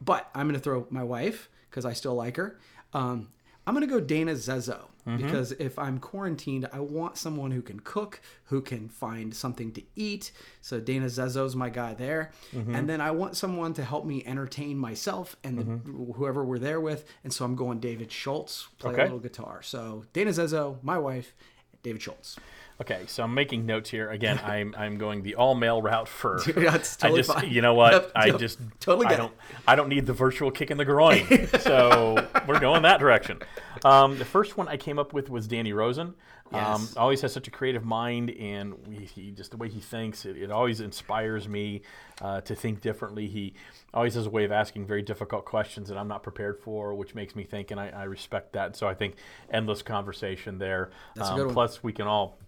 But 0.00 0.30
I'm 0.34 0.46
going 0.46 0.54
to 0.58 0.62
throw 0.62 0.86
my 0.90 1.02
wife 1.02 1.48
because 1.70 1.84
I 1.84 1.92
still 1.92 2.14
like 2.14 2.36
her. 2.36 2.58
Um, 2.94 3.28
I'm 3.66 3.74
going 3.74 3.86
to 3.86 3.92
go 3.92 4.00
Dana 4.00 4.32
Zezo 4.32 4.86
mm-hmm. 5.06 5.16
because 5.16 5.52
if 5.52 5.78
I'm 5.78 5.98
quarantined, 5.98 6.68
I 6.72 6.80
want 6.80 7.16
someone 7.16 7.50
who 7.50 7.62
can 7.62 7.80
cook, 7.80 8.20
who 8.44 8.60
can 8.60 8.88
find 8.88 9.34
something 9.34 9.72
to 9.72 9.82
eat. 9.96 10.30
So 10.60 10.78
Dana 10.78 11.06
Zezo's 11.06 11.56
my 11.56 11.68
guy 11.68 11.94
there. 11.94 12.30
Mm-hmm. 12.54 12.74
And 12.74 12.88
then 12.88 13.00
I 13.00 13.10
want 13.10 13.36
someone 13.36 13.74
to 13.74 13.84
help 13.84 14.04
me 14.04 14.24
entertain 14.24 14.78
myself 14.78 15.36
and 15.42 15.58
the, 15.58 15.64
mm-hmm. 15.64 16.12
whoever 16.12 16.44
we're 16.44 16.58
there 16.58 16.80
with. 16.80 17.04
And 17.24 17.32
so 17.32 17.44
I'm 17.44 17.56
going 17.56 17.80
David 17.80 18.12
Schultz, 18.12 18.68
play 18.78 18.92
Okay. 18.92 19.02
a 19.02 19.04
little 19.04 19.18
guitar. 19.18 19.62
So 19.62 20.04
Dana 20.12 20.30
Zezo, 20.30 20.82
my 20.82 20.98
wife, 20.98 21.34
David 21.82 22.02
Schultz. 22.02 22.36
Okay, 22.80 23.04
so 23.06 23.22
I'm 23.22 23.32
making 23.32 23.64
notes 23.64 23.88
here. 23.90 24.10
Again, 24.10 24.38
I'm 24.44 24.74
I'm 24.76 24.98
going 24.98 25.22
the 25.22 25.34
all 25.36 25.54
male 25.54 25.80
route 25.80 26.08
for. 26.08 26.40
That's 26.56 26.96
totally 26.96 27.20
I 27.20 27.22
just, 27.22 27.32
fine. 27.32 27.50
you 27.50 27.62
know 27.62 27.74
what? 27.74 27.92
Yep, 27.92 28.12
I 28.14 28.26
yep. 28.26 28.38
just 28.38 28.58
Totally 28.80 29.06
I 29.06 29.10
get 29.10 29.18
it. 29.18 29.22
don't 29.22 29.34
I 29.66 29.74
don't 29.76 29.88
need 29.88 30.06
the 30.06 30.12
virtual 30.12 30.50
kick 30.50 30.70
in 30.70 30.76
the 30.78 30.84
groin. 30.84 31.26
so 31.60 32.28
we're 32.46 32.60
going 32.60 32.82
that 32.82 33.00
direction. 33.00 33.40
Um, 33.84 34.18
the 34.18 34.24
first 34.24 34.56
one 34.56 34.68
I 34.68 34.76
came 34.76 34.98
up 34.98 35.12
with 35.12 35.30
was 35.30 35.46
Danny 35.46 35.72
Rosen. 35.72 36.14
Um, 36.52 36.82
Yes. 36.82 36.96
always 36.96 37.22
has 37.22 37.32
such 37.32 37.48
a 37.48 37.50
creative 37.50 37.84
mind, 37.84 38.30
and 38.30 38.74
he, 38.88 39.04
he 39.04 39.30
just 39.32 39.50
the 39.50 39.56
way 39.56 39.68
he 39.68 39.80
thinks, 39.80 40.24
it, 40.24 40.36
it 40.36 40.52
always 40.52 40.80
inspires 40.80 41.48
me 41.48 41.82
uh, 42.20 42.40
to 42.42 42.54
think 42.54 42.80
differently. 42.80 43.26
He 43.26 43.54
always 43.92 44.14
has 44.14 44.26
a 44.26 44.30
way 44.30 44.44
of 44.44 44.52
asking 44.52 44.86
very 44.86 45.02
difficult 45.02 45.44
questions 45.44 45.88
that 45.88 45.98
I'm 45.98 46.06
not 46.06 46.22
prepared 46.22 46.60
for, 46.60 46.94
which 46.94 47.16
makes 47.16 47.34
me 47.34 47.42
think, 47.42 47.72
and 47.72 47.80
I, 47.80 47.88
I 47.88 48.04
respect 48.04 48.52
that. 48.52 48.76
So 48.76 48.86
I 48.86 48.94
think 48.94 49.16
endless 49.50 49.82
conversation 49.82 50.58
there. 50.58 50.90
Um. 51.18 51.50
Plus, 51.50 51.82
we 51.82 51.92
can 51.92 52.06
all 52.06 52.38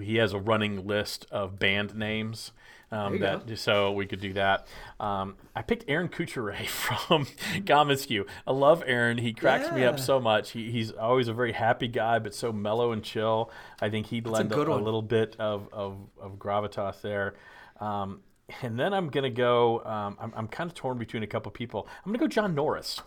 he 0.00 0.16
has 0.16 0.32
a 0.32 0.38
running 0.38 0.86
list 0.86 1.26
of 1.30 1.58
band 1.58 1.94
names. 1.94 2.52
Um, 2.90 3.20
that 3.20 3.46
go. 3.46 3.54
so 3.54 3.92
we 3.92 4.04
could 4.04 4.20
do 4.20 4.34
that. 4.34 4.66
Um, 5.00 5.36
I 5.56 5.62
picked 5.62 5.86
Aaron 5.88 6.08
Couture 6.08 6.54
from 6.66 7.24
commonsku. 7.64 8.26
I 8.46 8.52
love 8.52 8.84
Aaron. 8.86 9.16
He 9.16 9.32
cracks 9.32 9.72
me 9.72 9.82
up 9.84 9.98
so 9.98 10.20
much. 10.20 10.50
He, 10.50 10.70
he's 10.70 10.92
always 10.92 11.26
a 11.26 11.32
very 11.32 11.52
happy 11.52 11.88
guy, 11.88 12.18
but 12.18 12.34
so 12.34 12.52
mellow 12.52 12.92
and 12.92 13.02
chill. 13.02 13.50
I 13.80 13.88
think 13.88 14.08
he'd 14.08 14.26
lend 14.26 14.52
a, 14.52 14.54
good 14.54 14.68
a 14.68 14.76
little 14.76 15.00
bit 15.00 15.36
of, 15.38 15.70
of, 15.72 15.96
of 16.20 16.32
gravitas 16.32 17.00
there. 17.00 17.34
Um, 17.80 18.20
and 18.60 18.78
then 18.78 18.92
I'm 18.92 19.08
gonna 19.08 19.30
go. 19.30 19.82
Um, 19.84 20.18
I'm, 20.20 20.32
I'm 20.36 20.48
kind 20.48 20.68
of 20.68 20.74
torn 20.74 20.98
between 20.98 21.22
a 21.22 21.26
couple 21.26 21.50
people. 21.50 21.88
I'm 22.04 22.12
gonna 22.12 22.18
go 22.18 22.28
John 22.28 22.54
Norris. 22.54 23.00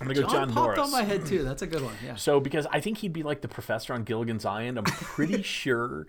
I'm 0.00 0.06
gonna 0.06 0.14
go 0.14 0.22
John, 0.22 0.30
John 0.30 0.52
popped 0.54 0.76
Norris. 0.76 0.80
on 0.80 0.90
my 0.90 1.02
head 1.02 1.26
too. 1.26 1.42
That's 1.44 1.62
a 1.62 1.66
good 1.66 1.82
one. 1.82 1.94
Yeah. 2.04 2.16
So, 2.16 2.40
because 2.40 2.66
I 2.72 2.80
think 2.80 2.98
he'd 2.98 3.12
be 3.12 3.22
like 3.22 3.42
the 3.42 3.48
professor 3.48 3.92
on 3.92 4.04
Gilligan's 4.04 4.44
Island, 4.44 4.78
I'm 4.78 4.84
pretty 4.84 5.42
sure 5.42 6.06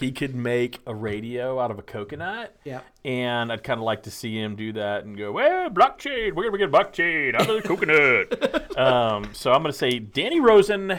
he 0.00 0.10
could 0.10 0.34
make 0.34 0.80
a 0.86 0.94
radio 0.94 1.60
out 1.60 1.70
of 1.70 1.78
a 1.78 1.82
coconut. 1.82 2.56
Yeah. 2.64 2.80
And 3.04 3.52
I'd 3.52 3.62
kind 3.62 3.78
of 3.78 3.84
like 3.84 4.04
to 4.04 4.10
see 4.10 4.36
him 4.40 4.56
do 4.56 4.72
that 4.72 5.04
and 5.04 5.16
go, 5.18 5.32
well, 5.32 5.68
blockchain, 5.70 6.34
we're 6.34 6.50
going 6.50 6.52
to 6.52 6.58
get 6.58 6.70
blockchain 6.72 7.34
out 7.34 7.48
of 7.48 7.62
the 7.62 7.68
coconut. 7.68 8.78
um, 8.78 9.28
so 9.32 9.52
I'm 9.52 9.62
going 9.62 9.72
to 9.72 9.78
say 9.78 9.98
Danny 9.98 10.40
Rosen, 10.40 10.98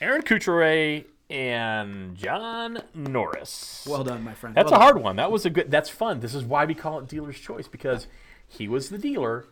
Aaron 0.00 0.22
Couture, 0.22 1.02
and 1.30 2.16
John 2.16 2.82
Norris. 2.94 3.86
Well 3.88 4.04
done, 4.04 4.22
my 4.22 4.34
friend. 4.34 4.54
That's 4.54 4.70
Well 4.70 4.80
a 4.80 4.84
done. 4.84 4.92
hard 4.92 5.02
one. 5.02 5.16
That 5.16 5.30
was 5.32 5.46
a 5.46 5.50
good. 5.50 5.70
That's 5.70 5.88
fun. 5.88 6.20
This 6.20 6.34
is 6.34 6.44
why 6.44 6.64
we 6.66 6.74
call 6.74 6.98
it 6.98 7.08
dealer's 7.08 7.38
choice 7.38 7.68
because 7.68 8.06
he 8.46 8.68
was 8.68 8.90
the 8.90 8.98
dealer, 8.98 9.46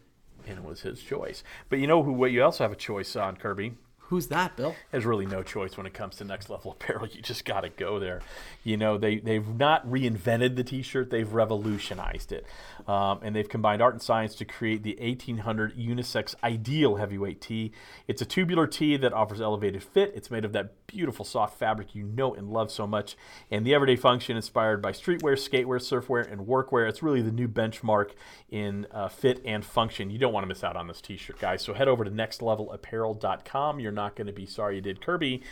and 0.48 0.58
it 0.58 0.64
was 0.64 0.82
his 0.82 1.00
choice. 1.00 1.44
But 1.68 1.78
you 1.78 1.86
know 1.86 2.02
who? 2.02 2.12
What 2.12 2.32
you 2.32 2.42
also 2.42 2.64
have 2.64 2.72
a 2.72 2.76
choice 2.76 3.16
on 3.16 3.36
Kirby. 3.36 3.74
Who's 4.08 4.28
that, 4.28 4.56
Bill? 4.56 4.74
There's 4.90 5.04
really 5.04 5.26
no 5.26 5.42
choice 5.42 5.76
when 5.76 5.84
it 5.84 5.92
comes 5.92 6.16
to 6.16 6.24
next 6.24 6.48
level 6.48 6.70
apparel. 6.80 7.06
You 7.06 7.20
just 7.20 7.44
got 7.44 7.60
to 7.60 7.68
go 7.68 7.98
there. 7.98 8.22
You 8.64 8.78
know, 8.78 8.96
they, 8.96 9.18
they've 9.18 9.46
not 9.46 9.86
reinvented 9.86 10.56
the 10.56 10.64
t 10.64 10.80
shirt, 10.80 11.10
they've 11.10 11.30
revolutionized 11.30 12.32
it. 12.32 12.46
Um, 12.86 13.20
and 13.22 13.36
they've 13.36 13.48
combined 13.48 13.82
art 13.82 13.92
and 13.92 14.02
science 14.02 14.34
to 14.36 14.46
create 14.46 14.82
the 14.82 14.96
1800 14.98 15.76
unisex 15.76 16.34
ideal 16.42 16.96
heavyweight 16.96 17.42
tee. 17.42 17.72
It's 18.06 18.22
a 18.22 18.24
tubular 18.24 18.66
tee 18.66 18.96
that 18.96 19.12
offers 19.12 19.42
elevated 19.42 19.82
fit. 19.82 20.12
It's 20.14 20.30
made 20.30 20.46
of 20.46 20.52
that 20.52 20.86
beautiful 20.86 21.26
soft 21.26 21.58
fabric 21.58 21.94
you 21.94 22.04
know 22.04 22.32
and 22.32 22.48
love 22.48 22.70
so 22.70 22.86
much. 22.86 23.14
And 23.50 23.66
the 23.66 23.74
everyday 23.74 23.96
function 23.96 24.36
inspired 24.36 24.80
by 24.80 24.92
streetwear, 24.92 25.34
skatewear, 25.34 25.78
surfwear, 25.80 26.32
and 26.32 26.46
workwear. 26.46 26.88
It's 26.88 27.02
really 27.02 27.20
the 27.20 27.30
new 27.30 27.46
benchmark 27.46 28.12
in 28.48 28.86
uh, 28.90 29.08
fit 29.08 29.42
and 29.44 29.62
function. 29.62 30.08
You 30.08 30.18
don't 30.18 30.32
want 30.32 30.44
to 30.44 30.48
miss 30.48 30.64
out 30.64 30.76
on 30.76 30.86
this 30.86 31.02
t 31.02 31.18
shirt, 31.18 31.38
guys. 31.38 31.60
So 31.60 31.74
head 31.74 31.88
over 31.88 32.04
to 32.04 32.10
nextlevelapparel.com. 32.10 33.80
You're 33.80 33.92
not 33.98 34.14
going 34.14 34.28
to 34.28 34.32
be 34.32 34.46
sorry 34.46 34.76
you 34.76 34.80
did, 34.80 35.00
Kirby. 35.00 35.42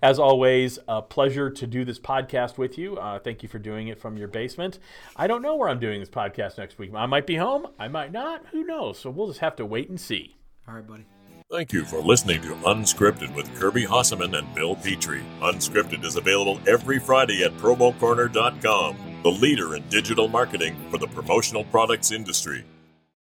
As 0.00 0.20
always, 0.20 0.78
a 0.86 1.02
pleasure 1.02 1.50
to 1.50 1.66
do 1.66 1.84
this 1.84 1.98
podcast 1.98 2.56
with 2.56 2.78
you. 2.78 2.96
Uh, 2.96 3.18
thank 3.18 3.42
you 3.42 3.48
for 3.48 3.58
doing 3.58 3.88
it 3.88 3.98
from 3.98 4.16
your 4.16 4.28
basement. 4.28 4.78
I 5.16 5.26
don't 5.26 5.42
know 5.42 5.56
where 5.56 5.68
I'm 5.68 5.80
doing 5.80 5.98
this 5.98 6.08
podcast 6.08 6.56
next 6.56 6.78
week. 6.78 6.92
I 6.94 7.06
might 7.06 7.26
be 7.26 7.36
home, 7.36 7.66
I 7.80 7.88
might 7.88 8.12
not. 8.12 8.46
Who 8.52 8.62
knows? 8.62 9.00
So 9.00 9.10
we'll 9.10 9.26
just 9.26 9.40
have 9.40 9.56
to 9.56 9.66
wait 9.66 9.88
and 9.88 10.00
see. 10.00 10.36
All 10.68 10.74
right, 10.74 10.86
buddy. 10.86 11.04
Thank 11.50 11.72
you 11.72 11.84
for 11.84 12.00
listening 12.00 12.42
to 12.42 12.54
Unscripted 12.54 13.34
with 13.34 13.52
Kirby 13.58 13.86
Hasseman 13.86 14.36
and 14.36 14.52
Bill 14.54 14.76
Petrie. 14.76 15.22
Unscripted 15.40 16.04
is 16.04 16.16
available 16.16 16.60
every 16.66 16.98
Friday 16.98 17.44
at 17.44 17.56
promocorner.com, 17.58 19.20
the 19.22 19.30
leader 19.30 19.76
in 19.76 19.88
digital 19.88 20.28
marketing 20.28 20.76
for 20.90 20.98
the 20.98 21.06
promotional 21.08 21.64
products 21.64 22.10
industry. 22.12 22.64